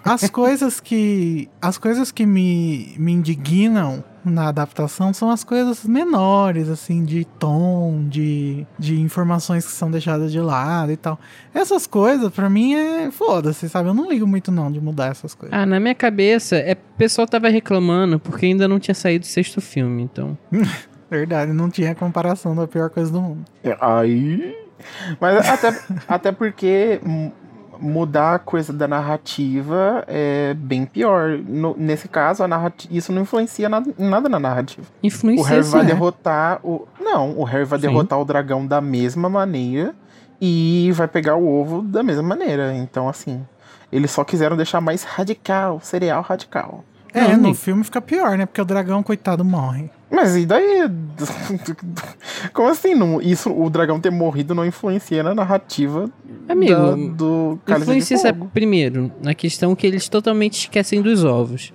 as 0.04 0.30
coisas 0.30 0.80
que. 0.80 1.50
As 1.62 1.78
coisas 1.78 2.12
que 2.12 2.26
me, 2.26 2.94
me 2.98 3.12
indignam 3.12 4.04
na 4.24 4.48
adaptação 4.48 5.14
são 5.14 5.30
as 5.30 5.44
coisas 5.44 5.86
menores, 5.86 6.70
assim, 6.70 7.04
de 7.04 7.26
tom, 7.26 8.06
de, 8.08 8.66
de 8.78 9.00
informações 9.00 9.66
que 9.66 9.72
são 9.72 9.90
deixadas 9.90 10.32
de 10.32 10.40
lado 10.40 10.92
e 10.92 10.98
tal. 10.98 11.20
Essas 11.54 11.88
coisas, 11.88 12.32
pra 12.32 12.50
mim, 12.50 12.74
é 12.74 13.12
foda-se, 13.12 13.68
sabe? 13.70 13.90
Eu 13.90 13.94
não 13.94 14.10
ligo 14.10 14.28
muito, 14.28 14.52
não, 14.52 14.72
de 14.72 14.80
mudar 14.80 15.08
essas 15.08 15.34
coisas. 15.34 15.58
Ah, 15.58 15.66
na 15.66 15.80
minha 15.80 15.96
cabeça, 15.96 16.56
é, 16.56 16.74
o 16.74 16.98
pessoal 16.98 17.28
tava 17.28 17.50
reclamando 17.50 18.20
porque 18.20 18.46
ainda 18.46 18.68
não 18.68 18.80
tinha 18.80 18.96
saído 18.96 19.24
o 19.24 19.28
sexto 19.28 19.62
filme, 19.62 20.04
então. 20.04 20.38
Verdade, 21.10 21.52
não 21.54 21.70
tinha 21.70 21.96
comparação 21.96 22.56
da 22.56 22.68
pior 22.68 22.90
coisa 22.90 23.12
do 23.12 23.22
mundo. 23.22 23.46
É, 23.64 23.76
Aí. 23.82 24.56
Mas 25.20 25.48
até, 25.48 25.80
até 26.08 26.32
porque 26.32 27.02
mudar 27.80 28.36
a 28.36 28.40
coisa 28.40 28.72
da 28.74 28.88
narrativa 28.88 30.04
é 30.08 30.54
bem 30.54 30.86
pior. 30.86 31.38
No- 31.48 31.76
nesse 31.78 32.08
caso, 32.08 32.44
a 32.44 32.48
narrativa, 32.48 32.94
isso 32.94 33.12
não 33.12 33.22
influencia 33.24 33.70
nada, 33.70 33.92
nada 33.98 34.28
na 34.30 34.40
narrativa. 34.40 34.88
O 35.02 35.08
Influencia 35.08 35.48
Harry 35.48 35.64
vai 35.64 35.82
sim. 35.82 35.88
derrotar 35.88 36.60
o. 36.64 36.88
Não, 37.00 37.38
o 37.38 37.44
Harry 37.44 37.66
vai 37.66 37.80
Sim. 37.80 37.88
derrotar 37.88 38.20
o 38.20 38.26
dragão 38.26 38.66
da 38.66 38.80
mesma 38.82 39.30
maneira 39.30 39.96
e 40.42 40.92
vai 40.94 41.08
pegar 41.08 41.36
o 41.36 41.48
ovo 41.48 41.82
da 41.82 42.04
mesma 42.04 42.24
maneira. 42.24 42.74
Então, 42.76 43.08
assim. 43.10 43.46
Eles 43.92 44.12
só 44.12 44.24
quiseram 44.24 44.56
deixar 44.56 44.80
mais 44.80 45.02
radical, 45.04 45.80
cereal 45.82 46.22
radical. 46.22 46.84
É, 47.12 47.36
Não, 47.36 47.50
no 47.50 47.54
filme 47.56 47.84
fica 47.84 48.00
pior, 48.00 48.38
né? 48.38 48.46
Porque 48.46 48.62
o 48.62 48.66
dragão, 48.66 49.02
coitado, 49.02 49.44
morre. 49.44 49.90
Mas 50.12 50.36
e 50.36 50.46
daí? 50.46 50.90
Como 52.54 52.70
assim? 52.70 52.96
Não, 52.96 53.22
isso, 53.22 53.52
o 53.52 53.70
dragão 53.70 54.00
ter 54.00 54.12
morrido 54.12 54.56
não 54.56 54.66
influencia 54.66 55.22
na 55.24 55.36
narrativa 55.36 56.10
Amigo, 56.48 56.74
da- 56.74 56.96
do 56.96 57.60
Cálice 57.66 57.86
de 57.86 57.92
Influencia, 57.92 58.18
sabe, 58.18 58.40
Fogo. 58.40 58.52
primeiro, 58.54 59.12
na 59.22 59.34
questão 59.34 59.76
que 59.76 59.86
eles 59.86 60.08
totalmente 60.10 60.54
esquecem 60.60 61.02
dos 61.02 61.24
ovos. 61.24 61.74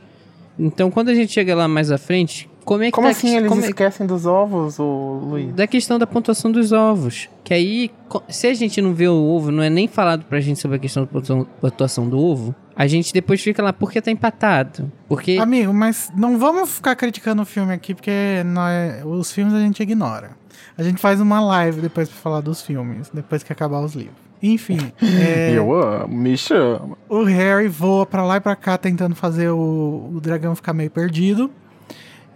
Então, 0.58 0.90
quando 0.90 1.08
a 1.10 1.14
gente 1.14 1.32
chega 1.32 1.54
lá 1.54 1.66
mais 1.68 1.90
à 1.90 1.98
frente, 1.98 2.48
como 2.64 2.82
é 2.82 2.86
que 2.86 2.92
Como 2.92 3.06
tá 3.06 3.10
assim 3.12 3.28
que- 3.28 3.34
eles 3.36 3.48
como 3.48 3.62
é- 3.62 3.66
esquecem 3.68 4.06
dos 4.06 4.24
ovos, 4.26 4.78
ô 4.78 5.20
Luiz? 5.24 5.52
Da 5.52 5.66
questão 5.66 5.98
da 5.98 6.06
pontuação 6.06 6.50
dos 6.50 6.72
ovos. 6.72 7.28
Que 7.42 7.52
aí, 7.54 7.90
se 8.28 8.46
a 8.46 8.54
gente 8.54 8.80
não 8.80 8.94
vê 8.94 9.06
o 9.08 9.14
ovo, 9.14 9.50
não 9.50 9.62
é 9.62 9.68
nem 9.70 9.86
falado 9.86 10.24
pra 10.24 10.40
gente 10.40 10.58
sobre 10.60 10.76
a 10.76 10.80
questão 10.80 11.04
da 11.04 11.44
pontuação 11.60 12.08
do 12.08 12.18
ovo, 12.18 12.54
a 12.76 12.86
gente 12.86 13.12
depois 13.12 13.40
fica 13.42 13.62
lá, 13.62 13.72
porque 13.72 14.00
tá 14.02 14.10
empatado? 14.10 14.90
Porque. 15.08 15.38
Amigo, 15.40 15.72
mas 15.72 16.10
não 16.16 16.38
vamos 16.38 16.70
ficar 16.76 16.94
criticando 16.96 17.42
o 17.42 17.46
filme 17.46 17.72
aqui, 17.72 17.94
porque 17.94 18.42
nós, 18.46 19.04
os 19.04 19.32
filmes 19.32 19.54
a 19.54 19.60
gente 19.60 19.82
ignora. 19.82 20.30
A 20.76 20.82
gente 20.82 21.00
faz 21.00 21.20
uma 21.20 21.40
live 21.40 21.80
depois 21.80 22.08
pra 22.08 22.18
falar 22.18 22.40
dos 22.40 22.62
filmes, 22.62 23.08
depois 23.12 23.42
que 23.42 23.52
acabar 23.52 23.80
os 23.80 23.94
livros. 23.94 24.16
Enfim, 24.42 24.92
é, 25.00 25.52
Eu 25.56 25.72
amo, 25.72 26.14
me 26.16 26.36
chama. 26.36 26.98
o 27.08 27.22
Harry 27.24 27.68
voa 27.68 28.04
pra 28.04 28.24
lá 28.24 28.36
e 28.36 28.40
pra 28.40 28.54
cá 28.56 28.76
tentando 28.76 29.14
fazer 29.14 29.48
o, 29.48 30.10
o 30.14 30.20
dragão 30.20 30.54
ficar 30.54 30.72
meio 30.74 30.90
perdido. 30.90 31.50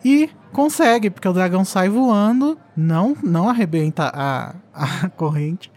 E 0.05 0.31
consegue, 0.53 1.11
porque 1.11 1.29
o 1.29 1.33
dragão 1.33 1.65
sai 1.65 1.89
voando, 1.89 2.57
não, 2.77 3.17
não 3.23 3.49
arrebenta 3.49 4.11
a, 4.15 4.55
a 4.73 5.09
corrente. 5.17 5.71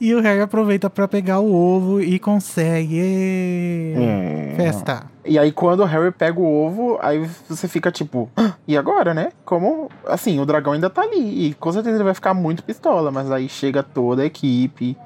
E 0.00 0.14
o 0.14 0.20
Harry 0.20 0.40
aproveita 0.40 0.88
pra 0.88 1.08
pegar 1.08 1.40
o 1.40 1.52
ovo 1.52 2.00
e 2.00 2.18
consegue. 2.18 3.94
Hum. 3.96 4.54
Festa. 4.56 5.04
E 5.24 5.38
aí 5.38 5.50
quando 5.52 5.80
o 5.80 5.84
Harry 5.84 6.12
pega 6.12 6.38
o 6.38 6.46
ovo, 6.66 6.98
aí 7.02 7.28
você 7.48 7.66
fica 7.68 7.90
tipo, 7.90 8.30
"Ah, 8.36 8.52
e 8.66 8.76
agora, 8.76 9.12
né? 9.12 9.30
Como, 9.44 9.90
assim, 10.06 10.38
o 10.40 10.46
dragão 10.46 10.72
ainda 10.72 10.88
tá 10.88 11.02
ali. 11.02 11.48
E 11.48 11.54
com 11.54 11.72
certeza 11.72 11.96
ele 11.96 12.04
vai 12.04 12.14
ficar 12.14 12.32
muito 12.32 12.62
pistola, 12.62 13.10
mas 13.10 13.30
aí 13.30 13.48
chega 13.48 13.82
toda 13.82 14.22
a 14.22 14.26
equipe 14.26 14.96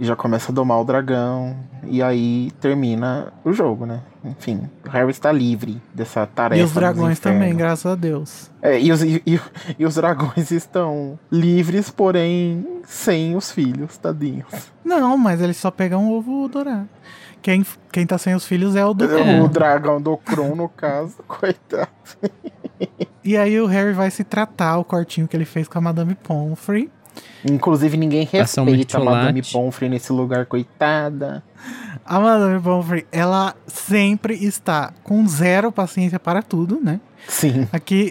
e 0.00 0.04
já 0.06 0.16
começa 0.16 0.50
a 0.50 0.54
domar 0.54 0.80
o 0.80 0.84
dragão. 0.84 1.54
E 1.84 2.02
aí 2.02 2.50
termina 2.60 3.32
o 3.44 3.52
jogo, 3.52 3.84
né? 3.86 4.00
Enfim, 4.24 4.68
o 4.86 4.88
Harry 4.90 5.10
está 5.10 5.30
livre 5.30 5.80
dessa 5.94 6.26
tarefa. 6.26 6.60
E 6.60 6.64
os 6.64 6.72
dragões 6.72 7.20
também, 7.20 7.54
graças 7.54 7.86
a 7.86 7.94
Deus. 7.94 8.50
É, 8.62 8.80
e, 8.80 8.90
os, 8.90 9.02
e, 9.02 9.22
e- 9.26 9.40
e 9.78 9.84
os 9.86 9.94
dragões 9.94 10.50
estão 10.50 11.18
livres, 11.30 11.90
porém 11.90 12.66
sem 12.84 13.36
os 13.36 13.52
filhos, 13.52 13.96
tadinhos. 13.98 14.70
Não, 14.84 15.16
mas 15.16 15.40
eles 15.40 15.56
só 15.58 15.70
pegam 15.70 16.08
o 16.10 16.16
ovo 16.18 16.48
dourado. 16.48 16.88
Quem, 17.42 17.64
quem 17.90 18.06
tá 18.06 18.18
sem 18.18 18.34
os 18.34 18.44
filhos 18.44 18.76
é 18.76 18.84
o 18.84 18.92
do. 18.92 19.04
É. 19.04 19.40
O 19.40 19.48
dragão 19.48 20.00
do 20.00 20.16
Kron, 20.18 20.54
no 20.54 20.68
caso, 20.68 21.16
coitado. 21.28 21.88
E 23.24 23.36
aí 23.36 23.58
o 23.60 23.66
Harry 23.66 23.92
vai 23.92 24.10
se 24.10 24.24
tratar 24.24 24.78
o 24.78 24.84
cortinho 24.84 25.26
que 25.28 25.36
ele 25.36 25.44
fez 25.46 25.66
com 25.68 25.78
a 25.78 25.80
Madame 25.80 26.14
Pomfrey. 26.14 26.90
Inclusive, 27.44 27.96
ninguém 27.96 28.28
respeita 28.30 28.98
a 28.98 29.04
Madame. 29.04 29.42
Pomfrey 29.42 29.88
nesse 29.88 30.12
lugar, 30.12 30.46
coitada. 30.46 31.42
A 32.04 32.20
Madame 32.20 32.60
Pomfrey, 32.60 33.06
ela 33.10 33.54
sempre 33.66 34.34
está 34.34 34.92
com 35.02 35.26
zero 35.26 35.70
paciência 35.72 36.18
para 36.18 36.42
tudo, 36.42 36.80
né? 36.82 37.00
Sim. 37.28 37.68
Aqui, 37.72 38.10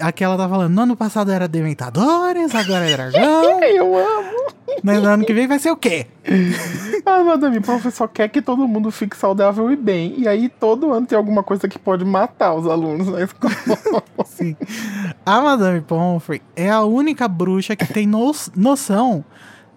aqui 0.00 0.24
ela 0.24 0.36
tá 0.36 0.48
falando, 0.48 0.72
no 0.74 0.82
ano 0.82 0.96
passado 0.96 1.30
era 1.30 1.46
Dementadores, 1.46 2.54
agora 2.54 2.88
é 2.88 2.92
dragão. 2.96 3.62
Eu 3.62 3.96
amo. 3.96 4.45
Mas 4.82 5.02
no 5.02 5.08
ano 5.08 5.24
que 5.24 5.32
vem 5.32 5.46
vai 5.46 5.58
ser 5.58 5.70
o 5.70 5.76
quê? 5.76 6.06
A 7.04 7.22
Madame 7.22 7.60
Pomfrey 7.60 7.92
só 7.92 8.06
quer 8.06 8.28
que 8.28 8.42
todo 8.42 8.66
mundo 8.66 8.90
fique 8.90 9.16
saudável 9.16 9.70
e 9.70 9.76
bem. 9.76 10.14
E 10.18 10.26
aí, 10.28 10.48
todo 10.48 10.92
ano 10.92 11.06
tem 11.06 11.16
alguma 11.16 11.42
coisa 11.42 11.68
que 11.68 11.78
pode 11.78 12.04
matar 12.04 12.54
os 12.54 12.66
alunos 12.66 13.06
na 13.08 13.22
escola. 13.22 13.54
Sim. 14.26 14.56
A 15.24 15.40
Madame 15.40 15.80
Pomfrey 15.80 16.42
é 16.54 16.68
a 16.70 16.82
única 16.82 17.26
bruxa 17.28 17.74
que 17.76 17.86
tem 17.86 18.06
no- 18.06 18.32
noção 18.56 19.24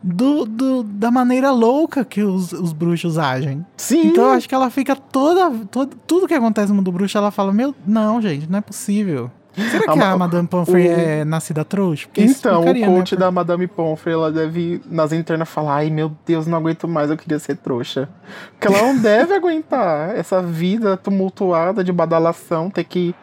do, 0.02 0.46
do- 0.46 0.84
da 0.84 1.12
maneira 1.12 1.52
louca 1.52 2.04
que 2.06 2.24
os, 2.24 2.52
os 2.54 2.74
bruxos 2.74 3.18
agem. 3.18 3.66
Sim. 3.78 4.08
Então 4.08 4.26
eu 4.26 4.32
acho 4.32 4.48
que 4.50 4.56
ela 4.56 4.70
fica 4.70 4.96
toda, 4.96 5.52
toda. 5.72 5.96
Tudo 6.08 6.28
que 6.28 6.34
acontece 6.34 6.70
no 6.70 6.76
mundo 6.76 6.92
bruxo, 6.92 7.18
ela 7.18 7.32
fala: 7.32 7.52
Meu, 7.54 7.76
não, 7.86 8.22
gente, 8.22 8.50
não 8.50 8.60
é 8.60 8.62
possível. 8.62 9.30
Será 9.70 9.84
que 9.84 9.90
A 9.90 9.94
a, 9.94 9.96
ma- 9.96 10.18
Madame 10.18 10.48
Pomfrey 10.48 10.88
o- 10.88 10.92
é 10.92 11.26
nascida 11.26 11.64
trouxa? 11.66 12.08
Porque 12.08 12.22
Então, 12.24 12.62
o 12.62 12.74
né, 12.74 12.86
coach 12.86 13.10
por- 13.16 13.20
da 13.20 13.32
Madame 13.32 13.68
Pomfrey, 13.68 14.14
ela 14.14 14.32
deve, 14.32 14.82
nas 14.90 15.12
internas, 15.12 15.50
falar: 15.50 15.76
Ai 15.78 15.90
meu 15.90 16.12
Deus, 16.26 16.46
não 16.48 16.58
aguento 16.58 16.88
mais, 16.88 17.10
eu 17.10 17.18
queria 17.18 17.40
ser 17.40 17.56
trouxa. 17.58 18.08
Porque 18.52 18.68
ela 18.68 18.82
não 18.88 18.98
deve 19.02 19.34
aguentar 19.34 20.16
essa 20.16 20.42
vida 20.42 20.96
tumultuada 20.98 21.84
de 21.84 21.92
badalação, 21.92 22.70
ter 22.70 22.84
que, 22.84 23.14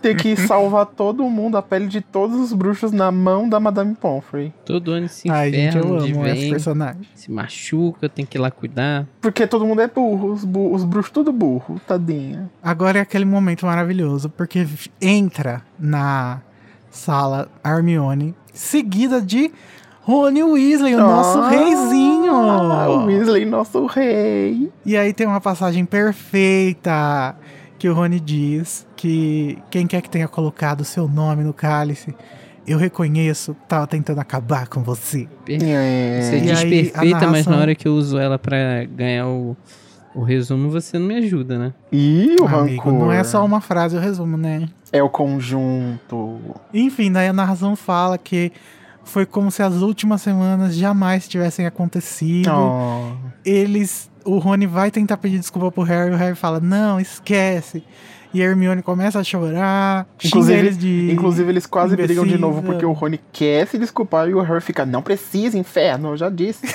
ter 0.00 0.14
que 0.16 0.36
salvar 0.36 0.86
todo 0.86 1.22
mundo, 1.24 1.56
a 1.56 1.62
pele 1.62 1.86
de 1.86 2.00
todos 2.00 2.38
os 2.38 2.52
bruxos 2.52 2.90
na 2.92 3.10
mão 3.12 3.48
da 3.48 3.60
Madame 3.60 3.94
Pomfrey. 3.94 4.52
Todo 4.64 4.92
ano 4.92 5.06
esse 5.06 5.30
Ai, 5.30 5.50
gente, 5.52 5.76
eu 5.76 5.98
de 5.98 6.12
amo 6.12 6.26
esse 6.26 6.50
personagem. 6.50 7.02
se 7.14 7.30
machuca, 7.30 8.08
tem 8.08 8.24
que 8.24 8.38
ir 8.38 8.40
lá 8.40 8.50
cuidar. 8.50 9.06
Porque 9.20 9.46
todo 9.46 9.66
mundo 9.66 9.80
é 9.82 9.88
burro, 9.88 10.32
os, 10.32 10.44
bu- 10.44 10.72
os 10.74 10.84
bruxos 10.84 11.10
tudo 11.12 11.32
burro, 11.32 11.80
tadinha. 11.86 12.50
Agora 12.62 12.98
é 12.98 13.02
aquele 13.02 13.24
momento 13.24 13.66
maravilhoso, 13.66 14.28
porque 14.30 14.66
entra 15.00 15.62
na 15.78 16.40
sala 16.90 17.48
Hermione, 17.64 18.34
seguida 18.52 19.20
de 19.20 19.50
Rony 20.02 20.42
Weasley, 20.42 20.94
o 20.94 21.00
nosso 21.00 21.38
Ah, 21.38 21.48
reizinho. 21.48 22.32
O 22.32 23.06
Weasley, 23.06 23.44
nosso 23.46 23.86
rei. 23.86 24.70
E 24.84 24.96
aí 24.96 25.12
tem 25.14 25.26
uma 25.26 25.40
passagem 25.40 25.84
perfeita 25.84 27.34
que 27.84 27.88
o 27.90 27.92
Rony 27.92 28.18
diz 28.18 28.86
que 28.96 29.58
quem 29.70 29.86
quer 29.86 30.00
que 30.00 30.08
tenha 30.08 30.26
colocado 30.26 30.82
seu 30.86 31.06
nome 31.06 31.44
no 31.44 31.52
cálice, 31.52 32.14
eu 32.66 32.78
reconheço, 32.78 33.54
tava 33.68 33.86
tentando 33.86 34.20
acabar 34.20 34.68
com 34.68 34.82
você. 34.82 35.28
Você 35.46 35.52
É. 35.66 36.38
E 36.38 36.40
diz 36.40 36.58
aí, 36.60 36.70
perfeita, 36.70 36.98
mas 37.02 37.10
na 37.12 37.20
narração- 37.30 37.58
hora 37.58 37.74
que 37.74 37.86
eu 37.86 37.92
uso 37.92 38.16
ela 38.16 38.38
pra 38.38 38.86
ganhar 38.86 39.26
o 39.28 39.54
O 40.14 40.22
resumo 40.22 40.70
você 40.70 40.98
não 40.98 41.08
me 41.08 41.16
ajuda, 41.16 41.58
né? 41.58 41.74
Ih, 41.92 42.36
o 42.40 42.46
Amigo, 42.46 42.84
rancor. 42.84 42.92
não 42.94 43.12
é 43.12 43.22
só 43.22 43.44
uma 43.44 43.60
frase 43.60 43.96
o 43.98 44.00
resumo, 44.00 44.38
né? 44.38 44.66
É 44.90 45.02
o 45.02 45.10
conjunto. 45.10 46.38
Enfim, 46.72 47.12
daí 47.12 47.28
a 47.28 47.32
narração 47.34 47.76
fala 47.76 48.16
que 48.16 48.50
foi 49.04 49.26
como 49.26 49.50
se 49.50 49.62
as 49.62 49.74
últimas 49.82 50.22
semanas 50.22 50.74
jamais 50.74 51.28
tivessem 51.28 51.66
acontecido. 51.66 52.48
Oh. 52.50 53.12
Eles. 53.44 54.08
O 54.24 54.38
Rony 54.38 54.66
vai 54.66 54.90
tentar 54.90 55.16
pedir 55.18 55.38
desculpa 55.38 55.70
pro 55.70 55.82
Harry 55.82 56.10
e 56.10 56.14
o 56.14 56.16
Harry 56.16 56.34
fala: 56.34 56.60
Não, 56.60 56.98
esquece. 56.98 57.82
E 58.34 58.42
a 58.42 58.46
Hermione 58.46 58.82
começa 58.82 59.20
a 59.20 59.24
chorar. 59.24 60.08
Inclusive, 60.24 60.58
eles 60.58 60.76
de. 60.76 61.12
inclusive, 61.12 61.48
eles 61.48 61.66
quase 61.66 61.94
brigam 61.94 62.26
de 62.26 62.36
novo 62.36 62.64
porque 62.64 62.84
o 62.84 62.90
Rony 62.90 63.20
quer 63.32 63.64
se 63.68 63.78
desculpar 63.78 64.28
e 64.28 64.34
o 64.34 64.40
Harry 64.40 64.60
fica, 64.60 64.84
não 64.84 65.00
precisa, 65.00 65.56
inferno, 65.56 66.08
eu 66.08 66.16
já 66.16 66.28
disse. 66.28 66.66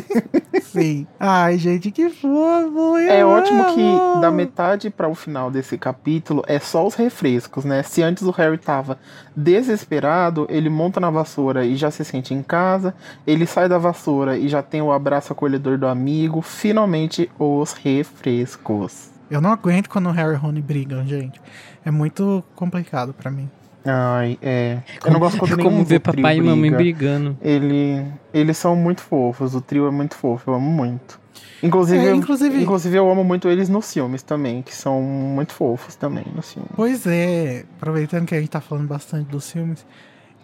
Sim. 0.64 1.06
Ai, 1.20 1.58
gente, 1.58 1.90
que 1.90 2.08
fofo. 2.08 2.96
É 2.96 3.22
ótimo 3.22 3.74
que 3.74 3.82
amo. 3.82 4.20
da 4.22 4.30
metade 4.30 4.88
para 4.88 5.06
o 5.06 5.14
final 5.14 5.50
desse 5.50 5.76
capítulo 5.76 6.42
é 6.46 6.58
só 6.58 6.86
os 6.86 6.94
refrescos, 6.94 7.66
né? 7.66 7.82
Se 7.82 8.02
antes 8.02 8.22
o 8.22 8.30
Harry 8.30 8.56
tava 8.56 8.98
desesperado, 9.36 10.46
ele 10.48 10.70
monta 10.70 10.98
na 10.98 11.10
vassoura 11.10 11.66
e 11.66 11.76
já 11.76 11.90
se 11.90 12.02
sente 12.02 12.32
em 12.32 12.42
casa, 12.42 12.94
ele 13.26 13.46
sai 13.46 13.68
da 13.68 13.76
vassoura 13.76 14.38
e 14.38 14.48
já 14.48 14.62
tem 14.62 14.80
o 14.80 14.90
abraço 14.90 15.34
acolhedor 15.34 15.76
do 15.76 15.86
amigo, 15.86 16.40
finalmente 16.40 17.30
os 17.38 17.72
refrescos. 17.74 19.13
Eu 19.34 19.40
não 19.40 19.50
aguento 19.50 19.88
quando 19.88 20.08
o 20.08 20.12
Harry 20.12 20.32
e 20.32 20.36
o 20.36 20.38
Rony 20.38 20.62
brigam, 20.62 21.04
gente. 21.06 21.40
É 21.84 21.90
muito 21.90 22.42
complicado 22.54 23.12
pra 23.12 23.30
mim. 23.30 23.50
Ai, 23.84 24.38
é. 24.40 24.78
Eu 25.04 25.12
não 25.12 25.20
gosto 25.20 25.38
quando 25.38 25.58
como 25.62 25.84
ver 25.84 26.00
papai 26.00 26.38
e 26.38 26.40
mamãe 26.40 26.70
briga. 26.70 26.76
brigando. 26.76 27.38
Ele, 27.42 28.02
eles 28.32 28.56
são 28.56 28.74
muito 28.74 29.02
fofos, 29.02 29.54
o 29.54 29.60
trio 29.60 29.86
é 29.86 29.90
muito 29.90 30.14
fofo, 30.16 30.50
eu 30.50 30.54
amo 30.54 30.70
muito. 30.70 31.20
Inclusive, 31.62 32.02
É, 32.04 32.10
eu- 32.10 32.14
inclusive- 32.14 32.62
inclusive 32.62 32.96
eu 32.96 33.10
amo 33.10 33.22
muito 33.24 33.48
eles 33.48 33.68
nos 33.68 33.92
filmes 33.92 34.22
também, 34.22 34.62
que 34.62 34.74
são 34.74 35.02
muito 35.02 35.52
fofos 35.52 35.94
também 35.96 36.24
nos 36.34 36.52
filmes. 36.52 36.70
Pois 36.74 37.06
é, 37.06 37.64
aproveitando 37.76 38.24
que 38.26 38.34
a 38.34 38.38
gente 38.40 38.50
tá 38.50 38.60
falando 38.60 38.86
bastante 38.86 39.28
dos 39.28 39.50
filmes, 39.50 39.84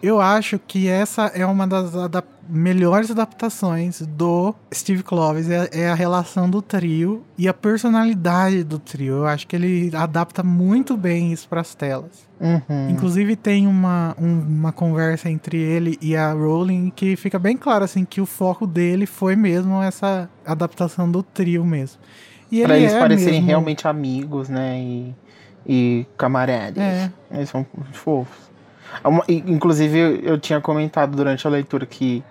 eu 0.01 0.19
acho 0.21 0.59
que 0.59 0.87
essa 0.87 1.27
é 1.27 1.45
uma 1.45 1.67
das 1.67 1.95
adap- 1.95 2.27
melhores 2.49 3.09
adaptações 3.11 4.01
do 4.01 4.53
Steve 4.73 5.03
Kloves, 5.03 5.49
é, 5.49 5.69
é 5.71 5.89
a 5.89 5.93
relação 5.95 6.49
do 6.49 6.61
trio 6.61 7.23
e 7.37 7.47
a 7.47 7.53
personalidade 7.53 8.63
do 8.63 8.77
trio. 8.79 9.17
Eu 9.17 9.27
acho 9.27 9.47
que 9.47 9.55
ele 9.55 9.91
adapta 9.95 10.43
muito 10.43 10.97
bem 10.97 11.31
isso 11.31 11.47
pras 11.47 11.73
telas. 11.75 12.29
Uhum. 12.39 12.89
Inclusive 12.89 13.35
tem 13.35 13.67
uma, 13.67 14.15
um- 14.19 14.39
uma 14.41 14.71
conversa 14.71 15.29
entre 15.29 15.57
ele 15.57 15.97
e 16.01 16.15
a 16.15 16.33
Rowling 16.33 16.91
que 16.95 17.15
fica 17.15 17.37
bem 17.39 17.55
claro 17.55 17.83
assim 17.85 18.03
que 18.03 18.19
o 18.19 18.25
foco 18.25 18.65
dele 18.67 19.05
foi 19.05 19.35
mesmo 19.35 19.81
essa 19.81 20.29
adaptação 20.45 21.09
do 21.09 21.21
trio 21.23 21.63
mesmo. 21.63 21.99
E 22.51 22.63
Pra 22.63 22.75
ele 22.75 22.85
eles 22.85 22.95
é 22.95 22.99
parecerem 22.99 23.33
mesmo- 23.35 23.47
realmente 23.47 23.87
amigos, 23.87 24.49
né? 24.49 24.77
E, 24.77 25.15
e 25.65 26.05
camaradas. 26.17 26.83
É. 26.83 27.11
Eles 27.31 27.49
são 27.49 27.65
fofos. 27.93 28.50
E, 29.27 29.43
Inclusive, 29.47 29.97
eu, 29.97 30.15
eu 30.17 30.39
tinha 30.39 30.59
comentado 30.61 31.15
durante 31.15 31.45
a 31.45 31.49
leitura 31.49 31.85
que 31.85 32.23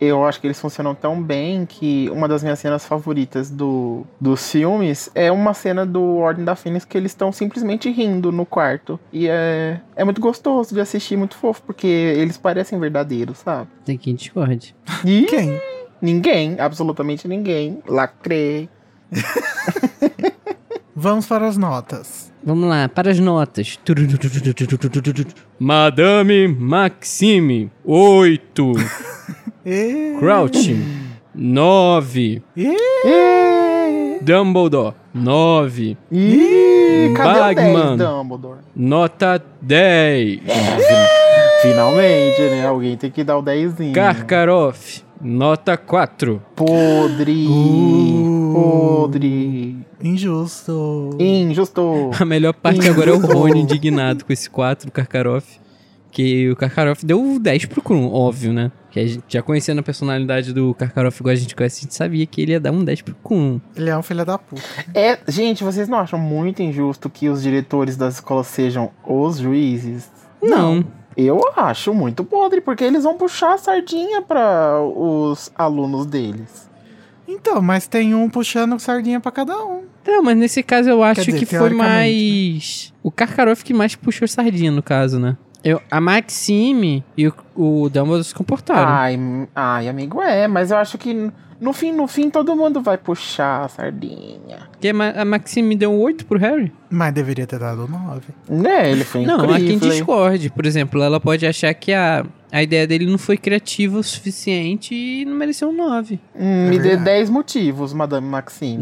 eu 0.00 0.24
acho 0.24 0.40
que 0.40 0.46
eles 0.46 0.60
funcionam 0.60 0.94
tão 0.94 1.22
bem 1.22 1.64
que 1.64 2.10
uma 2.12 2.26
das 2.28 2.42
minhas 2.42 2.58
cenas 2.58 2.84
favoritas 2.84 3.48
do, 3.50 4.04
dos 4.20 4.50
filmes 4.50 5.10
é 5.14 5.30
uma 5.30 5.54
cena 5.54 5.86
do 5.86 6.16
Ordem 6.16 6.44
da 6.44 6.56
Fênix 6.56 6.84
que 6.84 6.98
eles 6.98 7.12
estão 7.12 7.30
simplesmente 7.32 7.90
rindo 7.90 8.32
no 8.32 8.44
quarto. 8.44 8.98
E 9.12 9.28
é, 9.28 9.80
é 9.94 10.04
muito 10.04 10.20
gostoso 10.20 10.74
de 10.74 10.80
assistir, 10.80 11.16
muito 11.16 11.36
fofo, 11.36 11.62
porque 11.62 11.86
eles 11.86 12.36
parecem 12.36 12.78
verdadeiros, 12.78 13.38
sabe? 13.38 13.68
Tem 13.84 13.96
quem 13.96 14.14
discorde. 14.14 14.74
E 15.04 15.22
Quem? 15.22 15.60
ninguém, 16.02 16.56
absolutamente 16.58 17.28
ninguém, 17.28 17.80
lacrei. 17.86 18.68
Vamos 20.96 21.26
para 21.26 21.48
as 21.48 21.56
notas. 21.56 22.32
Vamos 22.44 22.68
lá, 22.68 22.88
para 22.88 23.10
as 23.10 23.18
notas. 23.18 23.80
Madame 25.58 26.46
Maxime, 26.46 27.70
8. 27.84 28.72
E... 29.66 30.16
Crouch, 30.20 30.76
9. 31.34 32.42
Ih, 32.56 34.18
Dumbledore, 34.22 34.94
9. 35.12 35.96
Ih, 36.12 37.12
cadê 37.16 37.40
Bagman. 37.40 37.94
o 37.94 37.96
10, 37.96 37.98
Dumbledore? 37.98 38.58
Nota 38.76 39.42
10. 39.62 40.40
Finalmente, 41.62 42.40
né? 42.40 42.66
Alguém 42.66 42.96
tem 42.96 43.10
que 43.10 43.24
dar 43.24 43.38
o 43.38 43.42
10. 43.42 43.92
Karkaroff, 43.94 45.02
nota 45.20 45.76
4. 45.76 46.40
Podre. 46.54 47.46
Uh. 47.48 48.52
Podre. 48.54 49.93
Injusto. 50.04 51.16
Injusto. 51.18 52.10
A 52.20 52.24
melhor 52.26 52.52
parte 52.52 52.86
agora 52.86 53.10
é 53.10 53.14
o 53.14 53.18
Rony 53.18 53.62
indignado 53.62 54.24
com 54.24 54.32
esse 54.32 54.50
4 54.50 54.86
do 54.86 54.92
Karkaroff. 54.92 55.58
Que 56.10 56.50
o 56.50 56.54
Karkaroff 56.54 57.04
deu 57.04 57.40
10 57.40 57.64
pro 57.64 57.82
Krum, 57.82 58.12
óbvio, 58.12 58.52
né? 58.52 58.70
Que 58.90 59.00
a 59.00 59.06
gente 59.06 59.24
já 59.26 59.42
conhecendo 59.42 59.80
a 59.80 59.82
personalidade 59.82 60.52
do 60.52 60.72
Karkaroff 60.74 61.20
igual 61.20 61.32
a 61.32 61.36
gente 61.36 61.56
conhece, 61.56 61.80
a 61.80 61.82
gente 61.82 61.94
sabia 61.94 62.24
que 62.24 62.40
ele 62.40 62.52
ia 62.52 62.60
dar 62.60 62.70
um 62.70 62.84
10 62.84 63.02
pro 63.02 63.14
Krum. 63.16 63.60
Ele 63.74 63.90
é 63.90 63.96
um 63.96 64.02
filho 64.02 64.24
da 64.24 64.38
puta. 64.38 64.62
É, 64.94 65.18
gente, 65.26 65.64
vocês 65.64 65.88
não 65.88 65.98
acham 65.98 66.18
muito 66.18 66.62
injusto 66.62 67.10
que 67.10 67.28
os 67.28 67.42
diretores 67.42 67.96
das 67.96 68.14
escolas 68.14 68.46
sejam 68.46 68.92
os 69.04 69.38
juízes? 69.38 70.08
Não. 70.40 70.84
Eu 71.16 71.40
acho 71.56 71.94
muito 71.94 72.22
podre, 72.22 72.60
porque 72.60 72.84
eles 72.84 73.04
vão 73.04 73.16
puxar 73.16 73.54
a 73.54 73.58
sardinha 73.58 74.20
para 74.20 74.80
os 74.82 75.50
alunos 75.56 76.06
deles. 76.06 76.68
Então, 77.26 77.62
mas 77.62 77.86
tem 77.86 78.14
um 78.14 78.28
puxando 78.28 78.78
sardinha 78.78 79.18
pra 79.18 79.32
cada 79.32 79.56
um. 79.64 79.83
Não, 80.06 80.22
mas 80.22 80.36
nesse 80.36 80.62
caso 80.62 80.88
eu 80.88 81.02
acho 81.02 81.24
dizer, 81.24 81.38
que 81.38 81.46
foi 81.46 81.58
teoricamente, 81.58 81.88
mais. 81.88 82.94
O 83.02 83.10
Karkaroff 83.10 83.64
que 83.64 83.72
mais 83.72 83.94
puxou 83.94 84.28
sardinha, 84.28 84.70
no 84.70 84.82
caso, 84.82 85.18
né? 85.18 85.36
Eu, 85.64 85.80
a 85.90 86.00
Maxime 86.00 87.02
e 87.16 87.26
o, 87.26 87.34
o 87.56 87.88
Dumbledore 87.88 88.24
se 88.24 88.34
comportaram. 88.34 88.86
Ai, 88.88 89.18
ai, 89.54 89.88
amigo, 89.88 90.20
é, 90.20 90.46
mas 90.46 90.70
eu 90.70 90.76
acho 90.76 90.98
que 90.98 91.30
no 91.60 91.72
fim, 91.72 91.92
no 91.92 92.06
fim, 92.06 92.28
todo 92.28 92.54
mundo 92.54 92.82
vai 92.82 92.98
puxar 92.98 93.64
a 93.64 93.68
sardinha. 93.68 94.68
Porque 94.72 94.88
a 94.88 94.94
Ma- 94.94 95.10
a 95.16 95.24
Maxime 95.24 95.74
deu 95.76 95.90
um 95.92 96.00
8 96.02 96.26
pro 96.26 96.38
Harry? 96.38 96.70
Mas 96.90 97.14
deveria 97.14 97.46
ter 97.46 97.58
dado 97.58 97.88
9. 97.88 98.22
Né, 98.50 98.90
ele 98.90 99.04
foi 99.04 99.24
Não, 99.24 99.40
há 99.50 99.56
quem 99.56 99.72
incrível. 99.76 99.88
discorde. 99.90 100.50
Por 100.50 100.66
exemplo, 100.66 101.02
ela 101.02 101.18
pode 101.18 101.46
achar 101.46 101.72
que 101.72 101.92
a, 101.94 102.26
a 102.52 102.62
ideia 102.62 102.86
dele 102.86 103.06
não 103.06 103.16
foi 103.16 103.38
criativa 103.38 103.98
o 103.98 104.02
suficiente 104.02 104.94
e 104.94 105.24
não 105.24 105.34
mereceu 105.36 105.70
um 105.70 105.76
9. 105.76 106.20
Hum, 106.36 106.68
me 106.68 106.76
É 106.76 106.78
dê 106.78 106.88
verdade. 106.88 107.04
10 107.04 107.30
motivos, 107.30 107.92
Madame. 107.94 108.26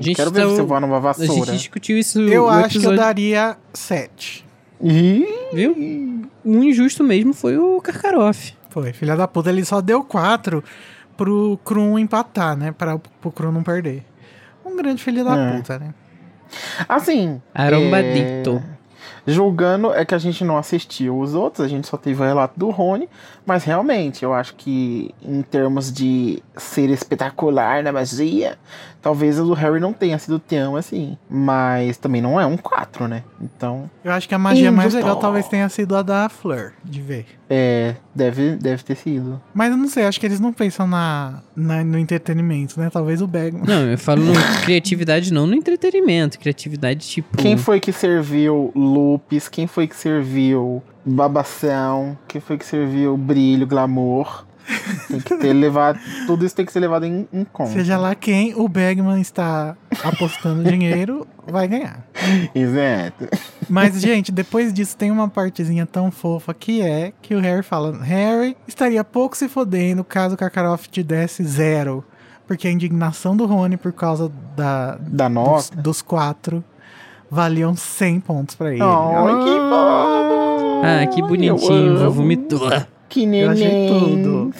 Gente, 0.01 0.14
Quero 0.16 0.30
ver 0.33 0.41
tá 0.41 0.47
você 0.49 0.62
o- 0.62 0.66
voar 0.66 0.80
numa 0.80 0.97
A 0.97 1.12
gente 1.12 1.26
vassoura. 1.28 1.53
discutiu 1.53 1.97
isso 1.97 2.20
Eu 2.22 2.49
acho 2.49 2.70
que 2.70 2.76
eu 2.78 2.80
episódio, 2.91 2.97
daria 2.99 3.57
7. 3.72 4.45
Ih, 4.83 5.26
viu? 5.53 6.28
O 6.45 6.64
injusto 6.64 7.05
mesmo 7.05 7.33
foi 7.33 7.57
o 7.57 7.80
Karkaroff. 7.80 8.55
Foi, 8.70 8.93
filha 8.93 9.16
da 9.16 9.28
puta. 9.28 9.51
Ele 9.51 9.64
só 9.64 9.80
deu 9.80 10.03
4 10.03 10.62
pro 11.16 11.59
Krum 11.64 11.99
empatar, 11.99 12.57
né? 12.57 12.72
Pra, 12.72 12.99
pro 13.20 13.30
Krum 13.30 13.53
não 13.53 13.62
perder. 13.62 14.03
Um 14.64 14.76
grande 14.76 15.03
filho 15.03 15.24
da 15.24 15.37
É. 15.37 15.57
puta, 15.57 15.78
né? 15.78 15.95
Assim. 16.89 17.41
Arrombadito. 17.55 18.62
é, 18.78 18.83
Julgando 19.24 19.93
é 19.95 20.05
que 20.05 20.14
a 20.16 20.18
gente 20.18 20.43
não 20.45 20.59
assistiu 20.59 21.16
os 21.18 21.33
outros, 21.33 21.64
a 21.64 21.68
gente 21.68 21.87
só 21.87 21.97
teve 21.97 22.20
o 22.20 22.24
relato 22.24 22.59
do 22.59 22.70
Rony, 22.70 23.09
mas 23.47 23.62
realmente 23.62 24.24
eu 24.24 24.35
acho 24.35 24.55
que 24.57 25.14
em 25.22 25.43
termos 25.43 25.93
de 25.93 26.43
ser 26.57 26.91
espetacular 26.91 27.85
na 27.85 27.93
magia, 27.93 28.59
talvez 29.03 29.38
o 29.38 29.44
do 29.44 29.53
Harry 29.53 29.80
não 29.80 29.92
tenha 29.92 30.18
sido 30.18 30.38
tão 30.38 30.76
assim, 30.76 31.18
mas 31.28 31.96
também 31.98 32.22
não 32.22 32.40
é 32.40 32.46
um 32.46 32.57
4, 32.57 33.09
né? 33.09 33.22
Então, 33.40 33.90
Eu 34.05 34.12
acho 34.12 34.28
que 34.28 34.34
a 34.34 34.38
magia 34.38 34.70
mais 34.72 34.94
Injusto. 34.94 35.05
legal 35.07 35.20
talvez 35.20 35.48
tenha 35.48 35.68
sido 35.68 35.94
a 35.96 36.03
da 36.03 36.28
Fleur, 36.28 36.72
de 36.84 37.00
ver. 37.03 37.26
é, 37.50 37.96
deve, 38.14 38.57
deve 38.57 38.82
ter 38.84 38.94
sido. 38.94 39.40
Mas 39.53 39.70
eu 39.72 39.76
não 39.76 39.88
sei, 39.88 40.05
acho 40.05 40.18
que 40.20 40.26
eles 40.26 40.38
não 40.40 40.53
pensam 40.53 40.86
na, 40.86 41.42
na- 41.55 41.82
no 41.84 41.98
entretenimento, 41.98 42.78
né? 42.80 42.88
Talvez 42.90 43.20
o 43.20 43.26
Bagman. 43.26 43.64
Não, 43.66 43.82
eu 43.86 43.98
falo 43.98 44.22
no 44.22 44.32
criatividade 44.64 45.32
não 45.32 45.46
no 45.46 45.55
entretenimento. 45.55 46.38
Criatividade 46.38 47.07
tipo... 47.07 47.36
Quem 47.36 47.57
foi 47.57 47.80
que 47.80 47.92
serviu 47.92 48.70
lupes? 48.74 49.48
Quem 49.48 49.66
foi 49.66 49.86
que 49.88 49.96
serviu 49.96 50.82
babação? 51.05 52.16
Quem 52.28 52.40
foi 52.40 52.57
que 52.59 52.64
serviu 52.64 53.16
brilho, 53.16 53.66
glamour? 53.66 54.44
Tem 55.09 55.21
que 55.21 55.37
ter 55.37 55.53
levado. 55.53 55.99
Tudo 56.27 56.45
isso 56.45 56.55
tem 56.55 56.65
que 56.65 56.73
ser 56.73 56.81
levado 56.81 57.05
em, 57.05 57.27
em 57.33 57.45
conta. 57.45 57.73
Seja 57.73 57.97
lá 57.99 58.15
quem 58.15 58.55
o 58.55 58.69
Bagman 58.69 59.21
está 59.21 59.77
apostando 60.05 60.63
dinheiro, 60.65 61.27
vai 61.47 61.67
ganhar. 61.69 62.05
Exato. 62.55 63.29
Mas, 63.69 64.01
gente, 64.01 64.31
depois 64.33 64.73
disso 64.73 64.97
tem 64.97 65.11
uma 65.11 65.29
partezinha 65.29 65.87
tão 65.87 66.11
fofa 66.11 66.53
que 66.55 66.81
é 66.83 67.13
que 67.21 67.35
o 67.35 67.41
Harry 67.41 67.63
fala: 67.63 67.97
Harry 68.03 68.57
estaria 68.67 69.03
pouco 69.05 69.37
se 69.37 69.49
fodendo 69.49 70.03
caso 70.05 70.35
o 70.35 70.39
Karkaroff 70.39 70.89
te 70.89 71.03
desse 71.03 71.45
zero. 71.45 72.05
Porque 72.47 72.69
a 72.69 72.71
indignação 72.73 73.37
do 73.37 73.47
Rony 73.47 73.77
por 73.77 73.93
causa 73.93 74.31
da, 74.57 74.97
Da 75.01 75.27
dos, 75.29 75.35
nota. 75.35 75.77
dos 75.77 76.03
quatro 76.03 76.63
valiam 77.31 77.75
100 77.75 78.21
pontos 78.21 78.55
pra 78.55 78.73
ele. 78.73 78.83
Ai, 78.83 79.45
que 79.45 79.59
fofo! 79.59 80.83
Ah, 80.85 81.07
que 81.07 81.23
bonitinho, 81.23 81.97
amo. 81.99 82.11
vomitou. 82.11 82.69
Que 83.13 83.25
Eu 83.25 83.51
achei 83.51 83.69
neném. 83.69 84.23
tudo. 84.23 84.55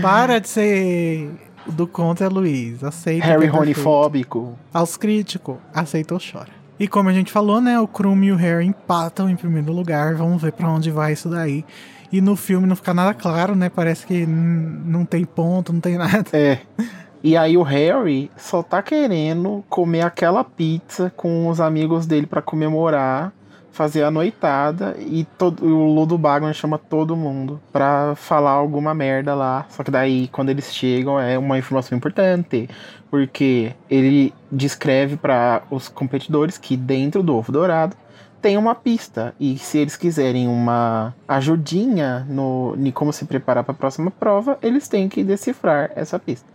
Para 0.00 0.38
de 0.40 0.48
ser 0.48 1.30
do 1.66 1.86
conto 1.86 2.24
é 2.24 2.28
Luiz. 2.28 2.82
Aceita. 2.82 3.26
Harry. 3.26 3.46
Ronifóbico. 3.46 4.58
Aos 4.72 4.96
críticos, 4.96 5.56
aceita 5.72 6.14
ou 6.14 6.20
chora. 6.20 6.48
E 6.80 6.88
como 6.88 7.08
a 7.08 7.12
gente 7.12 7.30
falou, 7.30 7.60
né? 7.60 7.78
O 7.78 7.86
Krum 7.86 8.22
e 8.24 8.32
o 8.32 8.36
Harry 8.36 8.66
empatam 8.66 9.28
em 9.28 9.36
primeiro 9.36 9.70
lugar. 9.72 10.14
Vamos 10.14 10.40
ver 10.42 10.52
pra 10.52 10.68
onde 10.68 10.90
vai 10.90 11.12
isso 11.12 11.28
daí. 11.28 11.64
E 12.10 12.20
no 12.20 12.36
filme 12.36 12.66
não 12.66 12.74
fica 12.74 12.94
nada 12.94 13.12
claro, 13.12 13.54
né? 13.54 13.68
Parece 13.68 14.06
que 14.06 14.24
não 14.26 15.04
tem 15.04 15.24
ponto, 15.24 15.72
não 15.72 15.80
tem 15.80 15.96
nada. 15.98 16.24
É. 16.32 16.58
E 17.22 17.36
aí 17.36 17.56
o 17.56 17.62
Harry 17.62 18.30
só 18.36 18.62
tá 18.62 18.82
querendo 18.82 19.62
comer 19.68 20.02
aquela 20.02 20.42
pizza 20.42 21.12
com 21.16 21.48
os 21.48 21.60
amigos 21.60 22.06
dele 22.06 22.26
pra 22.26 22.42
comemorar, 22.42 23.32
fazer 23.74 24.04
a 24.04 24.10
noitada 24.10 24.96
e 25.00 25.24
todo, 25.36 25.66
o 25.66 25.92
Ludo 25.92 26.16
Bagman 26.16 26.54
chama 26.54 26.78
todo 26.78 27.16
mundo 27.16 27.60
pra 27.72 28.14
falar 28.14 28.52
alguma 28.52 28.94
merda 28.94 29.34
lá. 29.34 29.66
Só 29.68 29.82
que 29.82 29.90
daí 29.90 30.28
quando 30.28 30.50
eles 30.50 30.72
chegam 30.72 31.18
é 31.18 31.36
uma 31.36 31.58
informação 31.58 31.98
importante, 31.98 32.70
porque 33.10 33.74
ele 33.90 34.32
descreve 34.50 35.16
pra 35.16 35.62
os 35.70 35.88
competidores 35.88 36.56
que 36.56 36.76
dentro 36.76 37.20
do 37.20 37.34
ovo 37.34 37.50
dourado 37.50 37.96
tem 38.40 38.56
uma 38.56 38.76
pista 38.76 39.34
e 39.40 39.58
se 39.58 39.78
eles 39.78 39.96
quiserem 39.96 40.46
uma 40.46 41.12
ajudinha 41.26 42.24
no 42.28 42.76
em 42.78 42.92
como 42.92 43.12
se 43.12 43.24
preparar 43.24 43.64
para 43.64 43.72
a 43.72 43.76
próxima 43.76 44.10
prova, 44.10 44.56
eles 44.62 44.86
têm 44.86 45.08
que 45.08 45.24
decifrar 45.24 45.90
essa 45.96 46.16
pista. 46.16 46.46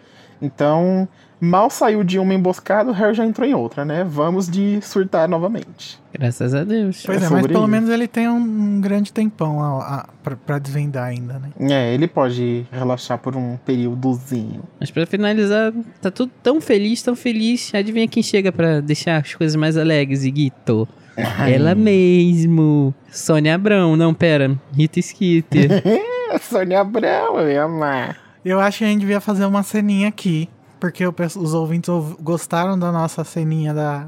Então, 0.41 1.05
mal 1.40 1.70
saiu 1.70 2.04
de 2.04 2.20
uma 2.20 2.34
emboscada, 2.34 2.90
o 2.92 2.94
Harry 2.94 3.14
já 3.14 3.26
entrou 3.26 3.48
em 3.48 3.54
outra, 3.54 3.86
né? 3.86 4.04
Vamos 4.04 4.50
de 4.50 4.80
surtar 4.82 5.28
novamente. 5.28 6.00
Graças 6.14 6.54
a 6.56 6.64
Deus. 6.64 7.04
Pois 7.06 7.22
É 7.22 7.26
é, 7.26 7.30
mas 7.30 7.48
pelo 7.48 7.60
isso. 7.60 7.68
menos 7.68 7.90
ele 7.90 8.08
tem 8.08 8.28
um, 8.28 8.38
um 8.38 8.82
grande 8.82 9.14
tempão 9.14 9.62
a, 9.62 9.78
a, 9.78 10.06
pra, 10.24 10.36
pra 10.36 10.60
desvendar 10.60 11.06
ainda, 11.08 11.40
né? 11.40 11.50
É, 11.60 11.94
ele 11.94 12.08
pode 12.08 12.66
relaxar 12.72 13.18
por 13.20 13.36
um 13.36 13.58
períodozinho. 13.66 14.64
Mas 14.80 14.92
pra 14.92 15.06
finalizar, 15.06 15.72
tá 16.02 16.10
tudo 16.12 16.32
tão 16.42 16.60
feliz, 16.60 17.02
tão 17.02 17.16
feliz. 17.16 17.72
Adivinha 17.74 18.08
quem 18.08 18.24
chega 18.24 18.52
pra 18.52 18.80
deixar 18.80 19.18
as 19.18 19.34
coisas 19.36 19.56
mais 19.56 19.78
alegres, 19.78 20.24
Iguito? 20.24 20.88
Ela 21.52 21.76
mesmo. 21.76 22.94
Sônia 23.12 23.56
Abrão. 23.56 23.96
Não, 23.96 24.14
pera. 24.14 24.58
Rita 24.74 25.02
Skeeter. 25.02 25.84
Sônia 26.42 26.80
Abrão, 26.82 27.40
eu 27.40 27.52
ia 27.52 27.64
amar. 27.64 28.18
Eu 28.44 28.60
acho 28.60 28.80
que 28.80 28.84
a 28.86 28.88
gente 28.88 29.02
devia 29.02 29.20
fazer 29.20 29.46
uma 29.46 29.62
ceninha 29.64 30.08
aqui. 30.08 30.48
Porque 30.80 31.10
pesso- 31.12 31.40
os 31.42 31.54
ouvintes 31.54 31.90
ouv- 31.90 32.16
gostaram 32.22 32.78
da 32.80 32.92
nossa 32.92 33.24
ceninha 33.24 33.74
da, 33.74 34.08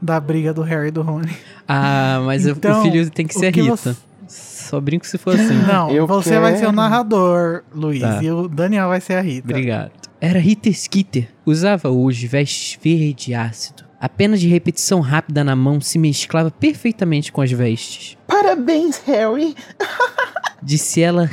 da 0.00 0.18
briga 0.20 0.52
do 0.52 0.62
Harry 0.62 0.88
e 0.88 0.90
do 0.90 1.02
Rony. 1.02 1.36
ah, 1.68 2.20
mas 2.24 2.44
o- 2.46 2.50
Então, 2.50 2.80
o 2.80 2.82
filho 2.82 3.10
tem 3.10 3.26
que 3.26 3.34
ser 3.34 3.46
a 3.46 3.52
que 3.52 3.60
Rita. 3.62 3.76
você- 3.76 3.96
Só 4.26 4.80
brinco 4.80 5.06
se 5.06 5.18
for 5.18 5.34
assim. 5.34 5.54
Não, 5.66 5.90
Eu 5.90 6.06
você 6.06 6.38
vai 6.38 6.52
ser 6.52 6.58
o 6.58 6.60
quero. 6.66 6.72
narrador, 6.72 7.62
Luiz. 7.74 8.00
Tá. 8.00 8.22
E 8.22 8.30
o 8.30 8.48
Daniel 8.48 8.88
vai 8.88 9.00
ser 9.00 9.14
a 9.14 9.20
Rita. 9.20 9.48
Obrigado. 9.50 9.90
Era 10.20 10.38
Rita 10.38 10.72
Skeeter. 10.72 11.28
Usava 11.44 11.90
hoje 11.90 12.26
vestes 12.26 12.78
verde 12.82 13.34
ácido. 13.34 13.84
A 14.00 14.08
pena 14.08 14.36
de 14.36 14.48
repetição 14.48 15.00
rápida 15.00 15.44
na 15.44 15.54
mão 15.54 15.80
se 15.80 15.98
mesclava 15.98 16.50
perfeitamente 16.50 17.30
com 17.30 17.40
as 17.42 17.50
vestes. 17.52 18.16
Parabéns, 18.26 19.00
Harry. 19.06 19.54
Disse 20.62 21.02
ela, 21.02 21.28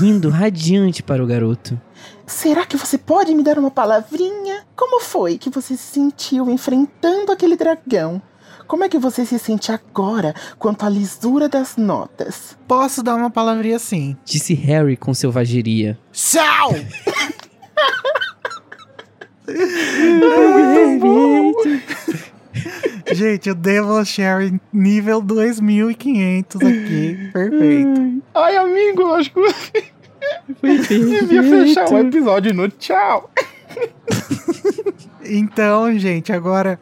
rindo 0.00 0.28
radiante 0.30 1.02
para 1.02 1.22
o 1.22 1.26
garoto. 1.26 1.78
Será 2.30 2.64
que 2.64 2.76
você 2.76 2.96
pode 2.96 3.34
me 3.34 3.42
dar 3.42 3.58
uma 3.58 3.72
palavrinha? 3.72 4.64
Como 4.76 5.00
foi 5.00 5.36
que 5.36 5.50
você 5.50 5.76
se 5.76 5.82
sentiu 5.82 6.48
enfrentando 6.48 7.32
aquele 7.32 7.56
dragão? 7.56 8.22
Como 8.68 8.84
é 8.84 8.88
que 8.88 8.98
você 8.98 9.26
se 9.26 9.36
sente 9.36 9.72
agora 9.72 10.32
quanto 10.56 10.86
à 10.86 10.88
lisura 10.88 11.48
das 11.48 11.76
notas? 11.76 12.56
Posso 12.68 13.02
dar 13.02 13.16
uma 13.16 13.30
palavrinha 13.30 13.74
assim. 13.76 14.16
Disse 14.24 14.54
Harry 14.54 14.96
com 14.96 15.12
selvageria. 15.12 15.98
Tchau! 16.12 16.70
Gente, 23.12 23.48
eu 23.48 23.56
devo 23.56 24.04
share 24.04 24.60
nível 24.72 25.20
2500 25.20 26.60
aqui. 26.60 27.30
Perfeito. 27.32 28.22
Ai, 28.34 28.56
amigo, 28.56 29.02
eu 29.02 29.14
acho 29.14 29.32
que 29.32 29.40
você 29.40 29.89
devia 30.62 31.42
fechar 31.42 31.90
o 31.90 31.98
episódio 31.98 32.54
no 32.54 32.68
tchau. 32.68 33.30
Então, 35.32 35.96
gente, 35.96 36.32
agora, 36.32 36.80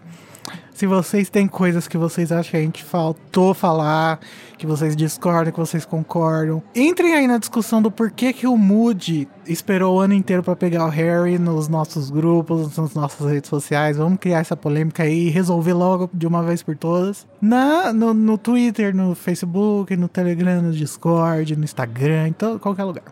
se 0.72 0.86
vocês 0.86 1.28
têm 1.28 1.46
coisas 1.46 1.86
que 1.86 1.98
vocês 1.98 2.32
acham 2.32 2.52
que 2.52 2.56
a 2.56 2.60
gente 2.60 2.82
faltou 2.82 3.52
falar, 3.52 4.20
que 4.58 4.66
vocês 4.66 4.96
discordam, 4.96 5.52
que 5.52 5.58
vocês 5.58 5.86
concordam, 5.86 6.62
entrem 6.74 7.14
aí 7.14 7.26
na 7.26 7.38
discussão 7.38 7.80
do 7.80 7.90
porquê 7.90 8.32
que 8.32 8.46
o 8.46 8.56
Moody 8.56 9.28
esperou 9.46 9.96
o 9.96 10.00
ano 10.00 10.14
inteiro 10.14 10.42
pra 10.42 10.56
pegar 10.56 10.84
o 10.84 10.88
Harry 10.88 11.38
nos 11.38 11.68
nossos 11.68 12.10
grupos, 12.10 12.76
nas 12.76 12.94
nossas 12.94 13.30
redes 13.30 13.48
sociais. 13.48 13.96
Vamos 13.96 14.18
criar 14.18 14.40
essa 14.40 14.56
polêmica 14.56 15.04
aí 15.04 15.28
e 15.28 15.30
resolver 15.30 15.72
logo 15.72 16.10
de 16.12 16.26
uma 16.26 16.42
vez 16.42 16.62
por 16.62 16.76
todas. 16.76 17.26
Na, 17.40 17.92
no, 17.92 18.12
no 18.12 18.36
Twitter, 18.36 18.94
no 18.94 19.14
Facebook, 19.14 19.96
no 19.96 20.08
Telegram, 20.08 20.60
no 20.60 20.72
Discord, 20.72 21.56
no 21.56 21.64
Instagram, 21.64 22.28
em 22.28 22.32
todo, 22.32 22.58
qualquer 22.58 22.84
lugar. 22.84 23.04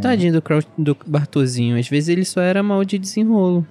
Tadinho 0.00 0.32
do, 0.32 0.42
do 0.78 0.96
Bartozinho. 1.06 1.78
Às 1.78 1.88
vezes 1.88 2.08
ele 2.08 2.24
só 2.24 2.40
era 2.40 2.62
mal 2.62 2.84
de 2.84 2.98
desenrolo. 2.98 3.66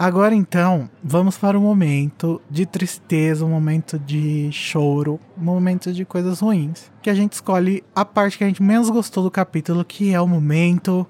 Agora 0.00 0.34
então, 0.34 0.88
vamos 1.04 1.36
para 1.36 1.58
o 1.58 1.60
momento 1.60 2.40
de 2.50 2.64
tristeza, 2.64 3.44
um 3.44 3.50
momento 3.50 3.98
de 3.98 4.50
choro, 4.50 5.20
um 5.36 5.44
momento 5.44 5.92
de 5.92 6.06
coisas 6.06 6.40
ruins. 6.40 6.90
Que 7.02 7.10
a 7.10 7.14
gente 7.14 7.34
escolhe 7.34 7.84
a 7.94 8.02
parte 8.02 8.38
que 8.38 8.44
a 8.44 8.46
gente 8.46 8.62
menos 8.62 8.88
gostou 8.88 9.22
do 9.22 9.30
capítulo, 9.30 9.84
que 9.84 10.14
é 10.14 10.18
o 10.18 10.26
momento 10.26 11.06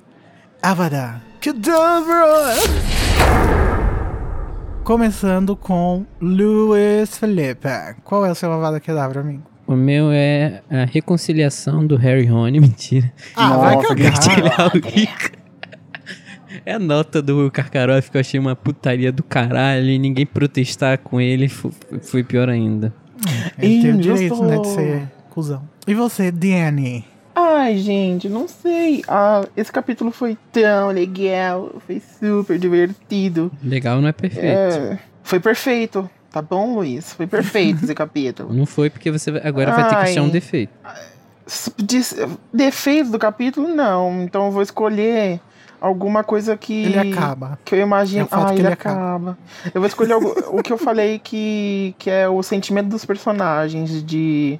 Avada 0.60 1.22
Kedavra! 1.40 2.56
Começando 4.82 5.54
com 5.54 6.04
Luiz 6.20 7.16
Felipe. 7.16 7.68
Qual 8.02 8.26
é 8.26 8.32
o 8.32 8.34
seu 8.34 8.52
Avada 8.52 8.80
Kedavra, 8.80 9.20
amigo? 9.20 9.44
O 9.68 9.76
meu 9.76 10.10
é 10.10 10.64
a 10.68 10.84
reconciliação 10.84 11.86
do 11.86 11.94
Harry 11.94 12.24
e 12.24 12.26
Rony. 12.26 12.58
Mentira. 12.58 13.12
Ah, 13.36 13.56
vai 13.56 13.76
Nossa, 13.76 13.86
cagar. 13.94 14.74
O 14.74 14.80
Rica. 14.84 15.39
É 16.64 16.74
a 16.74 16.78
nota 16.78 17.20
do 17.22 17.50
Karkaroff 17.50 18.10
que 18.10 18.16
eu 18.16 18.20
achei 18.20 18.38
uma 18.38 18.54
putaria 18.54 19.10
do 19.12 19.22
caralho 19.22 19.86
e 19.86 19.98
ninguém 19.98 20.26
protestar 20.26 20.98
com 20.98 21.20
ele 21.20 21.48
foi 21.48 22.22
pior 22.22 22.48
ainda. 22.48 22.92
Ele 23.58 23.82
tem 23.82 23.94
o 23.94 23.98
direito, 23.98 24.42
né, 24.44 24.58
de 24.58 24.68
ser 24.68 25.02
cuzão. 25.30 25.62
E 25.86 25.94
você, 25.94 26.30
Danny? 26.30 27.04
Ai, 27.34 27.78
gente, 27.78 28.28
não 28.28 28.46
sei. 28.48 29.02
Ah, 29.08 29.44
esse 29.56 29.70
capítulo 29.72 30.10
foi 30.10 30.36
tão 30.52 30.88
legal. 30.88 31.70
Foi 31.86 32.00
super 32.20 32.58
divertido. 32.58 33.50
Legal 33.62 34.00
não 34.00 34.08
é 34.08 34.12
perfeito. 34.12 34.44
É, 34.44 34.98
foi 35.22 35.40
perfeito. 35.40 36.08
Tá 36.30 36.40
bom, 36.42 36.74
Luiz? 36.76 37.12
Foi 37.12 37.26
perfeito 37.26 37.84
esse 37.84 37.94
capítulo. 37.94 38.52
Não 38.52 38.66
foi 38.66 38.88
porque 38.90 39.10
você 39.10 39.30
agora 39.42 39.72
vai 39.72 39.84
ter 39.88 39.96
que 39.96 40.02
achar 40.10 40.22
um 40.22 40.26
Ai. 40.26 40.30
defeito. 40.30 40.72
Des- 41.78 42.16
Defeitos 42.52 43.10
do 43.10 43.18
capítulo, 43.18 43.68
não. 43.68 44.22
Então 44.22 44.46
eu 44.46 44.52
vou 44.52 44.62
escolher 44.62 45.40
alguma 45.80 46.22
coisa 46.22 46.56
que. 46.56 46.84
Ele 46.84 46.98
acaba. 46.98 47.58
Que 47.64 47.74
eu 47.74 47.80
imagino. 47.80 48.28
É 48.30 48.36
o 48.36 48.40
ah, 48.40 48.44
que 48.46 48.52
ele, 48.52 48.60
ele 48.60 48.72
acaba. 48.72 49.38
Eu 49.74 49.80
vou 49.80 49.88
escolher 49.88 50.12
algo- 50.12 50.34
o 50.58 50.62
que 50.62 50.72
eu 50.72 50.78
falei 50.78 51.18
que, 51.18 51.94
que 51.98 52.10
é 52.10 52.28
o 52.28 52.42
sentimento 52.42 52.88
dos 52.88 53.04
personagens, 53.04 54.04
de. 54.04 54.58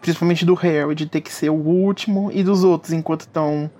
Principalmente 0.00 0.44
do 0.44 0.54
Harry, 0.54 0.94
de 0.96 1.06
ter 1.06 1.20
que 1.20 1.32
ser 1.32 1.48
o 1.50 1.54
último, 1.54 2.28
e 2.34 2.42
dos 2.42 2.64
outros, 2.64 2.92
enquanto 2.92 3.20
estão 3.20 3.70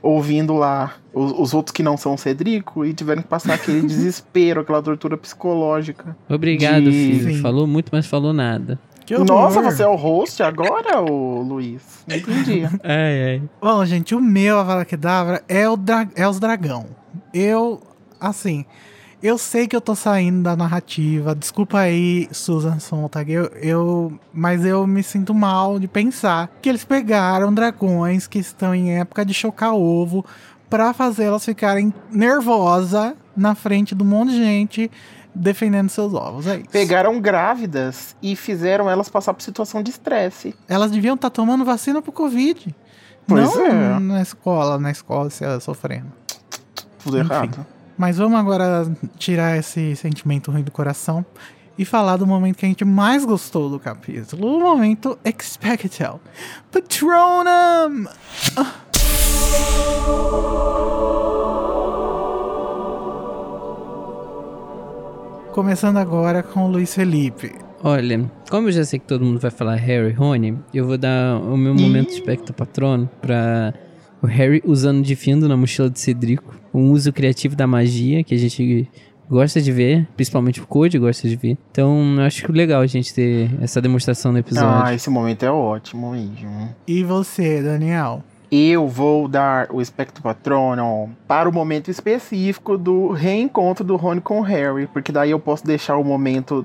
ouvindo 0.00 0.54
lá 0.54 0.94
os, 1.12 1.32
os 1.32 1.54
outros 1.54 1.72
que 1.72 1.82
não 1.82 1.96
são 1.96 2.14
o 2.14 2.18
Cedrico 2.18 2.84
e 2.84 2.92
tiveram 2.92 3.22
que 3.22 3.28
passar 3.28 3.54
aquele 3.54 3.82
desespero, 3.86 4.60
aquela 4.60 4.82
tortura 4.82 5.16
psicológica. 5.16 6.16
Obrigado, 6.28 6.84
De- 6.84 6.90
filho. 6.90 7.34
Sim. 7.34 7.40
Falou 7.40 7.66
muito, 7.66 7.88
mas 7.92 8.06
falou 8.06 8.32
nada. 8.32 8.78
Nossa, 9.26 9.62
você 9.62 9.82
é 9.82 9.86
o 9.86 9.96
host 9.96 10.42
agora, 10.42 11.00
ô 11.00 11.42
Luiz? 11.42 11.82
Não 12.06 12.16
entendi. 12.16 12.64
Ai, 12.82 13.24
ai. 13.24 13.42
Bom, 13.60 13.84
gente, 13.84 14.14
o 14.14 14.20
meu 14.20 14.58
Avada 14.58 14.84
Kedavra 14.84 15.42
é, 15.48 15.68
o 15.68 15.76
dra 15.76 16.08
é 16.14 16.26
os 16.26 16.38
dragão. 16.38 16.86
Eu, 17.32 17.80
assim, 18.20 18.64
eu 19.22 19.38
sei 19.38 19.68
que 19.68 19.76
eu 19.76 19.80
tô 19.80 19.94
saindo 19.94 20.42
da 20.42 20.56
narrativa. 20.56 21.34
Desculpa 21.34 21.78
aí, 21.78 22.28
Susan 22.32 22.78
Sontag, 22.78 23.32
eu, 23.32 23.44
eu, 23.60 24.18
mas 24.32 24.64
eu 24.64 24.86
me 24.86 25.02
sinto 25.02 25.32
mal 25.32 25.78
de 25.78 25.86
pensar 25.86 26.50
que 26.60 26.68
eles 26.68 26.84
pegaram 26.84 27.52
dragões 27.54 28.26
que 28.26 28.38
estão 28.38 28.74
em 28.74 28.98
época 28.98 29.24
de 29.24 29.32
chocar 29.32 29.74
ovo 29.74 30.24
pra 30.68 30.92
fazer 30.92 31.24
elas 31.24 31.44
ficarem 31.44 31.92
nervosa 32.10 33.14
na 33.36 33.54
frente 33.54 33.94
de 33.94 34.02
um 34.02 34.06
monte 34.06 34.30
de 34.30 34.38
gente 34.38 34.90
defendendo 35.34 35.88
seus 35.88 36.14
ovos. 36.14 36.46
É 36.46 36.56
isso. 36.56 36.68
Pegaram 36.70 37.20
grávidas 37.20 38.16
e 38.22 38.36
fizeram 38.36 38.88
elas 38.88 39.08
passar 39.08 39.34
por 39.34 39.42
situação 39.42 39.82
de 39.82 39.90
estresse. 39.90 40.54
Elas 40.68 40.90
deviam 40.90 41.14
estar 41.14 41.30
tomando 41.30 41.64
vacina 41.64 42.02
pro 42.02 42.12
Covid. 42.12 42.74
Pois 43.26 43.54
não 43.54 43.66
é. 43.66 43.98
na 44.00 44.22
escola, 44.22 44.78
na 44.78 44.90
escola 44.90 45.30
se 45.30 45.44
sofrendo. 45.60 46.12
Tudo 47.02 47.18
Enfim. 47.18 47.32
errado. 47.32 47.66
Mas 47.96 48.18
vamos 48.18 48.38
agora 48.38 48.90
tirar 49.16 49.56
esse 49.56 49.94
sentimento 49.96 50.50
ruim 50.50 50.62
do 50.62 50.70
coração 50.70 51.24
e 51.78 51.84
falar 51.84 52.16
do 52.16 52.26
momento 52.26 52.56
que 52.56 52.66
a 52.66 52.68
gente 52.68 52.84
mais 52.84 53.24
gostou 53.24 53.70
do 53.70 53.78
capítulo. 53.78 54.56
O 54.56 54.60
momento 54.60 55.18
Expecto 55.24 56.20
Patronum! 56.70 58.06
Ah. 58.56 58.72
Começando 65.52 65.98
agora 65.98 66.42
com 66.42 66.64
o 66.64 66.70
Luiz 66.70 66.94
Felipe. 66.94 67.52
Olha, 67.84 68.30
como 68.48 68.68
eu 68.68 68.72
já 68.72 68.86
sei 68.86 68.98
que 68.98 69.06
todo 69.06 69.22
mundo 69.22 69.38
vai 69.38 69.50
falar 69.50 69.74
Harry 69.74 70.08
e 70.08 70.12
Rony, 70.12 70.58
eu 70.72 70.86
vou 70.86 70.96
dar 70.96 71.38
o 71.42 71.58
meu 71.58 71.74
momento 71.74 72.08
de 72.08 72.14
espectro 72.14 72.54
patrono 72.54 73.08
pra 73.20 73.74
o 74.22 74.26
Harry 74.26 74.62
usando 74.64 75.02
de 75.02 75.14
findo 75.14 75.46
na 75.46 75.54
mochila 75.54 75.90
de 75.90 76.00
Cedrico. 76.00 76.54
Um 76.72 76.90
uso 76.90 77.12
criativo 77.12 77.54
da 77.54 77.66
magia 77.66 78.24
que 78.24 78.34
a 78.34 78.38
gente 78.38 78.88
gosta 79.28 79.60
de 79.60 79.70
ver, 79.70 80.08
principalmente 80.16 80.58
o 80.58 80.66
Code 80.66 80.98
gosta 80.98 81.28
de 81.28 81.36
ver. 81.36 81.58
Então, 81.70 82.14
eu 82.16 82.22
acho 82.22 82.50
legal 82.50 82.80
a 82.80 82.86
gente 82.86 83.12
ter 83.12 83.50
essa 83.60 83.78
demonstração 83.78 84.32
no 84.32 84.38
episódio. 84.38 84.86
Ah, 84.86 84.94
esse 84.94 85.10
momento 85.10 85.42
é 85.42 85.50
ótimo 85.50 86.12
mesmo. 86.12 86.74
E 86.88 87.04
você, 87.04 87.62
Daniel? 87.62 88.24
Eu 88.54 88.86
vou 88.86 89.28
dar 89.28 89.68
o 89.72 89.80
espectro 89.80 90.22
patrono 90.22 91.16
para 91.26 91.48
o 91.48 91.52
momento 91.52 91.90
específico 91.90 92.76
do 92.76 93.08
reencontro 93.08 93.82
do 93.82 93.96
Rony 93.96 94.20
com 94.20 94.40
o 94.40 94.42
Harry, 94.42 94.86
porque 94.86 95.10
daí 95.10 95.30
eu 95.30 95.40
posso 95.40 95.64
deixar 95.64 95.96
o 95.96 96.04
momento 96.04 96.62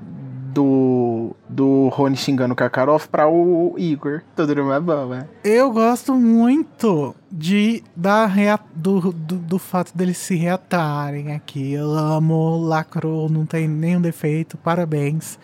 do, 0.52 1.34
do 1.48 1.88
Rony 1.88 2.14
xingando 2.14 2.52
o 2.52 2.56
Karkaroff 2.56 3.08
para 3.08 3.26
o 3.26 3.74
Igor. 3.78 4.20
Tudo 4.36 4.54
bom, 4.82 5.06
né? 5.06 5.26
Eu 5.42 5.70
gosto 5.70 6.14
muito 6.14 7.14
de 7.32 7.82
da 7.96 8.26
rea, 8.26 8.60
do, 8.74 9.10
do, 9.10 9.36
do, 9.36 9.58
fato 9.58 9.96
deles 9.96 10.18
se 10.18 10.36
reatarem 10.36 11.32
aqui. 11.32 11.72
Eu 11.72 11.90
amo, 11.92 12.58
lacrou, 12.58 13.30
não 13.30 13.46
tem 13.46 13.66
nenhum 13.66 14.02
defeito, 14.02 14.58
parabéns 14.58 15.38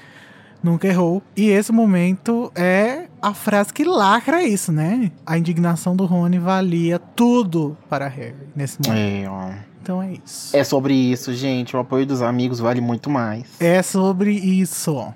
nunca 0.65 0.89
errou. 0.89 1.23
E 1.37 1.49
esse 1.51 1.71
momento 1.71 2.51
é 2.55 3.07
a 3.21 3.35
frase 3.35 3.73
que 3.73 3.85
lacra 3.85 4.43
isso, 4.43 4.73
né? 4.73 5.13
A 5.25 5.39
indignação 5.39 5.95
do 5.95 6.07
Rony 6.07 6.39
valia 6.39 6.99
tudo 6.99 7.77
para 7.89 8.09
Harry 8.09 8.35
nesse 8.57 8.79
momento. 8.85 9.25
É, 9.25 9.29
ó. 9.29 9.51
Então 9.83 10.03
é 10.03 10.15
isso. 10.25 10.57
É 10.57 10.65
sobre 10.65 10.95
isso, 10.95 11.35
gente. 11.35 11.77
O 11.77 11.79
apoio 11.79 12.07
dos 12.07 12.23
amigos 12.23 12.59
vale 12.59 12.81
muito 12.81 13.11
mais. 13.11 13.45
É 13.61 13.83
sobre 13.83 14.33
isso. 14.33 15.13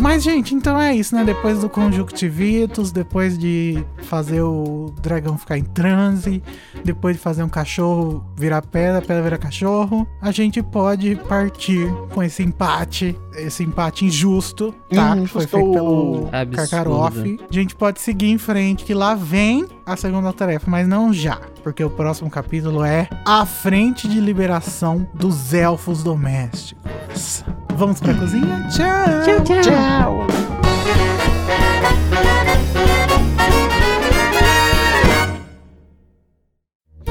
Mas, 0.00 0.22
gente, 0.22 0.54
então 0.54 0.80
é 0.80 0.94
isso, 0.94 1.14
né? 1.14 1.24
Depois 1.24 1.60
do 1.60 1.68
conjuntivitus, 1.68 2.92
depois 2.92 3.38
de 3.38 3.84
fazer 4.02 4.42
o 4.42 4.92
dragão 5.00 5.38
ficar 5.38 5.58
em 5.58 5.64
transe, 5.64 6.42
depois 6.84 7.16
de 7.16 7.22
fazer 7.22 7.42
um 7.42 7.48
cachorro 7.48 8.24
virar 8.36 8.62
pedra, 8.62 9.00
pedra 9.00 9.22
virar 9.22 9.38
cachorro, 9.38 10.06
a 10.20 10.30
gente 10.30 10.62
pode 10.62 11.16
partir 11.28 11.92
com 12.12 12.22
esse 12.22 12.42
empate, 12.42 13.16
esse 13.36 13.62
empate 13.62 14.04
injusto, 14.04 14.74
tá? 14.92 15.14
Hum, 15.14 15.22
que 15.22 15.28
foi 15.28 15.46
feito 15.46 15.72
pelo 15.72 16.28
Karkaroff. 16.54 17.38
A 17.50 17.54
gente 17.54 17.74
pode 17.74 18.00
seguir 18.00 18.30
em 18.30 18.38
frente, 18.38 18.84
que 18.84 18.94
lá 18.94 19.14
vem 19.14 19.66
a 19.84 19.96
segunda 19.96 20.32
tarefa, 20.32 20.70
mas 20.70 20.86
não 20.86 21.12
já, 21.12 21.40
porque 21.62 21.82
o 21.82 21.90
próximo 21.90 22.30
capítulo 22.30 22.84
é 22.84 23.08
A 23.26 23.44
Frente 23.44 24.08
de 24.08 24.20
Liberação 24.20 25.06
dos 25.14 25.52
Elfos 25.52 26.02
Domésticos. 26.02 27.44
Vamos 27.74 28.00
pra 28.00 28.14
cozinha? 28.14 28.68
Tchau! 28.68 29.06
Tchau, 29.24 29.44
tchau! 29.44 29.62
Tchau! 29.62 30.26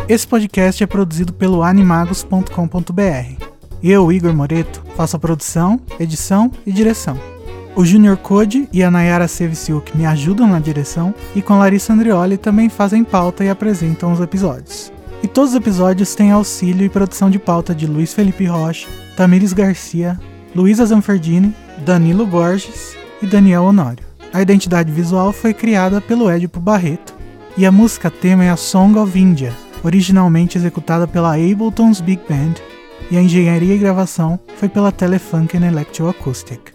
Esse 0.09 0.27
podcast 0.27 0.83
é 0.83 0.87
produzido 0.87 1.31
pelo 1.31 1.63
animagos.com.br. 1.63 3.45
Eu, 3.81 4.11
Igor 4.11 4.33
Moreto, 4.33 4.83
faço 4.95 5.15
a 5.15 5.19
produção, 5.19 5.79
edição 5.99 6.51
e 6.65 6.71
direção. 6.71 7.17
O 7.75 7.85
Junior 7.85 8.17
Code 8.17 8.67
e 8.73 8.83
a 8.83 8.91
Nayara 8.91 9.27
Seviciuk 9.27 9.95
me 9.95 10.05
ajudam 10.05 10.47
na 10.47 10.59
direção 10.59 11.13
e 11.33 11.41
com 11.41 11.57
Larissa 11.57 11.93
Andrioli 11.93 12.37
também 12.37 12.67
fazem 12.67 13.03
pauta 13.03 13.45
e 13.45 13.49
apresentam 13.49 14.11
os 14.11 14.19
episódios. 14.19 14.91
E 15.23 15.27
todos 15.27 15.51
os 15.51 15.55
episódios 15.55 16.13
têm 16.13 16.31
auxílio 16.31 16.85
e 16.85 16.89
produção 16.89 17.29
de 17.29 17.39
pauta 17.39 17.73
de 17.73 17.87
Luiz 17.87 18.13
Felipe 18.13 18.45
Rocha, 18.45 18.87
Tamires 19.15 19.53
Garcia, 19.53 20.19
Luísa 20.53 20.85
Zanferdini, 20.85 21.55
Danilo 21.85 22.25
Borges 22.25 22.97
e 23.21 23.25
Daniel 23.25 23.63
Honório. 23.63 24.03
A 24.33 24.41
identidade 24.41 24.91
visual 24.91 25.31
foi 25.31 25.53
criada 25.53 26.01
pelo 26.01 26.29
Edipo 26.29 26.59
Barreto 26.59 27.13
e 27.55 27.65
a 27.65 27.71
música 27.71 28.09
tema 28.09 28.43
é 28.43 28.49
a 28.49 28.57
Song 28.57 28.97
of 28.97 29.17
India, 29.17 29.53
originalmente 29.83 30.57
executada 30.57 31.07
pela 31.07 31.35
Ableton's 31.35 32.01
Big 32.01 32.21
Band, 32.29 32.55
e 33.09 33.17
a 33.17 33.21
engenharia 33.21 33.75
e 33.75 33.77
gravação 33.77 34.39
foi 34.55 34.69
pela 34.69 34.91
Telefunken 34.91 35.65
Electroacoustic. 35.65 36.70